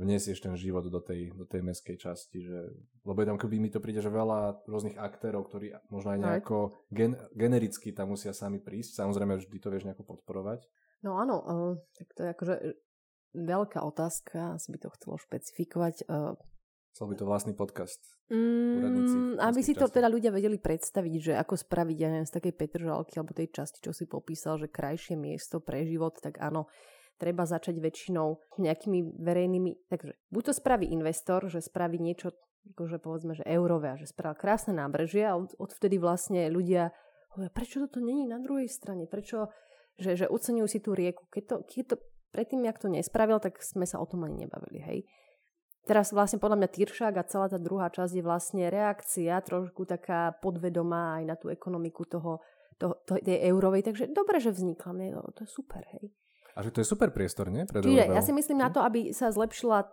vniesieš 0.00 0.40
ten 0.40 0.56
život 0.56 0.88
do 0.88 1.00
tej, 1.04 1.36
do 1.36 1.44
tej 1.44 1.60
meskej 1.60 2.00
časti, 2.00 2.40
že, 2.40 2.72
lebo 3.04 3.20
je 3.20 3.28
tam 3.28 3.36
akoby 3.36 3.60
mi 3.60 3.68
to 3.68 3.84
príde, 3.84 4.00
že 4.00 4.08
veľa 4.08 4.64
rôznych 4.64 4.96
aktérov, 4.96 5.52
ktorí 5.52 5.76
možno 5.92 6.16
aj 6.16 6.20
nejako 6.24 6.72
gen, 6.88 7.20
genericky 7.36 7.92
tam 7.92 8.16
musia 8.16 8.32
sami 8.32 8.56
prísť, 8.56 9.04
samozrejme 9.04 9.36
vždy 9.36 9.56
to 9.60 9.68
vieš 9.68 9.84
nejako 9.84 10.08
podporovať. 10.08 10.64
No 11.04 11.20
áno, 11.20 11.36
uh, 11.44 11.72
tak 12.00 12.16
to 12.16 12.20
je 12.24 12.28
akože 12.32 12.54
veľká 13.34 13.80
otázka, 13.82 14.58
asi 14.58 14.74
by 14.74 14.78
to 14.82 14.88
chcelo 14.98 15.16
špecifikovať. 15.18 16.06
Uh, 16.06 16.34
Chcel 16.90 17.06
by 17.06 17.14
to 17.14 17.24
vlastný 17.28 17.54
podcast. 17.54 18.02
Mm, 18.30 19.38
aby 19.38 19.62
si 19.62 19.74
to 19.78 19.86
časti. 19.86 20.02
teda 20.02 20.10
ľudia 20.10 20.34
vedeli 20.34 20.58
predstaviť, 20.58 21.14
že 21.22 21.32
ako 21.38 21.54
spraviť, 21.54 21.96
ja 21.98 22.08
neviem, 22.10 22.26
z 22.26 22.34
takej 22.34 22.54
Petržalky 22.54 23.18
alebo 23.18 23.34
tej 23.34 23.50
časti, 23.50 23.78
čo 23.78 23.94
si 23.94 24.10
popísal, 24.10 24.58
že 24.58 24.70
krajšie 24.70 25.14
miesto 25.14 25.62
pre 25.62 25.86
život, 25.86 26.18
tak 26.18 26.42
áno, 26.42 26.66
treba 27.18 27.46
začať 27.46 27.78
väčšinou 27.78 28.42
nejakými 28.58 29.18
verejnými, 29.22 29.86
takže 29.86 30.18
buď 30.34 30.42
to 30.50 30.52
spraví 30.56 30.86
investor, 30.90 31.46
že 31.46 31.62
spraví 31.62 31.98
niečo, 32.02 32.34
akože 32.74 32.98
povedzme, 32.98 33.38
že 33.38 33.46
eurové, 33.46 33.94
že 33.98 34.10
spraví 34.10 34.38
krásne 34.38 34.74
nábrežie 34.74 35.26
a 35.26 35.38
od, 35.38 35.54
odvtedy 35.58 35.98
vlastne 35.98 36.50
ľudia 36.50 36.90
hovoria, 37.34 37.52
prečo 37.54 37.82
toto 37.86 38.02
není 38.02 38.26
na 38.26 38.42
druhej 38.42 38.66
strane, 38.66 39.06
prečo, 39.06 39.52
že, 40.00 40.16
že 40.18 40.26
ocenujú 40.26 40.66
si 40.66 40.78
tú 40.82 40.96
rieku. 40.96 41.28
Keď 41.30 41.42
to, 41.46 41.56
keď 41.68 41.84
to 41.94 41.96
predtým, 42.30 42.66
jak 42.66 42.78
to 42.78 42.88
nespravil, 42.90 43.38
tak 43.38 43.58
sme 43.62 43.86
sa 43.86 43.98
o 44.02 44.06
tom 44.06 44.26
ani 44.26 44.46
nebavili, 44.46 44.80
hej. 44.82 45.00
Teraz 45.88 46.12
vlastne 46.12 46.38
podľa 46.38 46.60
mňa 46.60 46.68
Tyršák 46.70 47.14
a 47.16 47.28
celá 47.28 47.46
tá 47.48 47.56
druhá 47.56 47.88
časť 47.88 48.12
je 48.20 48.22
vlastne 48.22 48.68
reakcia 48.68 49.40
trošku 49.40 49.88
taká 49.88 50.36
podvedomá 50.38 51.18
aj 51.18 51.24
na 51.24 51.36
tú 51.40 51.48
ekonomiku 51.48 52.04
toho, 52.04 52.44
to, 52.76 52.94
to, 53.08 53.16
tej 53.20 53.48
eurovej, 53.48 53.84
takže 53.88 54.04
dobre, 54.12 54.38
že 54.38 54.52
vznikla, 54.52 54.90
mne, 54.92 55.08
to, 55.16 55.20
to 55.36 55.40
je 55.48 55.50
super, 55.50 55.82
hej. 55.96 56.12
A 56.54 56.66
že 56.66 56.70
to 56.74 56.82
je 56.82 56.86
super 56.88 57.08
priestor, 57.14 57.48
nie? 57.48 57.64
Pre 57.64 57.80
Čiže 57.80 58.10
ja 58.10 58.22
si 58.22 58.34
myslím 58.34 58.58
na 58.60 58.68
to, 58.68 58.82
aby 58.82 59.14
sa 59.14 59.30
zlepšila 59.30 59.86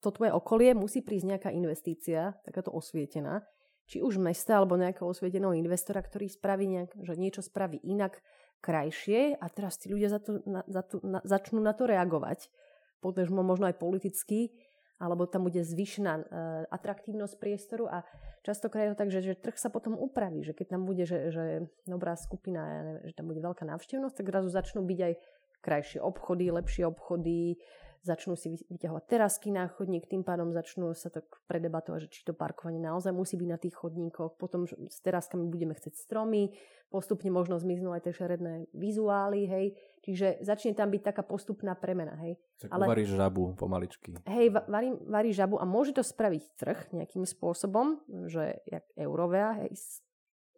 to 0.00 0.08
tvoje 0.14 0.30
okolie, 0.32 0.76
musí 0.76 1.02
prísť 1.02 1.36
nejaká 1.36 1.50
investícia, 1.50 2.38
takáto 2.46 2.70
osvietená, 2.70 3.42
či 3.86 4.02
už 4.02 4.18
mesta 4.18 4.58
alebo 4.58 4.78
nejakého 4.78 5.06
osvieteného 5.06 5.54
investora, 5.54 6.02
ktorý 6.02 6.26
spraví 6.26 6.66
nejak, 6.66 6.90
že 7.02 7.14
niečo 7.18 7.42
spraví 7.42 7.82
inak, 7.86 8.18
krajšie 8.60 9.36
a 9.38 9.46
teraz 9.52 9.78
tí 9.78 9.92
ľudia 9.92 10.10
za 10.10 10.20
to, 10.20 10.42
na, 10.44 10.62
za 10.66 10.82
to, 10.82 10.98
na, 11.04 11.20
začnú 11.22 11.62
na 11.62 11.76
to 11.76 11.86
reagovať, 11.86 12.50
potom 12.98 13.22
možno 13.44 13.70
aj 13.70 13.78
politicky, 13.78 14.50
alebo 14.96 15.28
tam 15.28 15.44
bude 15.44 15.60
zvyšná 15.60 16.12
uh, 16.16 16.24
atraktívnosť 16.72 17.36
priestoru 17.36 17.84
a 17.84 18.00
častokrát 18.48 18.88
je 18.88 18.92
to 18.96 19.00
tak, 19.04 19.10
že, 19.12 19.20
že 19.20 19.34
trh 19.36 19.56
sa 19.60 19.68
potom 19.68 19.92
upraví, 19.92 20.40
že 20.40 20.56
keď 20.56 20.66
tam 20.72 20.88
bude 20.88 21.04
že, 21.04 21.28
že 21.28 21.44
dobrá 21.84 22.16
skupina, 22.16 22.60
ja 22.64 22.82
neviem, 22.82 23.04
že 23.04 23.14
tam 23.16 23.28
bude 23.28 23.44
veľká 23.44 23.68
návštevnosť, 23.68 24.16
tak 24.16 24.32
zrazu 24.32 24.48
začnú 24.48 24.80
byť 24.88 25.00
aj 25.04 25.12
krajšie 25.60 25.98
obchody, 26.00 26.48
lepšie 26.48 26.88
obchody, 26.88 27.60
začnú 28.02 28.34
si 28.34 28.58
vyťahovať 28.68 29.04
terasky 29.08 29.48
na 29.54 29.70
chodník, 29.70 30.10
tým 30.10 30.26
pádom 30.26 30.52
začnú 30.52 30.92
sa 30.92 31.08
tak 31.08 31.24
predebatovať, 31.46 32.08
že 32.08 32.12
či 32.12 32.20
to 32.26 32.32
parkovanie 32.34 32.82
naozaj 32.82 33.14
musí 33.14 33.38
byť 33.38 33.48
na 33.48 33.58
tých 33.60 33.74
chodníkoch, 33.76 34.36
potom 34.36 34.66
s 34.66 34.98
teraskami 35.00 35.46
budeme 35.48 35.72
chcieť 35.72 35.94
stromy, 35.96 36.52
postupne 36.90 37.30
možno 37.32 37.56
zmiznú 37.56 37.94
aj 37.94 38.08
tie 38.08 38.12
šeredné 38.14 38.68
vizuály, 38.74 39.46
hej, 39.46 39.66
čiže 40.02 40.42
začne 40.42 40.74
tam 40.74 40.90
byť 40.92 41.02
taká 41.02 41.22
postupná 41.24 41.74
premena, 41.78 42.14
hej. 42.22 42.38
Tak 42.62 42.72
Ale, 42.72 42.84
uvaríš 42.88 43.14
žabu 43.14 43.54
pomaličky. 43.58 44.16
Hej, 44.26 44.52
varí, 44.66 44.94
varí 45.06 45.30
žabu 45.34 45.58
a 45.58 45.66
môže 45.66 45.96
to 45.96 46.02
spraviť 46.02 46.42
trh 46.56 46.78
nejakým 46.94 47.26
spôsobom, 47.26 48.00
že 48.30 48.60
jak 48.66 48.86
Eurovea, 48.94 49.66
hej, 49.66 49.76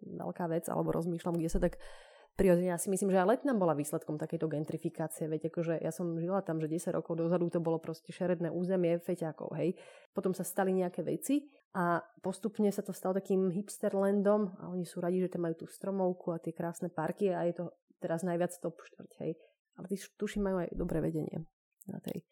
veľká 0.03 0.47
vec, 0.47 0.71
alebo 0.71 0.95
rozmýšľam, 0.95 1.37
kde 1.39 1.51
sa 1.51 1.59
tak 1.59 1.81
prirodzene 2.39 2.71
ja 2.71 2.79
si 2.79 2.87
myslím, 2.87 3.11
že 3.11 3.19
aj 3.19 3.27
letná 3.35 3.53
bola 3.59 3.75
výsledkom 3.75 4.15
takejto 4.15 4.47
gentrifikácie. 4.47 5.27
Veď 5.27 5.51
akože 5.51 5.83
ja 5.83 5.91
som 5.91 6.15
žila 6.15 6.39
tam, 6.47 6.63
že 6.63 6.71
10 6.71 6.95
rokov 6.95 7.19
dozadu 7.19 7.51
to 7.51 7.59
bolo 7.59 7.83
proste 7.83 8.15
šeredné 8.15 8.55
územie 8.55 9.03
feťákov, 9.03 9.59
hej. 9.59 9.75
Potom 10.15 10.31
sa 10.31 10.47
stali 10.47 10.71
nejaké 10.71 11.03
veci 11.03 11.51
a 11.75 11.99
postupne 12.23 12.71
sa 12.71 12.87
to 12.87 12.95
stalo 12.95 13.19
takým 13.19 13.51
hipsterlandom 13.51 14.55
a 14.63 14.71
oni 14.71 14.87
sú 14.87 15.03
radi, 15.03 15.19
že 15.19 15.35
tam 15.35 15.51
majú 15.51 15.59
tú 15.59 15.67
stromovku 15.67 16.31
a 16.31 16.39
tie 16.39 16.55
krásne 16.55 16.95
parky 16.95 17.35
a 17.35 17.43
je 17.43 17.59
to 17.59 17.75
teraz 17.99 18.23
najviac 18.23 18.55
top 18.63 18.79
štvrť, 18.79 19.13
hej. 19.27 19.35
Ale 19.75 19.85
tí 19.91 19.99
tuším 19.99 20.47
majú 20.47 20.63
aj 20.63 20.71
dobré 20.79 21.03
vedenie 21.03 21.43
na 21.91 21.99
tej, 21.99 22.23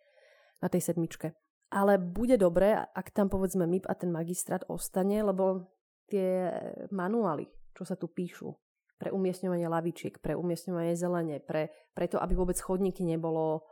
na 0.63 0.71
tej 0.71 0.87
sedmičke. 0.87 1.35
Ale 1.75 1.99
bude 1.99 2.39
dobré, 2.39 2.79
ak 2.79 3.11
tam 3.11 3.27
povedzme 3.27 3.67
MIP 3.67 3.91
a 3.91 3.99
ten 3.99 4.15
magistrát 4.15 4.63
ostane, 4.71 5.19
lebo 5.19 5.67
tie 6.07 6.55
manuály, 6.95 7.51
čo 7.75 7.83
sa 7.83 7.99
tu 7.99 8.07
píšu, 8.07 8.55
pre 8.97 9.13
umiestňovanie 9.13 9.69
lavičiek, 9.69 10.19
pre 10.21 10.33
umiestňovanie 10.37 10.97
zelene, 10.97 11.41
pre, 11.45 11.69
pre 11.93 12.07
to, 12.09 12.17
aby 12.17 12.33
vôbec 12.33 12.57
chodníky 12.57 13.05
nebolo 13.05 13.65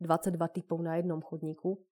22 0.00 0.40
typov 0.60 0.80
na 0.80 0.96
jednom 0.96 1.20
chodníku. 1.20 1.84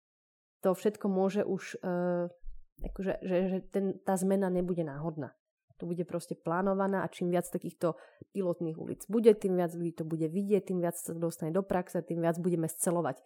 To 0.64 0.72
všetko 0.72 1.06
môže 1.12 1.44
už, 1.44 1.82
uh, 1.84 2.32
akože, 2.80 3.14
že, 3.22 3.38
že 3.50 3.58
ten, 3.74 4.00
tá 4.02 4.16
zmena 4.16 4.48
nebude 4.48 4.86
náhodná. 4.88 5.36
To 5.82 5.90
bude 5.90 6.06
proste 6.06 6.38
plánovaná 6.38 7.02
a 7.02 7.10
čím 7.10 7.34
viac 7.34 7.50
takýchto 7.50 7.98
pilotných 8.38 8.78
ulic 8.78 9.02
bude, 9.10 9.34
tým 9.34 9.58
viac 9.58 9.74
ľudí 9.74 9.98
to 9.98 10.06
bude 10.06 10.30
vidieť, 10.30 10.70
tým 10.70 10.78
viac 10.78 10.94
sa 10.94 11.18
dostane 11.18 11.50
do 11.50 11.66
praxe, 11.66 12.06
tým 12.06 12.22
viac 12.22 12.38
budeme 12.38 12.70
scelovať 12.70 13.18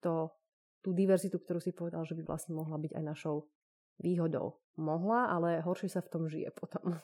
to, 0.00 0.32
tú 0.80 0.96
diverzitu, 0.96 1.36
ktorú 1.36 1.60
si 1.60 1.76
povedal, 1.76 2.08
že 2.08 2.16
by 2.16 2.24
vlastne 2.24 2.56
mohla 2.56 2.80
byť 2.80 2.96
aj 2.96 3.04
našou 3.04 3.52
výhodou. 4.00 4.56
Mohla, 4.80 5.36
ale 5.36 5.50
horšie 5.60 5.92
sa 5.92 6.00
v 6.00 6.08
tom 6.08 6.22
žije 6.32 6.48
potom. 6.56 6.96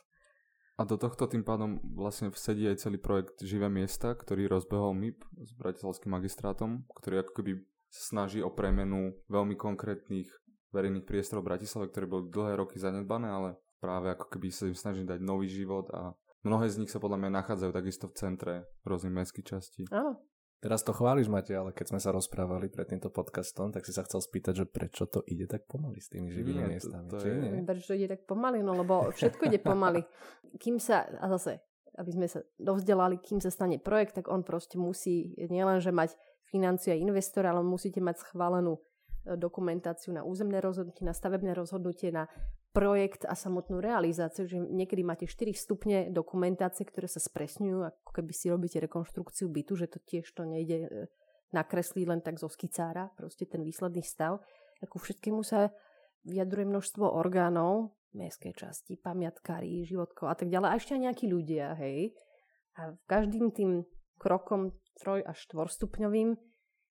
A 0.74 0.82
do 0.82 0.98
tohto 0.98 1.30
tým 1.30 1.46
pádom 1.46 1.78
vlastne 1.94 2.34
vsedí 2.34 2.66
aj 2.66 2.82
celý 2.82 2.98
projekt 2.98 3.38
Živé 3.38 3.70
miesta, 3.70 4.10
ktorý 4.10 4.50
rozbehol 4.50 4.90
MIP 4.98 5.22
s 5.38 5.54
Bratislavským 5.54 6.10
magistrátom, 6.10 6.82
ktorý 6.98 7.22
ako 7.22 7.32
keby 7.38 7.52
snaží 7.94 8.42
o 8.42 8.50
premenu 8.50 9.14
veľmi 9.30 9.54
konkrétnych 9.54 10.26
verejných 10.74 11.06
priestorov 11.06 11.46
Bratislave, 11.46 11.94
ktoré 11.94 12.10
boli 12.10 12.26
dlhé 12.26 12.58
roky 12.58 12.82
zanedbané, 12.82 13.30
ale 13.30 13.50
práve 13.78 14.10
ako 14.10 14.34
keby 14.34 14.50
sa 14.50 14.66
im 14.66 14.74
snaží 14.74 15.06
dať 15.06 15.22
nový 15.22 15.46
život 15.46 15.86
a 15.94 16.10
mnohé 16.42 16.66
z 16.66 16.82
nich 16.82 16.90
sa 16.90 16.98
podľa 16.98 17.22
mňa 17.22 17.30
nachádzajú 17.38 17.70
takisto 17.70 18.10
v 18.10 18.18
centre 18.18 18.54
rôznych 18.82 19.14
mestských 19.14 19.46
častí. 19.46 19.86
Áno, 19.94 20.18
Teraz 20.64 20.80
to 20.80 20.96
chváliš, 20.96 21.28
Mate, 21.28 21.52
ale 21.52 21.76
keď 21.76 21.92
sme 21.92 22.00
sa 22.00 22.08
rozprávali 22.08 22.72
pred 22.72 22.88
týmto 22.88 23.12
podcastom, 23.12 23.68
tak 23.68 23.84
si 23.84 23.92
sa 23.92 24.00
chcel 24.00 24.24
spýtať, 24.24 24.54
že 24.54 24.64
prečo 24.64 25.04
to 25.04 25.20
ide 25.28 25.44
tak 25.44 25.68
pomaly 25.68 26.00
s 26.00 26.08
tými 26.08 26.32
živými 26.32 26.64
nie, 26.64 26.70
miestami. 26.72 27.04
To, 27.12 27.20
to 27.20 27.28
je... 27.28 27.36
nie? 27.36 27.60
Prečo 27.68 27.92
to 27.92 28.00
ide 28.00 28.08
tak 28.08 28.24
pomaly? 28.24 28.64
No 28.64 28.72
lebo 28.72 29.12
všetko 29.12 29.52
ide 29.52 29.60
pomaly. 29.60 30.08
Kým 30.64 30.80
sa, 30.80 31.04
a 31.20 31.28
zase, 31.36 31.60
aby 32.00 32.16
sme 32.16 32.26
sa 32.32 32.40
dovzdelali, 32.56 33.20
kým 33.20 33.44
sa 33.44 33.52
stane 33.52 33.76
projekt, 33.76 34.16
tak 34.16 34.32
on 34.32 34.40
proste 34.40 34.80
musí 34.80 35.36
nielenže 35.36 35.92
mať 35.92 36.16
financiu 36.48 36.96
a 36.96 36.98
investora, 36.98 37.52
ale 37.52 37.60
musíte 37.60 38.00
mať 38.00 38.24
schválenú 38.24 38.80
dokumentáciu 39.24 40.12
na 40.12 40.22
územné 40.22 40.60
rozhodnutie, 40.60 41.04
na 41.04 41.16
stavebné 41.16 41.56
rozhodnutie, 41.56 42.12
na 42.12 42.28
projekt 42.74 43.22
a 43.24 43.38
samotnú 43.38 43.78
realizáciu, 43.78 44.50
že 44.50 44.58
niekedy 44.58 45.06
máte 45.06 45.24
4 45.30 45.54
stupne 45.54 45.98
dokumentácie, 46.10 46.82
ktoré 46.84 47.06
sa 47.06 47.22
spresňujú, 47.22 47.86
ako 47.86 48.10
keby 48.10 48.32
si 48.34 48.50
robíte 48.50 48.82
rekonštrukciu 48.82 49.46
bytu, 49.46 49.78
že 49.78 49.86
to 49.86 50.02
tiež 50.02 50.26
to 50.34 50.42
nejde 50.42 50.78
e, 50.84 50.88
nakresliť 51.54 52.04
len 52.10 52.20
tak 52.20 52.42
zo 52.42 52.50
skicára, 52.50 53.14
proste 53.14 53.46
ten 53.46 53.62
výsledný 53.62 54.02
stav. 54.02 54.42
Ako 54.82 54.98
všetkému 54.98 55.46
sa 55.46 55.70
vyjadruje 56.26 56.66
množstvo 56.66 57.06
orgánov, 57.06 57.94
mestské 58.10 58.50
časti, 58.50 58.98
pamiatkári, 58.98 59.86
životkov 59.86 60.30
a 60.30 60.34
tak 60.34 60.50
ďalej. 60.50 60.68
A 60.70 60.78
ešte 60.78 60.98
aj 60.98 61.02
nejakí 61.10 61.26
ľudia, 61.30 61.78
hej. 61.78 62.10
A 62.74 62.90
každým 63.06 63.54
tým 63.54 63.86
krokom 64.18 64.74
troj 64.98 65.22
až 65.22 65.46
štvorstupňovým 65.46 66.34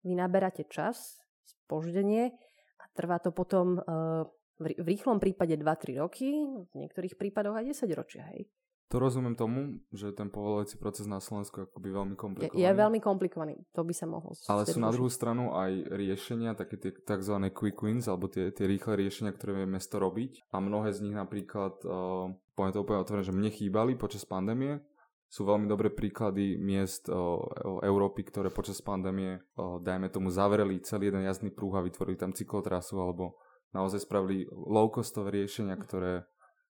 vy 0.04 0.12
naberáte 0.16 0.68
čas, 0.68 1.19
spoždenie 1.50 2.34
a 2.80 2.84
trvá 2.94 3.18
to 3.18 3.34
potom 3.34 3.82
uh, 3.82 4.28
v 4.60 4.88
rýchlom 4.88 5.24
prípade 5.24 5.56
2-3 5.56 6.04
roky, 6.04 6.36
v 6.44 6.74
niektorých 6.76 7.16
prípadoch 7.16 7.56
aj 7.64 7.66
10 7.88 8.00
ročia, 8.00 8.28
hej. 8.36 8.52
To 8.90 8.98
rozumiem 8.98 9.38
tomu, 9.38 9.86
že 9.94 10.10
ten 10.18 10.34
povolovací 10.34 10.74
proces 10.82 11.06
na 11.06 11.22
Slovensku 11.22 11.62
je 11.62 11.66
akoby 11.70 11.94
veľmi 11.94 12.16
komplikovaný. 12.18 12.58
Je, 12.58 12.66
je 12.66 12.74
veľmi 12.74 12.98
komplikovaný, 12.98 13.56
to 13.70 13.86
by 13.86 13.94
sa 13.94 14.10
mohlo. 14.10 14.34
Ale 14.50 14.66
sú 14.66 14.82
na 14.82 14.90
druhú 14.90 15.14
stranu 15.14 15.54
aj 15.54 15.94
riešenia, 15.94 16.58
také 16.58 16.82
tie 16.82 16.92
tzv. 16.98 17.38
quick 17.54 17.78
wins, 17.86 18.10
alebo 18.10 18.26
tie, 18.34 18.50
tie 18.50 18.66
rýchle 18.66 18.98
riešenia, 18.98 19.30
ktoré 19.30 19.62
vie 19.62 19.70
mesto 19.70 20.02
robiť. 20.02 20.50
A 20.50 20.58
mnohé 20.58 20.90
z 20.90 21.06
nich 21.06 21.14
napríklad, 21.14 21.78
uh, 21.86 22.34
poviem 22.58 22.74
to 22.74 22.82
úplne 22.82 23.06
otvorené, 23.06 23.24
že 23.30 23.38
mne 23.38 23.54
chýbali 23.54 23.94
počas 23.94 24.26
pandémie. 24.26 24.82
Sú 25.30 25.46
veľmi 25.46 25.70
dobré 25.70 25.94
príklady 25.94 26.58
miest 26.58 27.06
uh, 27.06 27.38
Európy, 27.86 28.26
ktoré 28.26 28.50
počas 28.50 28.82
pandémie, 28.82 29.38
uh, 29.38 29.78
dajme 29.78 30.10
tomu, 30.10 30.34
zavreli 30.34 30.82
celý 30.82 31.14
jeden 31.14 31.22
jazdný 31.30 31.54
prúh 31.54 31.78
a 31.78 31.86
vytvorili 31.86 32.18
tam 32.18 32.34
cyklotrasu, 32.34 32.98
alebo 32.98 33.38
naozaj 33.70 34.10
spravili 34.10 34.50
low-costové 34.50 35.46
riešenia, 35.46 35.78
ktoré 35.78 36.26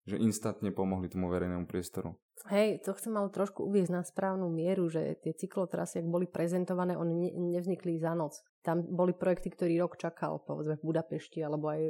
že 0.06 0.22
instantne 0.22 0.70
pomohli 0.70 1.10
tomu 1.10 1.34
verejnému 1.34 1.66
priestoru. 1.66 2.14
Hej, 2.46 2.86
to 2.86 2.94
chcem 2.94 3.18
ale 3.18 3.34
trošku 3.34 3.66
uviezť 3.66 3.92
na 3.92 4.06
správnu 4.06 4.46
mieru, 4.54 4.86
že 4.86 5.18
tie 5.18 5.34
cyklotrasy, 5.34 6.06
ak 6.06 6.08
boli 6.08 6.30
prezentované, 6.30 6.94
oni 6.94 7.14
ne, 7.18 7.30
nevznikli 7.58 7.98
za 7.98 8.14
noc. 8.14 8.38
Tam 8.62 8.86
boli 8.86 9.18
projekty, 9.18 9.50
ktorý 9.50 9.82
rok 9.82 9.98
čakal, 9.98 10.46
povedzme 10.46 10.78
v 10.78 10.86
Budapešti, 10.86 11.42
alebo 11.42 11.74
aj, 11.74 11.82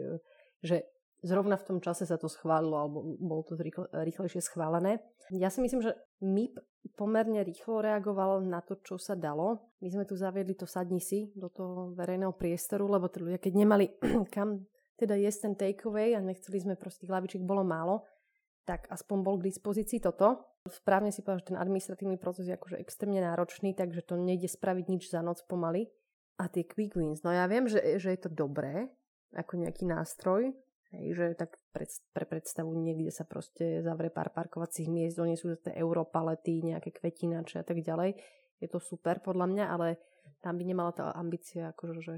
že 0.63 0.94
zrovna 1.25 1.57
v 1.57 1.65
tom 1.65 1.79
čase 1.81 2.05
sa 2.05 2.21
to 2.21 2.29
schválilo, 2.29 2.77
alebo 2.77 3.17
bolo 3.17 3.41
to 3.41 3.57
rýchle, 3.57 3.89
rýchlejšie 3.89 4.45
schválené. 4.45 5.01
Ja 5.33 5.49
si 5.49 5.65
myslím, 5.65 5.81
že 5.81 5.97
MIP 6.21 6.61
pomerne 6.93 7.41
rýchlo 7.41 7.81
reagoval 7.81 8.45
na 8.45 8.61
to, 8.61 8.77
čo 8.85 9.01
sa 9.01 9.17
dalo. 9.17 9.73
My 9.81 9.89
sme 9.89 10.05
tu 10.05 10.13
zaviedli 10.13 10.53
to 10.53 10.69
sadni 10.69 11.01
si 11.01 11.33
do 11.33 11.49
toho 11.49 11.97
verejného 11.97 12.31
priestoru, 12.37 12.85
lebo 12.85 13.09
tí 13.09 13.25
ľudia, 13.25 13.41
keď 13.41 13.53
nemali 13.57 13.85
kam 14.35 14.69
teda 14.95 15.17
jesť 15.17 15.51
ten 15.51 15.53
takeaway 15.57 16.15
a 16.15 16.23
nechceli 16.23 16.61
sme 16.61 16.79
proste 16.79 17.09
hlavičiek 17.09 17.43
bolo 17.43 17.65
málo, 17.65 18.05
tak 18.63 18.87
aspoň 18.87 19.17
bol 19.25 19.35
k 19.41 19.51
dispozícii 19.51 19.99
toto. 19.99 20.45
Správne 20.65 21.13
si 21.13 21.21
povedal, 21.21 21.41
že 21.45 21.49
ten 21.53 21.59
administratívny 21.59 22.17
proces 22.17 22.49
je 22.49 22.57
akože 22.57 22.81
extrémne 22.81 23.21
náročný, 23.21 23.77
takže 23.77 24.01
to 24.01 24.17
nejde 24.17 24.49
spraviť 24.49 24.85
nič 24.89 25.03
za 25.11 25.21
noc 25.21 25.43
pomaly. 25.45 25.89
A 26.35 26.51
tie 26.51 26.67
quick 26.67 26.99
wins, 26.99 27.23
no 27.23 27.31
ja 27.31 27.47
viem, 27.47 27.63
že, 27.63 27.79
že 27.95 28.11
je 28.11 28.19
to 28.27 28.31
dobré, 28.33 28.91
ako 29.31 29.55
nejaký 29.55 29.87
nástroj, 29.87 30.51
hej, 30.97 31.15
že 31.15 31.25
tak 31.35 31.59
pred, 31.75 31.89
pre 32.15 32.25
predstavu 32.25 32.71
niekde 32.75 33.11
sa 33.11 33.27
proste 33.27 33.83
zavre 33.83 34.09
pár 34.09 34.31
parkovacích 34.31 34.87
miest, 34.87 35.19
oni 35.19 35.35
sú 35.35 35.53
tie 35.59 35.75
europalety, 35.75 36.63
nejaké 36.63 36.95
kvetinače 36.95 37.61
a 37.61 37.65
tak 37.67 37.83
ďalej. 37.83 38.15
Je 38.63 38.67
to 38.71 38.79
super 38.79 39.19
podľa 39.19 39.51
mňa, 39.51 39.65
ale 39.67 39.87
tam 40.39 40.55
by 40.55 40.63
nemala 40.63 40.91
tá 40.95 41.11
ambícia 41.13 41.75
akože 41.75 41.99
že 42.01 42.15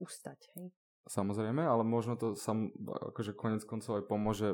ustať. 0.00 0.40
Hej. 0.56 0.72
Samozrejme, 1.10 1.64
ale 1.64 1.82
možno 1.82 2.14
to 2.14 2.38
sam, 2.38 2.70
akože 2.86 3.34
konec 3.34 3.66
koncov 3.66 4.00
aj 4.00 4.04
pomôže 4.06 4.48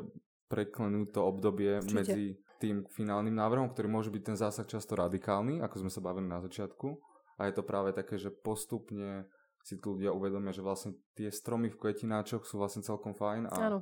preklenúť 0.47 1.13
to 1.13 1.21
obdobie 1.21 1.83
Určite. 1.83 1.93
medzi 1.93 2.25
tým 2.57 2.87
finálnym 2.89 3.35
návrhom, 3.35 3.69
ktorý 3.69 3.87
môže 3.91 4.09
byť 4.09 4.23
ten 4.23 4.37
zásah 4.39 4.65
často 4.65 4.97
radikálny, 4.97 5.61
ako 5.61 5.85
sme 5.85 5.91
sa 5.93 6.01
bavili 6.01 6.25
na 6.25 6.41
začiatku. 6.41 6.97
A 7.37 7.45
je 7.45 7.53
to 7.53 7.61
práve 7.61 7.93
také, 7.93 8.17
že 8.17 8.33
postupne 8.33 9.29
si 9.67 9.75
tu 9.83 9.99
ľudia 9.99 10.15
uvedomia, 10.15 10.55
že 10.55 10.63
vlastne 10.63 10.95
tie 11.11 11.27
stromy 11.27 11.67
v 11.67 11.75
kvetináčoch 11.75 12.47
sú 12.47 12.55
vlastne 12.55 12.87
celkom 12.87 13.11
fajn 13.11 13.51
a 13.51 13.55
ano. 13.59 13.79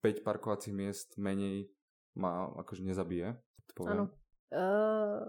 5 0.00 0.24
parkovacích 0.24 0.72
miest 0.72 1.20
menej 1.20 1.68
ma 2.16 2.48
akože 2.64 2.80
nezabije. 2.80 3.36
Áno. 3.84 4.08
Uh, 4.48 5.20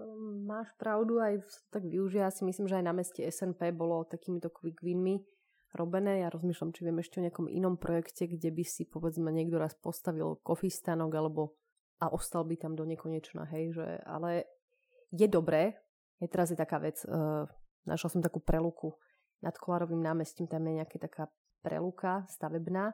máš 0.48 0.72
pravdu, 0.80 1.20
aj 1.20 1.44
tak 1.68 1.84
využia. 1.84 2.24
Ja 2.24 2.32
si 2.32 2.48
myslím, 2.48 2.64
že 2.64 2.80
aj 2.80 2.84
na 2.88 2.96
meste 2.96 3.20
SNP 3.20 3.76
bolo 3.76 4.08
takýmito 4.08 4.48
quick 4.48 4.80
winmi 4.80 5.20
robené. 5.76 6.24
Ja 6.24 6.32
rozmýšľam, 6.32 6.72
či 6.72 6.88
viem 6.88 6.96
ešte 7.04 7.20
o 7.20 7.24
nejakom 7.28 7.46
inom 7.52 7.76
projekte, 7.76 8.24
kde 8.24 8.48
by 8.48 8.64
si 8.64 8.88
povedzme 8.88 9.28
niekto 9.28 9.60
raz 9.60 9.76
postavil 9.76 10.40
kofistanok 10.40 11.12
alebo 11.12 11.60
a 12.00 12.08
ostal 12.08 12.48
by 12.48 12.56
tam 12.56 12.72
do 12.72 12.88
nekonečna, 12.88 13.44
hej, 13.52 13.76
že, 13.76 14.00
ale 14.08 14.48
je 15.12 15.28
dobré, 15.28 15.76
je 16.16 16.32
teraz 16.32 16.48
je 16.48 16.56
taká 16.56 16.80
vec, 16.80 16.96
uh, 17.04 17.44
našla 17.84 18.08
som 18.08 18.24
takú 18.24 18.40
preluku 18.40 18.96
nad 19.40 19.56
Kolárovým 19.56 20.00
námestím, 20.00 20.48
tam 20.48 20.64
je 20.68 20.80
nejaká 20.80 20.96
taká 21.00 21.24
preluka 21.60 22.24
stavebná 22.28 22.92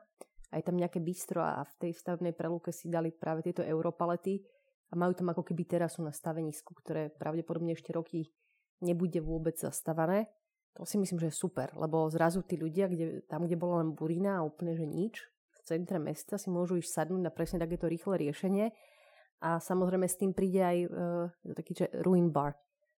a 0.50 0.54
je 0.58 0.64
tam 0.66 0.78
nejaké 0.78 1.02
bistro 1.02 1.42
a 1.42 1.66
v 1.66 1.72
tej 1.86 1.90
stavebnej 1.94 2.34
preluke 2.34 2.70
si 2.70 2.90
dali 2.90 3.10
práve 3.10 3.46
tieto 3.46 3.66
europalety 3.66 4.42
a 4.90 4.98
majú 4.98 5.14
tam 5.14 5.34
ako 5.34 5.42
keby 5.42 5.66
terasu 5.66 6.02
na 6.06 6.14
stavenisku, 6.14 6.70
ktoré 6.82 7.10
pravdepodobne 7.14 7.74
ešte 7.74 7.90
roky 7.90 8.30
nebude 8.78 9.18
vôbec 9.18 9.58
zastavané 9.58 10.30
to 10.76 10.84
si 10.84 11.00
myslím, 11.00 11.16
že 11.18 11.32
je 11.32 11.40
super, 11.40 11.72
lebo 11.72 12.12
zrazu 12.12 12.44
tí 12.44 12.60
ľudia, 12.60 12.92
kde, 12.92 13.24
tam, 13.24 13.48
kde 13.48 13.56
bola 13.56 13.80
len 13.80 13.96
burina 13.96 14.38
a 14.38 14.44
úplne, 14.44 14.76
že 14.76 14.84
nič, 14.84 15.24
v 15.56 15.60
centre 15.64 15.96
mesta 15.96 16.36
si 16.36 16.52
môžu 16.52 16.76
ísť 16.76 16.92
sadnúť 16.92 17.22
na 17.24 17.32
presne 17.32 17.56
takéto 17.56 17.88
rýchle 17.88 18.20
riešenie 18.20 18.68
a 19.40 19.56
samozrejme 19.56 20.04
s 20.04 20.20
tým 20.20 20.36
príde 20.36 20.60
aj 20.60 20.78
uh, 20.84 21.26
taký, 21.56 21.72
že 21.72 21.86
ruin 22.04 22.28
bar. 22.28 22.52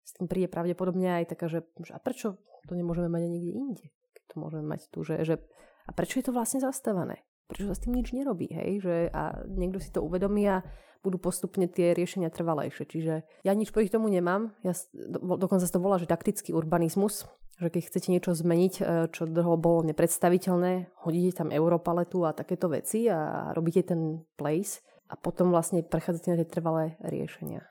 S 0.07 0.15
tým 0.15 0.31
príde 0.31 0.47
pravdepodobne 0.47 1.19
aj 1.19 1.35
taká, 1.35 1.51
že, 1.51 1.67
a 1.91 1.99
prečo 1.99 2.39
to 2.71 2.79
nemôžeme 2.79 3.11
mať 3.11 3.27
aj 3.27 3.31
niekde 3.35 3.53
inde? 3.53 3.85
Keď 4.15 4.23
to 4.31 4.35
môžeme 4.39 4.63
mať 4.63 4.87
tu, 4.95 5.03
že, 5.03 5.19
že 5.27 5.43
a 5.87 5.91
prečo 5.91 6.23
je 6.23 6.31
to 6.31 6.33
vlastne 6.35 6.63
zastavené? 6.63 7.27
Prečo 7.51 7.71
sa 7.71 7.75
s 7.75 7.83
tým 7.83 7.99
nič 7.99 8.15
nerobí, 8.15 8.51
hej? 8.51 8.83
Že, 8.83 8.97
a 9.11 9.43
niekto 9.47 9.79
si 9.83 9.91
to 9.91 10.03
uvedomí 10.03 10.47
a 10.47 10.63
budú 11.07 11.23
postupne 11.23 11.71
tie 11.71 11.95
riešenia 11.95 12.35
trvalejšie. 12.35 12.85
Čiže 12.91 13.15
ja 13.47 13.53
nič 13.55 13.71
proti 13.71 13.91
tomu 13.91 14.11
nemám. 14.11 14.51
Ja, 14.67 14.75
do, 14.91 15.39
dokonca 15.39 15.63
sa 15.63 15.75
to 15.75 15.83
volá, 15.83 16.03
že 16.03 16.11
taktický 16.11 16.51
urbanizmus, 16.51 17.31
že 17.63 17.71
keď 17.71 17.83
chcete 17.87 18.09
niečo 18.11 18.35
zmeniť, 18.35 18.75
e, 18.79 18.83
čo 19.15 19.31
dlho 19.31 19.55
bolo 19.55 19.87
nepredstaviteľné, 19.87 20.91
hodíte 21.07 21.47
tam 21.47 21.55
europaletu 21.55 22.27
a 22.27 22.35
takéto 22.35 22.67
veci 22.67 23.07
a 23.07 23.51
robíte 23.55 23.87
ten 23.87 24.27
place 24.35 24.83
a 25.07 25.15
potom 25.15 25.55
vlastne 25.55 25.87
prechádzate 25.87 26.35
na 26.35 26.39
tie 26.43 26.49
trvalé 26.51 26.99
riešenia. 27.07 27.63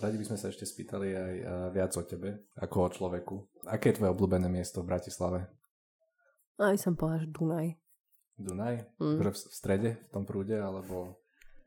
Radi 0.00 0.16
by 0.16 0.26
sme 0.32 0.38
sa 0.40 0.48
ešte 0.48 0.64
spýtali 0.64 1.08
aj 1.12 1.34
viac 1.76 1.92
o 1.92 2.02
tebe, 2.02 2.48
ako 2.56 2.76
o 2.80 2.88
človeku. 2.88 3.34
Aké 3.68 3.92
je 3.92 4.00
tvoje 4.00 4.16
obľúbené 4.16 4.48
miesto 4.48 4.80
v 4.80 4.88
Bratislave? 4.88 5.44
Aj 6.56 6.76
som 6.80 6.96
povedal, 6.96 7.28
Dunaj. 7.28 7.76
Dunaj? 8.40 8.96
Mm. 8.96 9.20
v 9.20 9.36
strede, 9.36 9.90
v 10.00 10.10
tom 10.12 10.24
prúde, 10.24 10.56
alebo 10.56 11.20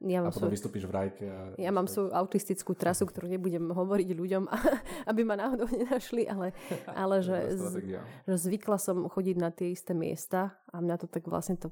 ja 0.03 0.19
a 0.19 0.27
potom 0.27 0.51
svoj... 0.51 0.55
vystúpiš 0.59 0.83
v 0.83 0.93
rajke. 0.93 1.25
A... 1.31 1.55
Ja 1.55 1.71
mám 1.71 1.87
svoju 1.87 2.11
autistickú 2.11 2.75
trasu, 2.75 3.07
ktorú 3.07 3.31
nebudem 3.31 3.71
hovoriť 3.71 4.09
ľuďom, 4.11 4.43
aby 5.09 5.21
ma 5.23 5.39
náhodou 5.39 5.71
nenašli, 5.71 6.27
ale, 6.27 6.51
ale 6.91 7.23
že, 7.23 7.55
z, 7.55 7.63
že 8.27 8.35
zvykla 8.35 8.75
som 8.75 9.07
chodiť 9.07 9.35
na 9.39 9.49
tie 9.55 9.71
isté 9.71 9.95
miesta 9.95 10.59
a 10.75 10.83
mňa 10.83 10.95
to 10.99 11.07
tak 11.07 11.23
vlastne 11.31 11.55
to, 11.55 11.71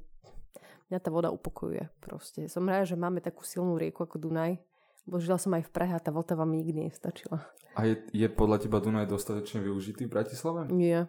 mňa 0.88 0.98
tá 1.04 1.12
voda 1.12 1.28
upokojuje 1.28 1.92
proste. 2.00 2.48
Som 2.48 2.72
rád, 2.72 2.88
že 2.88 2.96
máme 2.96 3.20
takú 3.20 3.44
silnú 3.44 3.76
rieku 3.76 4.00
ako 4.00 4.16
Dunaj, 4.16 4.56
bo 5.06 5.18
žila 5.18 5.38
som 5.38 5.54
aj 5.54 5.66
v 5.66 5.72
Prahe 5.74 5.92
a 5.94 6.02
tá 6.02 6.14
Vltava 6.14 6.46
mi 6.46 6.62
nikdy 6.62 6.90
nestačila. 6.90 7.42
A 7.74 7.88
je, 7.88 8.04
je 8.12 8.28
podľa 8.28 8.68
teba 8.68 8.78
Dunaj 8.78 9.08
dostatočne 9.08 9.64
využitý 9.64 10.06
v 10.06 10.12
Bratislave? 10.12 10.68
Nie. 10.68 11.08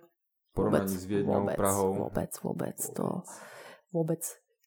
Porovnaní 0.54 0.96
s 0.96 1.06
Viedňou, 1.10 1.50
vôbec, 1.50 1.58
Prahou? 1.58 1.92
Vôbec, 2.08 2.32
vôbec, 2.40 2.78
vôbec. 2.78 2.78
To, 2.96 3.06
vôbec. 3.90 4.24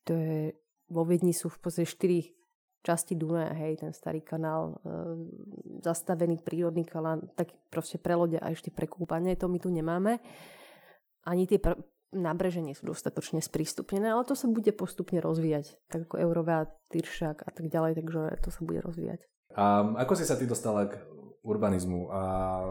To 0.06 0.12
je, 0.12 0.54
vo 0.90 1.02
Viedni 1.06 1.32
sú 1.32 1.48
v 1.48 1.58
podstate 1.62 1.86
štyri 1.86 2.36
časti 2.86 3.18
Dunaja, 3.18 3.50
hej, 3.58 3.82
ten 3.82 3.90
starý 3.90 4.22
kanál, 4.22 4.78
e, 4.78 4.94
zastavený 5.82 6.38
prírodný 6.46 6.86
kanál, 6.86 7.26
tak 7.34 7.50
proste 7.66 7.98
pre 7.98 8.14
lode 8.14 8.38
a 8.38 8.46
ešte 8.54 8.70
pre 8.70 8.86
kúpanie, 8.86 9.34
to 9.34 9.50
my 9.50 9.58
tu 9.58 9.74
nemáme. 9.74 10.22
Ani 11.26 11.50
tie 11.50 11.58
pr- 11.58 11.82
nábreže 12.14 12.62
nie 12.62 12.76
sú 12.76 12.86
dostatočne 12.86 13.42
sprístupnené, 13.42 14.14
ale 14.14 14.26
to 14.26 14.38
sa 14.38 14.46
bude 14.46 14.70
postupne 14.74 15.18
rozvíjať, 15.18 15.78
tak 15.90 16.06
ako 16.10 16.22
Eurová, 16.22 16.70
Tyršák 16.92 17.42
a 17.42 17.50
tak 17.50 17.66
ďalej, 17.66 18.02
takže 18.02 18.20
to 18.42 18.48
sa 18.54 18.60
bude 18.62 18.78
rozvíjať. 18.82 19.26
A 19.56 19.82
ako 20.06 20.12
si 20.14 20.24
sa 20.28 20.36
ty 20.36 20.44
dostala 20.44 20.86
k 20.86 21.00
urbanizmu 21.46 22.10
a 22.10 22.20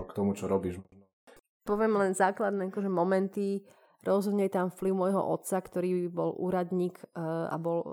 k 0.06 0.12
tomu, 0.12 0.36
čo 0.36 0.46
robíš? 0.46 0.80
Poviem 1.66 1.98
len 1.98 2.14
základné 2.14 2.70
akože 2.70 2.92
momenty, 2.92 3.66
rozhodne 4.06 4.46
tam 4.54 4.70
vplyv 4.70 4.94
môjho 4.94 5.22
otca, 5.24 5.58
ktorý 5.58 6.14
bol 6.14 6.38
úradník 6.38 7.02
uh, 7.18 7.50
a 7.50 7.56
bol 7.58 7.80
uh, 7.82 7.90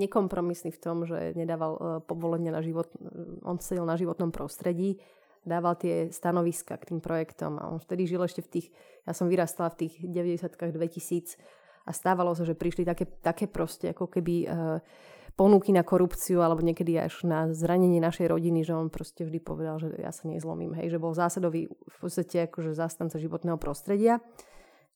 nekompromisný 0.00 0.72
v 0.72 0.80
tom, 0.80 1.04
že 1.04 1.36
nedával 1.36 1.72
uh, 1.76 1.82
povolenia 2.00 2.56
na 2.56 2.64
život, 2.64 2.88
on 3.44 3.60
sedel 3.60 3.84
na 3.84 4.00
životnom 4.00 4.32
prostredí, 4.32 4.96
dával 5.44 5.76
tie 5.76 6.12
stanoviska 6.12 6.76
k 6.76 6.94
tým 6.94 7.00
projektom 7.00 7.56
a 7.56 7.68
on 7.72 7.80
vtedy 7.80 8.04
žil 8.04 8.20
ešte 8.20 8.44
v 8.44 8.50
tých, 8.58 8.66
ja 9.08 9.12
som 9.16 9.26
vyrastala 9.26 9.72
v 9.72 9.86
tých 9.86 9.94
90-kách 10.04 10.72
2000 10.76 11.40
a 11.88 11.90
stávalo 11.96 12.36
sa, 12.36 12.44
že 12.44 12.52
prišli 12.52 12.84
také, 12.84 13.08
také 13.08 13.48
proste 13.48 13.96
ako 13.96 14.12
keby 14.12 14.34
uh, 14.44 14.78
ponuky 15.40 15.72
na 15.72 15.80
korupciu 15.80 16.44
alebo 16.44 16.60
niekedy 16.60 17.00
až 17.00 17.24
na 17.24 17.48
zranenie 17.56 17.96
našej 17.96 18.28
rodiny, 18.28 18.60
že 18.60 18.76
on 18.76 18.92
proste 18.92 19.24
vždy 19.24 19.40
povedal, 19.40 19.80
že 19.80 19.96
ja 19.96 20.12
sa 20.12 20.28
nezlomím, 20.28 20.76
hej, 20.76 20.92
že 20.92 21.00
bol 21.00 21.16
zásadový 21.16 21.72
v 21.72 21.96
podstate 21.96 22.44
akože 22.50 22.76
zástanca 22.76 23.16
životného 23.16 23.56
prostredia. 23.56 24.20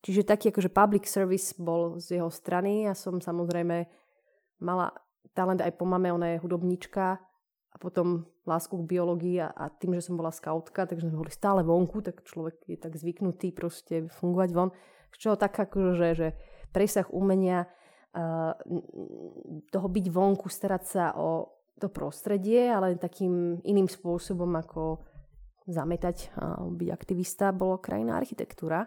Čiže 0.05 0.29
taký 0.29 0.53
akože 0.53 0.69
public 0.69 1.09
service 1.09 1.57
bol 1.57 1.97
z 1.97 2.21
jeho 2.21 2.29
strany. 2.29 2.85
Ja 2.85 2.93
som 2.93 3.25
samozrejme 3.25 3.89
mala 4.61 4.93
talent 5.33 5.65
aj 5.65 5.81
po 5.81 5.89
mame, 5.89 6.13
ona 6.13 6.37
je 6.37 6.43
hudobníčka 6.45 7.17
a 7.73 7.77
potom 7.81 8.29
lásku 8.49 8.75
k 8.77 8.89
biológii 8.89 9.41
a, 9.41 9.49
a 9.53 9.65
tým, 9.73 9.97
že 9.97 10.09
som 10.09 10.21
bola 10.21 10.33
skautka, 10.33 10.85
takže 10.85 11.09
sme 11.09 11.21
boli 11.25 11.33
stále 11.33 11.65
vonku, 11.65 12.05
tak 12.05 12.25
človek 12.25 12.65
je 12.69 12.77
tak 12.77 12.95
zvyknutý 12.97 13.57
proste 13.57 14.09
fungovať 14.21 14.51
von. 14.53 14.71
Z 15.15 15.17
čoho 15.19 15.37
tak 15.41 15.57
akože, 15.57 16.09
že 16.13 16.29
presah 16.75 17.07
umenia, 17.09 17.65
uh, 17.65 18.53
toho 19.71 19.89
byť 19.89 20.07
vonku, 20.11 20.47
starať 20.51 20.83
sa 20.85 21.05
o 21.17 21.55
to 21.79 21.91
prostredie, 21.91 22.71
ale 22.71 22.95
takým 22.95 23.59
iným 23.67 23.91
spôsobom 23.91 24.51
ako 24.55 25.03
zametať 25.67 26.31
a 26.37 26.61
byť 26.61 26.89
aktivista, 26.93 27.51
bolo 27.51 27.81
krajná 27.81 28.21
architektúra. 28.21 28.85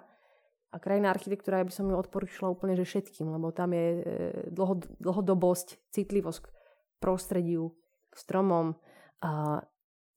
A 0.71 0.77
krajná 0.83 1.09
architektúra, 1.09 1.63
ja 1.63 1.67
by 1.67 1.73
som 1.73 1.87
ju 1.89 1.95
odporúčila 1.95 2.51
úplne 2.51 2.75
že 2.75 2.85
všetkým, 2.85 3.31
lebo 3.31 3.55
tam 3.55 3.71
je 3.71 3.87
e, 3.87 4.01
dlho, 4.51 4.83
dlhodobosť, 4.99 5.89
citlivosť 5.95 6.39
k 6.43 6.47
prostrediu, 6.99 7.71
k 8.11 8.15
stromom 8.19 8.75
a 9.23 9.63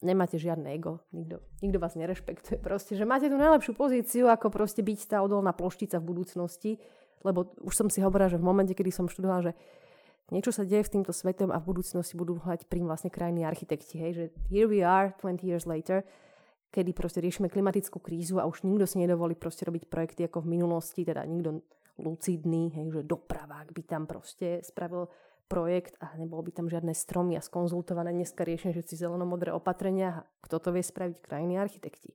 nemáte 0.01 0.36
žiadne 0.40 0.72
ego. 0.72 1.01
Nikto, 1.12 1.44
nikto 1.61 1.78
vás 1.78 1.94
nerešpektuje. 1.96 2.61
Proste, 2.66 2.96
že 2.96 3.09
máte 3.09 3.28
tú 3.28 3.36
najlepšiu 3.36 3.72
pozíciu, 3.76 4.24
ako 4.28 4.48
proste 4.53 4.80
byť 4.80 5.16
tá 5.16 5.18
odolná 5.20 5.53
ploštica 5.53 6.01
v 6.01 6.09
budúcnosti. 6.09 6.80
Lebo 7.20 7.53
už 7.61 7.76
som 7.76 7.88
si 7.92 8.01
hovorila, 8.01 8.32
že 8.32 8.40
v 8.40 8.48
momente, 8.48 8.72
kedy 8.72 8.88
som 8.88 9.05
študovala, 9.05 9.53
že 9.53 9.53
niečo 10.32 10.57
sa 10.57 10.64
deje 10.64 10.88
s 10.88 10.94
týmto 10.94 11.12
svetom 11.12 11.53
a 11.53 11.61
v 11.61 11.68
budúcnosti 11.68 12.16
budú 12.16 12.40
hľať 12.40 12.64
prím 12.64 12.88
vlastne 12.88 13.12
krajní 13.12 13.44
architekti. 13.44 14.01
Hej, 14.01 14.12
že 14.16 14.24
here 14.48 14.64
we 14.64 14.80
are 14.80 15.12
20 15.20 15.44
years 15.44 15.68
later 15.68 16.01
kedy 16.70 16.94
proste 16.94 17.18
riešime 17.18 17.51
klimatickú 17.51 17.98
krízu 17.98 18.38
a 18.38 18.46
už 18.46 18.62
nikto 18.62 18.86
si 18.86 19.03
nedovolí 19.03 19.34
proste 19.34 19.66
robiť 19.66 19.90
projekty 19.90 20.30
ako 20.30 20.46
v 20.46 20.55
minulosti, 20.55 21.03
teda 21.03 21.26
nikto 21.26 21.66
lucidný, 22.01 22.72
hej, 22.72 22.86
že 22.94 23.03
dopravák 23.05 23.74
by 23.74 23.82
tam 23.84 24.07
proste 24.07 24.62
spravil 24.64 25.11
projekt 25.51 25.98
a 25.98 26.14
nebolo 26.14 26.46
by 26.46 26.55
tam 26.55 26.70
žiadne 26.70 26.94
stromy 26.94 27.34
a 27.34 27.42
skonzultované 27.42 28.14
dneska 28.14 28.46
riešenie 28.46 28.70
všetci 28.70 28.94
zelenomodré 28.94 29.51
opatrenia 29.51 30.22
a 30.22 30.26
kto 30.46 30.62
to 30.62 30.68
vie 30.70 30.86
spraviť? 30.86 31.18
Krajní 31.18 31.59
architekti. 31.59 32.14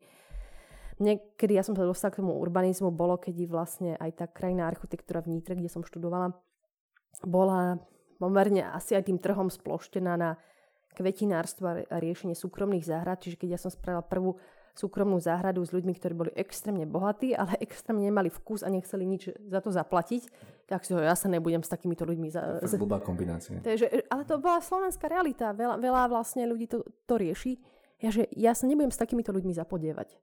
Niekedy 1.03 1.59
ja 1.59 1.63
som 1.67 1.75
sa 1.75 1.83
dostala 1.83 2.15
k 2.15 2.23
tomu 2.23 2.39
urbanizmu, 2.39 2.87
bolo, 2.95 3.19
keď 3.19 3.35
vlastne 3.51 3.99
aj 3.99 4.23
tá 4.23 4.25
krajná 4.31 4.71
architektúra 4.71 5.19
v 5.19 5.35
Nitre, 5.35 5.59
kde 5.59 5.67
som 5.67 5.83
študovala, 5.83 6.31
bola 7.27 7.83
pomerne 8.15 8.63
asi 8.63 8.95
aj 8.95 9.11
tým 9.11 9.19
trhom 9.19 9.51
sploštená 9.51 10.15
na 10.15 10.39
kvetinárstvo 10.95 11.91
a 11.91 11.99
riešenie 11.99 12.31
súkromných 12.31 12.87
záhrad. 12.87 13.19
Čiže 13.19 13.43
keď 13.43 13.49
ja 13.51 13.59
som 13.59 13.67
spravila 13.67 14.07
prvú 14.07 14.39
súkromnú 14.75 15.19
záhradu 15.19 15.63
s 15.63 15.75
ľuďmi, 15.75 15.93
ktorí 15.99 16.13
boli 16.15 16.31
extrémne 16.35 16.87
bohatí, 16.87 17.35
ale 17.35 17.59
extrémne 17.65 18.07
nemali 18.07 18.31
vkus 18.31 18.63
a 18.63 18.71
nechceli 18.71 19.03
nič 19.03 19.35
za 19.51 19.59
to 19.59 19.75
zaplatiť, 19.75 20.31
tak 20.65 20.81
si 20.81 20.97
ho, 20.97 20.99
ja 20.99 21.13
sa 21.13 21.29
nebudem 21.29 21.61
s 21.61 21.69
takýmito 21.69 22.09
ľuďmi... 22.09 22.27
Za, 22.33 22.65
to 22.65 22.81
blbá 22.81 22.97
kombinácia. 22.97 23.61
Takže, 23.61 24.09
ale 24.09 24.25
to 24.25 24.41
bola 24.41 24.57
slovenská 24.57 25.05
realita. 25.05 25.53
Veľa, 25.53 25.77
veľa 25.77 26.03
vlastne 26.09 26.49
ľudí 26.49 26.65
to, 26.65 26.81
to 27.05 27.21
rieši. 27.21 27.61
Ja, 28.01 28.09
že 28.09 28.25
ja 28.33 28.57
sa 28.57 28.65
nebudem 28.65 28.89
s 28.89 28.97
takýmito 28.97 29.29
ľuďmi 29.29 29.53
zapodievať. 29.53 30.17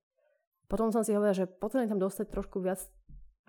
Potom 0.67 0.91
som 0.91 1.07
si 1.07 1.15
hovorila, 1.15 1.37
že 1.37 1.47
potrebujem 1.47 1.95
tam 1.95 2.03
dostať 2.03 2.27
trošku 2.35 2.59
viac 2.59 2.83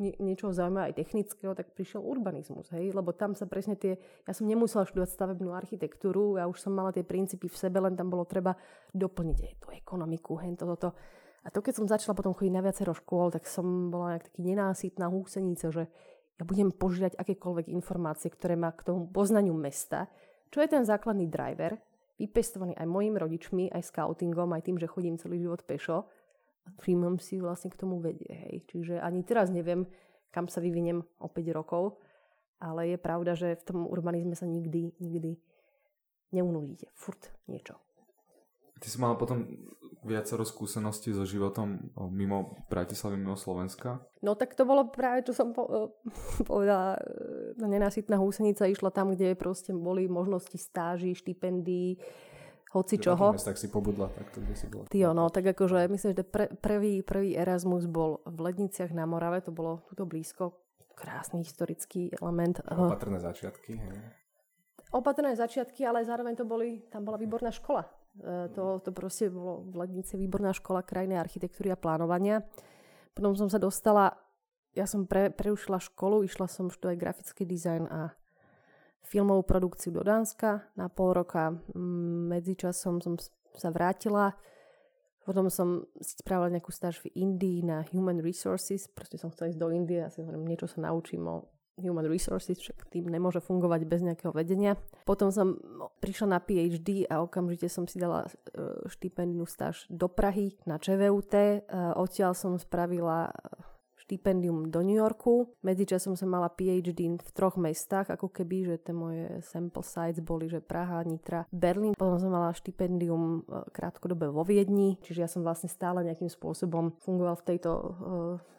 nie, 0.01 0.13
niečoho 0.17 0.49
zaujímavé 0.49 0.89
aj 0.89 0.95
technického, 1.05 1.53
tak 1.53 1.73
prišiel 1.77 2.01
urbanizmus, 2.01 2.73
hej? 2.73 2.89
lebo 2.97 3.13
tam 3.13 3.37
sa 3.37 3.45
presne 3.45 3.77
tie, 3.77 4.01
ja 4.25 4.33
som 4.33 4.49
nemusela 4.49 4.89
študovať 4.89 5.09
stavebnú 5.13 5.53
architektúru, 5.53 6.41
ja 6.41 6.49
už 6.49 6.57
som 6.57 6.73
mala 6.73 6.89
tie 6.89 7.05
princípy 7.05 7.45
v 7.45 7.57
sebe, 7.57 7.77
len 7.77 7.93
tam 7.93 8.09
bolo 8.09 8.25
treba 8.25 8.57
doplniť 8.97 9.37
aj 9.37 9.53
tú 9.61 9.67
ekonomiku, 9.69 10.41
hej, 10.41 10.57
toto, 10.57 10.73
toto. 10.73 10.89
A 11.43 11.51
to, 11.51 11.59
keď 11.59 11.73
som 11.75 11.85
začala 11.91 12.15
potom 12.15 12.31
chodiť 12.31 12.53
na 12.55 12.63
viacero 12.63 12.95
škôl, 12.95 13.29
tak 13.29 13.45
som 13.45 13.91
bola 13.91 14.15
nejak 14.15 14.31
taký 14.31 14.41
nenásytná 14.47 15.11
húsenica, 15.11 15.69
že 15.69 15.91
ja 16.39 16.43
budem 16.43 16.73
požiadať 16.73 17.19
akékoľvek 17.19 17.69
informácie, 17.69 18.33
ktoré 18.33 18.57
má 18.57 18.73
k 18.73 18.89
tomu 18.89 19.05
poznaniu 19.09 19.53
mesta, 19.53 20.09
čo 20.49 20.61
je 20.61 20.69
ten 20.69 20.85
základný 20.85 21.29
driver, 21.29 21.77
vypestovaný 22.17 22.77
aj 22.77 22.87
mojimi 22.89 23.17
rodičmi, 23.17 23.63
aj 23.73 23.89
scoutingom, 23.89 24.53
aj 24.53 24.63
tým, 24.65 24.77
že 24.77 24.89
chodím 24.89 25.17
celý 25.17 25.41
život 25.41 25.65
pešo, 25.65 26.05
príjmom 26.77 27.19
si 27.19 27.41
vlastne 27.41 27.73
k 27.73 27.79
tomu 27.79 27.99
vedie. 27.99 28.29
Hej. 28.29 28.55
Čiže 28.69 28.95
ani 29.01 29.25
teraz 29.25 29.49
neviem, 29.49 29.85
kam 30.31 30.47
sa 30.47 30.63
vyviniem 30.63 31.01
o 31.19 31.27
5 31.27 31.57
rokov, 31.57 31.99
ale 32.63 32.95
je 32.95 32.97
pravda, 32.97 33.35
že 33.35 33.59
v 33.59 33.63
tom 33.65 33.79
urbanizme 33.89 34.33
sa 34.37 34.47
nikdy, 34.47 34.95
nikdy 35.03 35.35
neunudíte. 36.31 36.87
Furt 36.95 37.33
niečo. 37.51 37.77
Ty 38.83 38.91
si 38.91 38.99
mala 38.99 39.15
potom 39.15 39.47
viacero 40.03 40.43
skúseností 40.43 41.15
so 41.15 41.23
životom 41.23 41.79
mimo 42.11 42.59
Bratislavy, 42.67 43.15
mimo 43.15 43.39
Slovenska? 43.39 44.03
No 44.19 44.35
tak 44.35 44.59
to 44.59 44.67
bolo 44.67 44.91
práve, 44.91 45.23
čo 45.23 45.31
som 45.31 45.55
po, 45.55 45.95
povedala, 46.49 46.99
e, 46.99 47.63
nenasytná 47.63 48.19
húsenica 48.19 48.67
išla 48.67 48.91
tam, 48.91 49.15
kde 49.15 49.39
proste 49.39 49.71
boli 49.71 50.11
možnosti 50.11 50.59
stáží, 50.59 51.15
štipendií, 51.15 51.95
hoci 52.75 52.99
čoho. 52.99 53.31
tak 53.39 53.55
si 53.55 53.71
pobudla, 53.71 54.11
tak 54.11 54.35
to 54.35 54.43
kde 54.43 54.55
si 54.59 54.67
bola. 54.67 54.83
Ty 54.91 55.15
no, 55.15 55.31
tak 55.31 55.55
akože 55.55 55.87
myslím, 55.87 56.11
že 56.11 56.27
pre, 56.27 56.51
prvý, 56.51 56.99
prvý 56.99 57.39
Erasmus 57.39 57.87
bol 57.87 58.19
v 58.27 58.51
Ledniciach 58.51 58.91
na 58.91 59.07
Morave, 59.07 59.39
to 59.39 59.55
bolo 59.55 59.87
tuto 59.87 60.03
blízko. 60.03 60.59
Krásny 60.93 61.41
historický 61.41 62.13
element. 62.21 62.61
Opatrné 62.69 63.17
začiatky. 63.17 63.81
Hej. 63.81 63.97
Opatrné 64.93 65.33
začiatky, 65.33 65.81
ale 65.89 66.05
zároveň 66.05 66.37
to 66.37 66.45
boli, 66.45 66.85
tam 66.93 67.01
bola 67.01 67.17
výborná 67.17 67.49
škola. 67.49 68.02
E, 68.21 68.49
to, 68.53 68.83
to 68.83 68.93
proste 68.93 69.33
bolo 69.33 69.65
v 69.65 69.85
Lednici 69.85 70.13
výborná 70.19 70.53
škola 70.53 70.85
krajnej 70.85 71.17
architektúry 71.17 71.73
a 71.73 71.79
plánovania. 71.79 72.45
Potom 73.17 73.33
som 73.33 73.49
sa 73.49 73.57
dostala, 73.57 74.13
ja 74.77 74.85
som 74.85 75.09
pre, 75.09 75.33
preušila 75.33 75.81
školu, 75.81 76.25
išla 76.25 76.45
som 76.49 76.69
študovať 76.69 76.97
grafický 76.97 77.43
dizajn 77.45 77.83
a 77.89 78.13
filmovú 79.05 79.43
produkciu 79.45 79.93
do 79.93 80.01
Dánska 80.01 80.73
na 80.77 80.89
pol 80.89 81.13
roka. 81.13 81.53
Medzičasom 82.29 83.03
som 83.03 83.17
sa 83.53 83.69
vrátila. 83.69 84.33
Potom 85.23 85.47
som 85.47 85.87
si 86.03 86.19
spravila 86.19 86.51
nejakú 86.51 86.73
stáž 86.73 86.99
v 86.99 87.13
Indii 87.15 87.63
na 87.63 87.85
Human 87.93 88.19
Resources. 88.19 88.91
Proste 88.91 89.15
som 89.15 89.31
chcela 89.31 89.53
ísť 89.53 89.61
do 89.61 89.71
Indie 89.71 90.03
a 90.03 90.11
si 90.11 90.19
hovorím, 90.19 90.49
niečo 90.49 90.67
sa 90.67 90.83
naučím 90.83 91.23
o 91.29 91.47
Human 91.81 92.05
Resources, 92.05 92.61
však 92.61 92.85
tým 92.93 93.09
nemôže 93.09 93.41
fungovať 93.41 93.81
bez 93.89 94.05
nejakého 94.05 94.29
vedenia. 94.29 94.77
Potom 95.09 95.33
som 95.33 95.57
prišla 95.97 96.37
na 96.37 96.39
PhD 96.39 97.09
a 97.09 97.25
okamžite 97.25 97.65
som 97.65 97.89
si 97.89 97.97
dala 97.97 98.29
e, 98.29 98.29
štipendiu 98.85 99.49
stáž 99.49 99.89
do 99.89 100.05
Prahy 100.05 100.53
na 100.69 100.77
ČVUT. 100.77 101.33
E, 101.33 101.65
odtiaľ 101.97 102.37
som 102.37 102.53
spravila 102.61 103.33
štipendium 104.13 104.69
do 104.69 104.85
New 104.85 104.93
Yorku. 104.93 105.49
Medzičasom 105.65 106.13
som 106.13 106.29
mala 106.29 106.53
PhD 106.53 107.17
v 107.17 107.31
troch 107.33 107.57
mestách, 107.57 108.13
ako 108.13 108.29
keby, 108.29 108.69
že 108.69 108.75
tie 108.77 108.93
moje 108.93 109.41
sample 109.41 109.81
sites 109.81 110.21
boli, 110.21 110.45
že 110.45 110.61
Praha, 110.61 111.01
Nitra, 111.01 111.49
Berlín. 111.49 111.97
Potom 111.97 112.21
som 112.21 112.29
mala 112.29 112.53
štipendium 112.53 113.41
e, 113.49 113.65
krátkodobé 113.73 114.29
vo 114.29 114.45
Viedni, 114.45 115.01
čiže 115.01 115.25
ja 115.25 115.29
som 115.31 115.41
vlastne 115.41 115.65
stále 115.65 116.05
nejakým 116.05 116.29
spôsobom 116.29 116.93
fungoval 117.01 117.41
v 117.41 117.47
tejto 117.55 117.71
uh, 117.73 117.91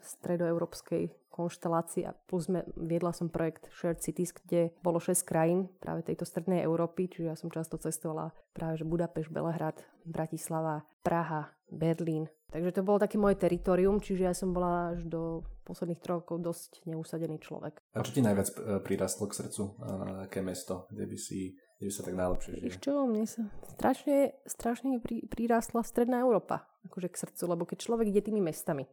stredoeurópskej 0.02 1.12
konštelácii 1.34 2.07
a 2.07 2.14
plus 2.14 2.46
sme, 2.46 2.62
viedla 2.78 3.11
som 3.11 3.26
projekt 3.26 3.66
Shared 3.74 3.98
Cities, 3.98 4.30
kde 4.30 4.70
bolo 4.86 5.02
6 5.02 5.26
krajín 5.26 5.66
práve 5.82 6.07
tejto 6.07 6.22
strednej 6.22 6.62
Európy, 6.62 7.11
čiže 7.11 7.26
ja 7.26 7.34
som 7.34 7.50
často 7.50 7.74
cestovala 7.74 8.30
práve 8.55 8.78
že 8.78 8.86
Budapešť, 8.86 9.34
Belehrad, 9.34 9.82
Bratislava, 10.07 10.86
Praha, 11.02 11.50
Berlín, 11.74 12.30
Takže 12.55 12.70
to 12.70 12.86
bolo 12.86 13.02
také 13.02 13.18
moje 13.18 13.34
teritorium, 13.34 13.98
čiže 13.98 14.30
ja 14.30 14.30
som 14.30 14.55
bola 14.55 14.94
až 14.94 15.02
do 15.11 15.42
posledných 15.66 15.98
troch 15.98 16.22
rokov 16.22 16.38
dosť 16.38 16.86
neusadený 16.86 17.42
človek. 17.42 17.82
A 17.98 18.07
čo 18.07 18.14
ti 18.14 18.22
najviac 18.22 18.46
e, 18.46 18.78
prirastlo 18.78 19.26
k 19.26 19.42
srdcu? 19.42 19.74
aké 20.22 20.38
mesto, 20.38 20.86
kde 20.94 21.11
by 21.11 21.18
si 21.18 21.59
kde 21.82 21.90
by 21.90 21.92
sa 21.92 22.02
tak 22.07 22.14
najlepšie 22.14 22.50
žije? 22.55 22.78
Čo, 22.78 23.11
mne 23.11 23.26
sa 23.26 23.42
strašne, 23.74 24.38
strašne 24.46 25.02
pri, 25.02 25.26
prirastla 25.26 25.82
stredná 25.82 26.22
Európa 26.22 26.70
akože 26.86 27.11
k 27.11 27.20
srdcu, 27.26 27.42
lebo 27.50 27.66
keď 27.66 27.78
človek 27.82 28.07
ide 28.14 28.22
tými 28.22 28.38
mestami, 28.38 28.86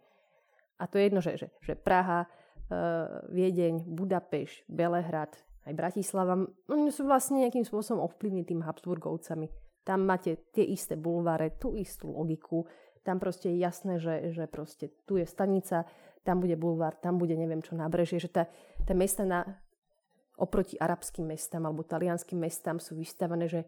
a 0.82 0.89
to 0.89 0.97
je 0.97 1.03
jedno, 1.05 1.22
že, 1.22 1.38
že, 1.38 1.47
že 1.62 1.78
Praha, 1.78 2.26
uh, 2.26 3.30
Viedeň, 3.30 3.86
Budapeš, 3.86 4.66
Belehrad, 4.66 5.38
aj 5.70 5.74
Bratislava, 5.78 6.41
oni 6.66 6.89
sú 6.89 7.05
vlastne 7.05 7.45
nejakým 7.45 7.62
spôsobom 7.62 8.01
ovplyvnení 8.09 8.49
tým 8.49 8.66
Habsburgovcami. 8.66 9.45
Tam 9.86 10.09
máte 10.09 10.49
tie 10.49 10.66
isté 10.66 10.97
bulváre, 10.97 11.62
tú 11.62 11.78
istú 11.78 12.09
logiku, 12.09 12.66
tam 13.02 13.18
proste 13.18 13.49
je 13.49 13.58
jasné, 13.58 13.97
že, 13.97 14.34
že 14.34 14.45
proste 14.45 14.93
tu 15.10 15.18
je 15.18 15.26
stanica, 15.26 15.89
tam 16.22 16.39
bude 16.39 16.54
bulvár, 16.54 16.97
tam 17.02 17.18
bude 17.18 17.34
neviem 17.34 17.66
čo 17.66 17.74
nábrežie, 17.74 18.22
že 18.22 18.30
tá, 18.30 18.45
tá 18.86 18.93
mesta 18.93 19.26
na, 19.26 19.58
oproti 20.41 20.74
arabským 20.82 21.30
mestám 21.30 21.70
alebo 21.70 21.86
talianským 21.86 22.41
mestám 22.41 22.82
sú 22.82 22.97
vystavené, 22.97 23.45
že 23.45 23.62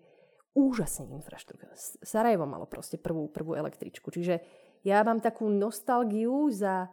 úžasne 0.57 1.09
infraštruktúra. 1.13 1.73
Sarajevo 2.01 2.49
malo 2.49 2.65
proste 2.65 2.97
prvú, 2.97 3.29
prvú 3.29 3.53
električku. 3.53 4.09
Čiže 4.09 4.41
ja 4.81 5.05
mám 5.05 5.21
takú 5.21 5.49
nostalgiu 5.49 6.49
za 6.49 6.89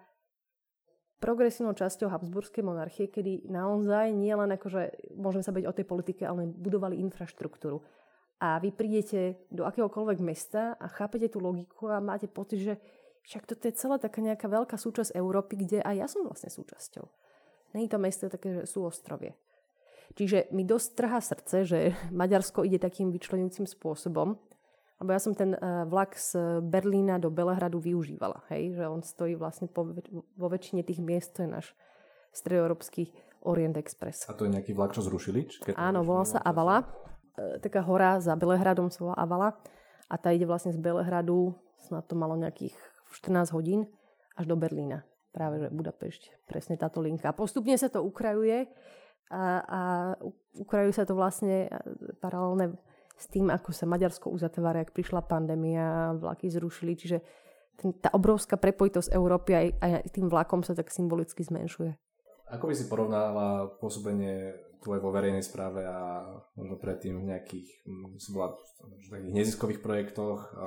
progresívnou 1.21 1.77
časťou 1.77 2.09
Habsburskej 2.09 2.65
monarchie, 2.65 3.13
kedy 3.13 3.49
naozaj 3.49 4.13
nie 4.17 4.33
len 4.33 4.57
akože 4.57 5.13
môžeme 5.17 5.45
sa 5.45 5.53
byť 5.53 5.65
o 5.69 5.77
tej 5.77 5.85
politike, 5.85 6.23
ale 6.25 6.49
budovali 6.49 6.97
infraštruktúru 6.97 7.85
a 8.41 8.57
vy 8.57 8.73
prídete 8.73 9.37
do 9.53 9.69
akéhokoľvek 9.69 10.19
mesta 10.25 10.73
a 10.81 10.89
chápete 10.89 11.29
tú 11.29 11.45
logiku 11.45 11.93
a 11.93 12.01
máte 12.01 12.25
pocit, 12.25 12.65
že 12.65 12.75
však 13.29 13.45
toto 13.45 13.69
je 13.69 13.77
celá 13.77 14.01
taká 14.01 14.25
nejaká 14.25 14.49
veľká 14.49 14.81
súčasť 14.81 15.13
Európy, 15.13 15.61
kde 15.61 15.85
aj 15.85 15.95
ja 15.95 16.07
som 16.09 16.25
vlastne 16.25 16.49
súčasťou. 16.49 17.05
Není 17.77 17.87
to 17.93 18.01
mesto 18.01 18.33
také, 18.33 18.57
že 18.57 18.63
sú 18.65 18.89
ostrovie. 18.89 19.37
Čiže 20.17 20.51
mi 20.51 20.67
dosť 20.67 20.89
trhá 20.97 21.21
srdce, 21.21 21.57
že 21.69 21.79
Maďarsko 22.21 22.65
ide 22.65 22.81
takým 22.81 23.13
vyčlenujúcim 23.13 23.69
spôsobom, 23.69 24.41
lebo 25.01 25.11
ja 25.17 25.21
som 25.21 25.33
ten 25.33 25.57
uh, 25.57 25.89
vlak 25.89 26.17
z 26.17 26.61
Berlína 26.61 27.17
do 27.17 27.33
Belehradu 27.33 27.81
využívala, 27.81 28.45
hej, 28.53 28.77
že 28.77 28.85
on 28.85 29.01
stojí 29.01 29.33
vlastne 29.33 29.65
po, 29.65 29.85
vo 30.37 30.49
väčšine 30.49 30.85
tých 30.85 31.01
miest, 31.01 31.37
to 31.37 31.45
je 31.45 31.49
náš 31.49 31.73
stredoeurópsky 32.37 33.09
Orient 33.49 33.81
Express. 33.81 34.29
A 34.29 34.37
to 34.37 34.45
je 34.45 34.53
nejaký 34.53 34.77
vlak, 34.77 34.93
čo 34.93 35.01
zrušili? 35.01 35.49
Áno, 35.73 36.05
volal 36.05 36.29
sa 36.29 36.45
Avala. 36.45 36.85
E, 37.37 37.59
taká 37.63 37.85
hora 37.85 38.19
za 38.19 38.35
Belehradom 38.35 38.91
sa 38.91 38.99
volá 39.05 39.17
Avala. 39.19 39.49
A 40.11 40.19
tá 40.19 40.35
ide 40.35 40.49
vlastne 40.49 40.75
z 40.75 40.79
Belehradu, 40.81 41.55
snad 41.87 42.07
to 42.11 42.19
malo 42.19 42.35
nejakých 42.35 42.75
14 43.15 43.55
hodín, 43.55 43.87
až 44.35 44.51
do 44.51 44.59
Berlína. 44.59 45.07
Práve, 45.31 45.63
že 45.63 45.69
Budapešť, 45.71 46.51
presne 46.51 46.75
táto 46.75 46.99
linka. 46.99 47.31
Postupne 47.31 47.79
sa 47.79 47.87
to 47.87 48.03
ukrajuje 48.03 48.67
a, 49.31 49.63
a 49.63 49.81
ukrajuje 50.59 50.95
sa 50.99 51.07
to 51.07 51.15
vlastne 51.15 51.71
paralelne 52.19 52.75
s 53.15 53.31
tým, 53.31 53.53
ako 53.53 53.71
sa 53.71 53.87
Maďarsko 53.87 54.33
uzatvára, 54.33 54.83
ak 54.83 54.97
prišla 54.97 55.23
pandémia, 55.23 56.17
vlaky 56.19 56.51
zrušili, 56.51 56.99
čiže 56.99 57.23
ten, 57.79 57.95
tá 57.95 58.11
obrovská 58.11 58.59
prepojitosť 58.59 59.13
Európy 59.13 59.53
aj, 59.55 59.67
aj 59.79 59.91
tým 60.11 60.27
vlakom 60.27 60.67
sa 60.67 60.75
tak 60.75 60.91
symbolicky 60.91 61.45
zmenšuje. 61.45 61.95
Ako 62.51 62.67
by 62.67 62.75
si 62.75 62.91
porovnala 62.91 63.71
pôsobenie 63.79 64.59
tvoje 64.81 65.01
vo 65.05 65.13
verejnej 65.13 65.45
správe 65.45 65.85
a 65.85 66.25
možno 66.57 66.81
predtým 66.81 67.21
v 67.21 67.29
nejakých, 67.37 67.69
si 68.17 68.29
bola 68.33 68.57
v 68.57 69.07
takých 69.13 69.37
neziskových 69.37 69.81
projektoch 69.85 70.57
a 70.57 70.67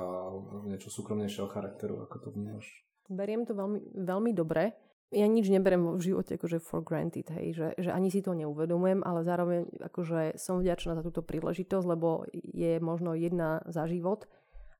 niečo 0.70 0.88
súkromnejšieho 0.94 1.50
charakteru, 1.50 2.06
ako 2.06 2.16
to 2.22 2.28
vnímaš? 2.30 2.66
Beriem 3.10 3.44
to 3.44 3.52
veľmi, 3.52 4.00
veľmi 4.00 4.32
dobre 4.32 4.72
ja 5.14 5.30
nič 5.30 5.46
neberem 5.46 5.94
v 5.94 6.02
živote 6.02 6.34
akože 6.34 6.58
for 6.58 6.82
granted, 6.82 7.30
hej, 7.30 7.54
že, 7.54 7.66
že 7.78 7.90
ani 7.94 8.10
si 8.10 8.18
to 8.18 8.34
neuvedomujem, 8.34 9.06
ale 9.06 9.22
zároveň 9.22 9.70
akože 9.78 10.34
som 10.40 10.58
vďačná 10.58 10.98
za 10.98 11.06
túto 11.06 11.22
príležitosť, 11.22 11.86
lebo 11.86 12.26
je 12.34 12.82
možno 12.82 13.14
jedna 13.14 13.62
za 13.70 13.86
život 13.86 14.26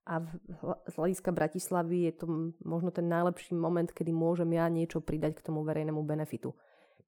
a 0.04 0.20
z 0.90 0.94
hľadiska 0.98 1.32
Bratislavy 1.32 2.10
je 2.10 2.12
to 2.12 2.26
možno 2.60 2.92
ten 2.92 3.08
najlepší 3.08 3.56
moment, 3.56 3.88
kedy 3.88 4.12
môžem 4.12 4.52
ja 4.52 4.68
niečo 4.68 5.00
pridať 5.00 5.40
k 5.40 5.44
tomu 5.46 5.64
verejnému 5.64 6.04
benefitu. 6.04 6.52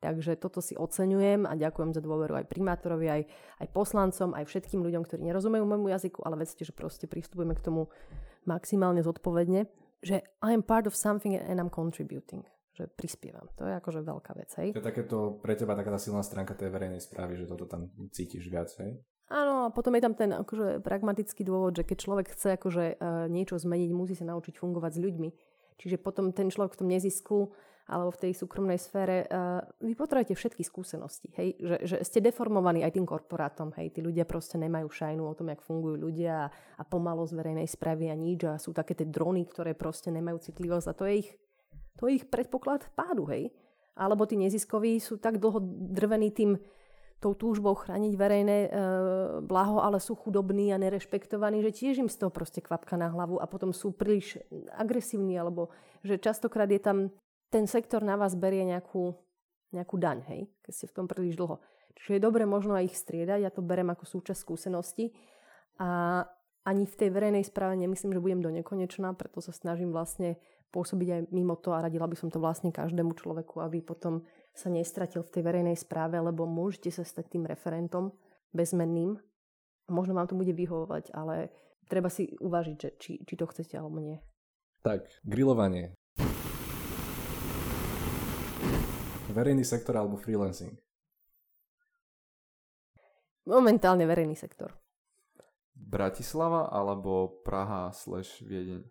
Takže 0.01 0.37
toto 0.37 0.61
si 0.61 0.77
oceňujem 0.77 1.49
a 1.49 1.57
ďakujem 1.57 1.97
za 1.97 2.05
dôveru 2.05 2.37
aj 2.37 2.53
primátorovi, 2.53 3.07
aj, 3.09 3.23
aj 3.65 3.69
poslancom, 3.73 4.37
aj 4.37 4.45
všetkým 4.45 4.85
ľuďom, 4.85 5.03
ktorí 5.09 5.25
nerozumejú 5.25 5.65
môjmu 5.65 5.89
jazyku, 5.89 6.21
ale 6.21 6.45
vedzte, 6.45 6.69
že 6.69 6.77
proste 6.77 7.09
pristupujeme 7.09 7.57
k 7.57 7.65
tomu 7.65 7.89
maximálne 8.45 9.01
zodpovedne, 9.01 9.67
že 10.05 10.21
I 10.45 10.53
am 10.53 10.61
part 10.61 10.85
of 10.85 10.93
something 10.93 11.33
and 11.33 11.57
I'm 11.57 11.73
contributing 11.73 12.45
že 12.77 12.93
prispievam. 12.93 13.49
To 13.57 13.65
je 13.65 13.73
akože 13.73 14.05
veľká 14.05 14.37
vec, 14.37 14.53
hej. 14.61 14.77
To 14.77 14.85
je 14.85 14.91
takéto 14.93 15.41
pre 15.41 15.57
teba 15.57 15.73
taká 15.73 15.97
tá 15.97 15.97
silná 15.97 16.21
stránka 16.21 16.53
tej 16.53 16.69
verejnej 16.69 17.01
správy, 17.01 17.41
že 17.41 17.49
toto 17.49 17.65
tam 17.65 17.89
cítiš 18.13 18.53
viac, 18.53 18.69
hej? 18.77 19.01
Áno, 19.33 19.67
a 19.67 19.69
potom 19.75 19.97
je 19.97 20.05
tam 20.05 20.15
ten 20.15 20.31
akože 20.31 20.85
pragmatický 20.87 21.43
dôvod, 21.43 21.75
že 21.75 21.83
keď 21.83 21.99
človek 21.99 22.27
chce 22.37 22.61
akože 22.61 22.85
uh, 23.01 23.27
niečo 23.27 23.59
zmeniť, 23.59 23.91
musí 23.91 24.15
sa 24.15 24.29
naučiť 24.29 24.55
fungovať 24.61 24.93
s 24.93 25.03
ľuďmi. 25.03 25.29
Čiže 25.77 26.01
potom 26.01 26.33
ten 26.33 26.49
človek 26.49 26.77
v 26.77 26.81
tom 26.81 26.89
nezisku 26.89 27.53
alebo 27.87 28.11
v 28.11 28.19
tej 28.27 28.33
súkromnej 28.35 28.83
sfére, 28.83 29.31
uh, 29.31 29.63
vy 29.79 29.95
potrebujete 29.95 30.35
všetky 30.35 30.67
skúsenosti, 30.67 31.31
hej? 31.39 31.55
Že, 31.55 31.77
že 31.87 31.97
ste 32.03 32.19
deformovaní 32.19 32.83
aj 32.83 32.99
tým 32.99 33.07
korporátom, 33.07 33.71
hej? 33.79 33.95
Tí 33.95 34.03
ľudia 34.03 34.27
proste 34.27 34.59
nemajú 34.59 34.91
šajnu 34.91 35.23
o 35.23 35.37
tom, 35.39 35.55
jak 35.55 35.63
fungujú 35.63 35.95
ľudia 35.95 36.51
a, 36.51 36.51
a 36.51 36.83
pomalo 36.83 37.23
z 37.31 37.39
verejnej 37.39 37.71
správy 37.71 38.11
a 38.11 38.19
nič 38.19 38.43
a 38.43 38.59
sú 38.59 38.75
také 38.75 38.99
tie 38.99 39.07
drony, 39.07 39.47
ktoré 39.47 39.79
proste 39.79 40.11
nemajú 40.11 40.43
citlivosť 40.43 40.87
a 40.91 40.99
to 40.99 41.05
je 41.07 41.15
ich 41.23 41.31
to 41.97 42.09
je 42.09 42.21
ich 42.21 42.29
predpoklad 42.29 42.93
pádu, 42.93 43.25
hej. 43.33 43.49
Alebo 43.97 44.29
tí 44.29 44.37
neziskoví 44.37 45.01
sú 45.01 45.17
tak 45.17 45.41
dlho 45.41 45.63
drvení 45.97 46.29
tým, 46.29 46.61
tou 47.17 47.33
túžbou 47.33 47.73
chrániť 47.73 48.13
verejné 48.13 48.59
e, 48.67 48.71
blaho, 49.41 49.81
ale 49.81 49.97
sú 49.99 50.13
chudobní 50.13 50.69
a 50.71 50.81
nerešpektovaní, 50.81 51.65
že 51.65 51.73
tiež 51.73 52.05
im 52.05 52.11
z 52.13 52.21
toho 52.21 52.31
proste 52.31 52.61
kvapka 52.61 53.01
na 53.01 53.09
hlavu 53.09 53.41
a 53.41 53.49
potom 53.49 53.73
sú 53.73 53.97
príliš 53.97 54.37
agresívni, 54.77 55.41
alebo 55.41 55.73
že 56.05 56.21
častokrát 56.21 56.69
je 56.69 56.81
tam, 56.81 56.99
ten 57.49 57.65
sektor 57.65 58.05
na 58.05 58.21
vás 58.21 58.37
berie 58.37 58.69
nejakú, 58.69 59.17
nejakú 59.73 59.97
daň, 59.97 60.29
hej, 60.29 60.41
keď 60.61 60.73
ste 60.77 60.87
v 60.93 60.97
tom 60.97 61.07
príliš 61.09 61.41
dlho. 61.41 61.57
Čiže 61.97 62.21
je 62.21 62.27
dobre 62.27 62.45
možno 62.45 62.77
aj 62.77 62.93
ich 62.93 62.97
striedať, 63.01 63.41
ja 63.41 63.49
to 63.49 63.65
berem 63.65 63.89
ako 63.89 64.05
súčasť 64.05 64.37
skúsenosti 64.37 65.17
a 65.81 66.21
ani 66.67 66.85
v 66.85 66.99
tej 66.99 67.09
verejnej 67.15 67.47
správe 67.47 67.79
nemyslím, 67.81 68.13
že 68.13 68.21
budem 68.21 68.45
do 68.45 68.51
nekonečná, 68.53 69.15
preto 69.17 69.41
sa 69.41 69.55
snažím 69.57 69.95
vlastne 69.95 70.37
pôsobiť 70.75 71.09
aj 71.09 71.21
mimo 71.33 71.57
to 71.57 71.73
a 71.73 71.81
radila 71.81 72.05
by 72.11 72.19
som 72.19 72.29
to 72.29 72.43
vlastne 72.43 72.75
každému 72.75 73.17
človeku, 73.17 73.63
aby 73.63 73.81
potom 73.81 74.27
sa 74.57 74.73
nestratil 74.73 75.21
v 75.21 75.33
tej 75.37 75.43
verejnej 75.45 75.77
správe, 75.77 76.17
lebo 76.17 76.49
môžete 76.49 76.89
sa 76.89 77.05
stať 77.05 77.37
tým 77.37 77.45
referentom 77.45 78.11
bezmenným 78.57 79.21
možno 79.89 80.15
vám 80.15 80.27
to 80.27 80.35
bude 80.35 80.53
vyhovovať, 80.55 81.15
ale 81.15 81.51
treba 81.87 82.11
si 82.11 82.35
uvažiť, 82.43 82.77
že 82.77 82.91
či, 82.99 83.13
či 83.23 83.35
to 83.39 83.47
chcete 83.47 83.75
alebo 83.79 84.03
nie. 84.03 84.19
Tak, 84.83 85.07
grilovanie. 85.27 85.95
Verejný 89.31 89.67
sektor 89.67 89.99
alebo 89.99 90.17
freelancing? 90.17 90.79
Momentálne 93.47 94.07
verejný 94.07 94.35
sektor. 94.35 94.75
Bratislava 95.77 96.73
alebo 96.73 97.43
Praha 97.45 97.93
slash 97.93 98.43
Viedeň? 98.43 98.83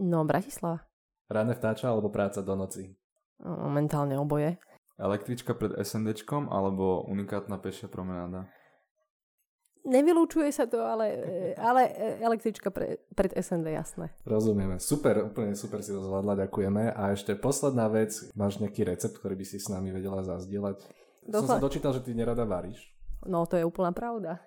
No, 0.00 0.24
Bratislava. 0.24 0.86
Ráne 1.28 1.52
vtáča 1.52 1.92
alebo 1.92 2.08
práca 2.08 2.40
do 2.40 2.56
noci? 2.56 2.99
Momentálne 3.44 4.20
oboje. 4.20 4.60
Električka 5.00 5.56
pred 5.56 5.72
SNDčkom 5.80 6.52
alebo 6.52 7.08
unikátna 7.08 7.56
pešia 7.56 7.88
promenáda? 7.88 8.48
Nevylúčuje 9.80 10.52
sa 10.52 10.68
to, 10.68 10.84
ale, 10.84 11.16
ale 11.68 11.88
električka 12.20 12.68
pre, 12.68 13.00
pred 13.16 13.32
SND, 13.32 13.72
jasné. 13.72 14.12
Rozumieme. 14.28 14.76
Super, 14.76 15.24
úplne 15.24 15.56
super 15.56 15.80
si 15.80 15.88
to 15.88 16.04
zvládla, 16.04 16.44
ďakujeme. 16.44 16.92
A 16.92 17.16
ešte 17.16 17.32
posledná 17.32 17.88
vec, 17.88 18.12
máš 18.36 18.60
nejaký 18.60 18.84
recept, 18.84 19.16
ktorý 19.16 19.40
by 19.40 19.46
si 19.48 19.56
s 19.56 19.72
nami 19.72 19.88
vedela 19.88 20.20
zazdieľať? 20.20 20.84
Dochla... 21.24 21.40
Som 21.40 21.56
sa 21.56 21.64
dočítal, 21.64 21.96
že 21.96 22.04
ty 22.04 22.12
nerada 22.12 22.44
varíš. 22.44 22.92
No, 23.24 23.48
to 23.48 23.56
je 23.56 23.64
úplná 23.64 23.92
pravda. 23.96 24.40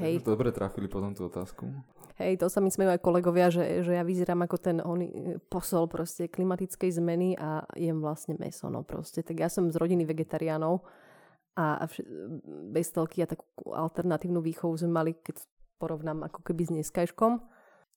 Hej. 0.00 0.24
Dobre 0.24 0.54
trafili 0.54 0.88
potom 0.88 1.12
tú 1.12 1.28
otázku. 1.28 1.68
Hej, 2.18 2.42
to 2.42 2.50
sa 2.50 2.58
mi 2.58 2.66
smejú 2.66 2.90
aj 2.90 2.98
kolegovia, 2.98 3.46
že, 3.46 3.86
že 3.86 3.94
ja 3.94 4.02
vyzerám 4.02 4.42
ako 4.42 4.56
ten 4.58 4.82
on, 4.82 5.06
posol 5.46 5.86
proste 5.86 6.26
klimatickej 6.26 6.90
zmeny 6.98 7.38
a 7.38 7.62
jem 7.78 8.02
vlastne 8.02 8.34
meso, 8.42 8.66
no 8.66 8.82
proste. 8.82 9.22
Tak 9.22 9.38
ja 9.38 9.46
som 9.46 9.70
z 9.70 9.78
rodiny 9.78 10.02
vegetariánov 10.02 10.82
a, 11.54 11.86
vš- 11.86 12.02
bez 12.74 12.90
telky 12.90 13.22
a 13.22 13.30
takú 13.30 13.46
alternatívnu 13.70 14.42
výchovu 14.42 14.74
sme 14.74 14.90
mali, 14.90 15.14
keď 15.14 15.46
porovnám 15.78 16.26
ako 16.26 16.42
keby 16.42 16.66
s 16.66 16.74
dneskajškom. 16.74 17.38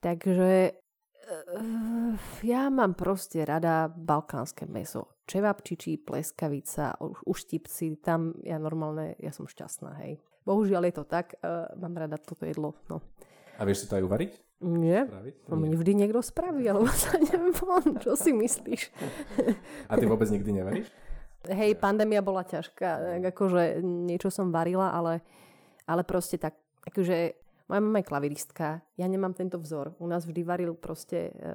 Takže 0.05 0.78
uh, 0.78 2.13
ja 2.45 2.69
mám 2.69 2.93
proste 2.93 3.41
rada 3.41 3.89
balkánske 3.89 4.69
meso. 4.69 5.17
Čevapčiči, 5.26 5.97
pleskavica, 5.97 6.93
uštipci, 7.26 7.97
tam 8.05 8.38
ja 8.45 8.61
normálne, 8.61 9.17
ja 9.17 9.34
som 9.34 9.49
šťastná, 9.49 9.97
hej. 10.05 10.22
Bohužiaľ 10.45 10.89
je 10.89 10.93
to 10.93 11.05
tak, 11.09 11.41
uh, 11.41 11.74
mám 11.74 11.97
rada 11.97 12.22
toto 12.22 12.45
jedlo, 12.45 12.78
no. 12.86 13.01
A 13.58 13.62
vieš 13.68 13.84
si 13.84 13.89
to 13.89 13.97
aj 13.99 14.06
uvariť? 14.06 14.32
Nie. 14.62 15.10
To 15.49 15.58
mi 15.58 15.74
vždy 15.74 16.06
niekto 16.06 16.22
spraví, 16.22 16.62
alebo 16.70 16.86
sa 16.93 17.18
neviem. 17.18 17.49
Čo 17.97 18.14
si 18.14 18.30
myslíš? 18.30 18.93
A 19.89 19.97
ty 19.97 20.06
vôbec 20.06 20.30
nikdy 20.30 20.62
nevaríš? 20.62 20.88
Hej, 21.49 21.82
pandémia 21.82 22.22
bola 22.22 22.45
ťažká. 22.45 23.18
Akože 23.34 23.82
niečo 23.82 24.30
som 24.30 24.54
varila, 24.54 24.93
ale, 24.93 25.26
ale 25.89 26.06
proste 26.06 26.38
tak, 26.38 26.54
akože 26.86 27.34
moja 27.66 27.82
mama 27.82 28.04
je 28.04 28.10
klaviristka, 28.12 28.84
ja 28.99 29.08
nemám 29.10 29.34
tento 29.34 29.58
vzor. 29.58 29.97
U 29.97 30.06
nás 30.06 30.28
vždy 30.28 30.43
varil 30.43 30.76
proste 30.78 31.32
e, 31.32 31.49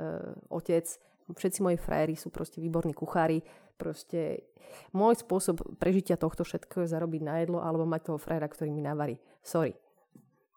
otec, 0.48 0.88
všetci 1.28 1.60
moji 1.60 1.78
frajery 1.78 2.16
sú 2.16 2.32
proste 2.32 2.58
výborní 2.58 2.96
kuchári. 2.96 3.44
Proste 3.76 4.48
môj 4.96 5.20
spôsob 5.20 5.60
prežitia 5.76 6.16
tohto 6.16 6.42
všetko 6.42 6.88
je 6.88 6.92
zarobiť 6.96 7.22
na 7.22 7.44
jedlo 7.44 7.60
alebo 7.60 7.84
mať 7.84 8.08
toho 8.08 8.18
frajera, 8.18 8.48
ktorý 8.48 8.72
mi 8.72 8.80
navarí. 8.80 9.20
Sorry. 9.44 9.76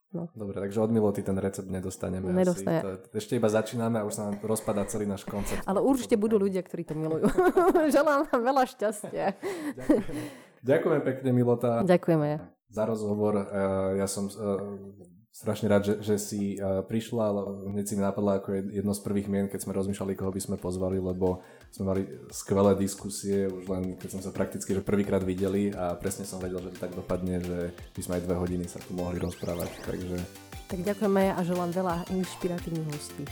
No. 0.10 0.26
Dobre, 0.34 0.58
takže 0.58 0.82
od 0.82 0.90
Miloty 0.90 1.22
ten 1.22 1.38
recept 1.38 1.70
nedostaneme. 1.70 2.34
Nedostane. 2.34 2.82
Asi. 2.82 2.86
To, 2.86 3.14
ešte 3.14 3.38
iba 3.38 3.46
začíname 3.46 4.02
a 4.02 4.04
už 4.10 4.14
sa 4.18 4.22
nám 4.26 4.42
rozpadá 4.42 4.82
celý 4.90 5.06
náš 5.06 5.22
koncept. 5.22 5.62
Ale 5.70 5.86
určite 5.86 6.18
budú 6.18 6.42
ľudia, 6.42 6.66
ktorí 6.66 6.82
to 6.82 6.98
milujú. 6.98 7.30
Želám 7.94 8.26
vám 8.26 8.42
veľa 8.42 8.64
šťastia. 8.74 9.38
Ďakujeme. 9.78 10.22
Ďakujem 10.66 11.02
pekne, 11.06 11.30
Milota. 11.30 11.86
Ďakujeme. 11.86 12.42
Za 12.74 12.84
rozhovor. 12.90 13.38
Eh, 13.38 14.02
ja 14.02 14.10
som 14.10 14.34
eh, 14.34 15.19
strašne 15.40 15.72
rád, 15.72 15.88
že, 15.88 15.96
že 16.04 16.16
si 16.20 16.60
uh, 16.60 16.84
prišla, 16.84 17.24
ale 17.32 17.42
hneď 17.72 17.86
si 17.88 17.96
mi 17.96 18.04
napadla 18.04 18.44
ako 18.44 18.76
jedno 18.76 18.92
z 18.92 19.02
prvých 19.08 19.32
mien, 19.32 19.48
keď 19.48 19.64
sme 19.64 19.72
rozmýšľali, 19.72 20.20
koho 20.20 20.36
by 20.36 20.42
sme 20.44 20.60
pozvali, 20.60 21.00
lebo 21.00 21.40
sme 21.72 21.84
mali 21.88 22.02
skvelé 22.28 22.76
diskusie, 22.76 23.48
už 23.48 23.72
len 23.72 23.96
keď 23.96 24.20
sme 24.20 24.22
sa 24.28 24.36
prakticky 24.36 24.76
že 24.76 24.84
prvýkrát 24.84 25.24
videli 25.24 25.72
a 25.72 25.96
presne 25.96 26.28
som 26.28 26.44
vedel, 26.44 26.60
že 26.60 26.76
to 26.76 26.84
tak 26.84 26.92
dopadne, 26.92 27.40
že 27.40 27.72
by 27.96 28.02
sme 28.04 28.14
aj 28.20 28.24
dve 28.28 28.36
hodiny 28.36 28.66
sa 28.68 28.84
tu 28.84 28.92
mohli 28.92 29.16
rozprávať, 29.16 29.72
takže... 29.88 30.20
Tak 30.68 30.84
ďakujeme 30.84 31.32
a 31.32 31.40
želám 31.42 31.72
veľa 31.72 31.96
inšpiratívnych 32.12 32.90
hostí. 32.92 33.24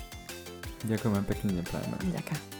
Ďakujeme 0.87 1.19
pekne, 1.27 1.59
neprajeme. 1.59 1.97
Ďakujem. 2.15 2.56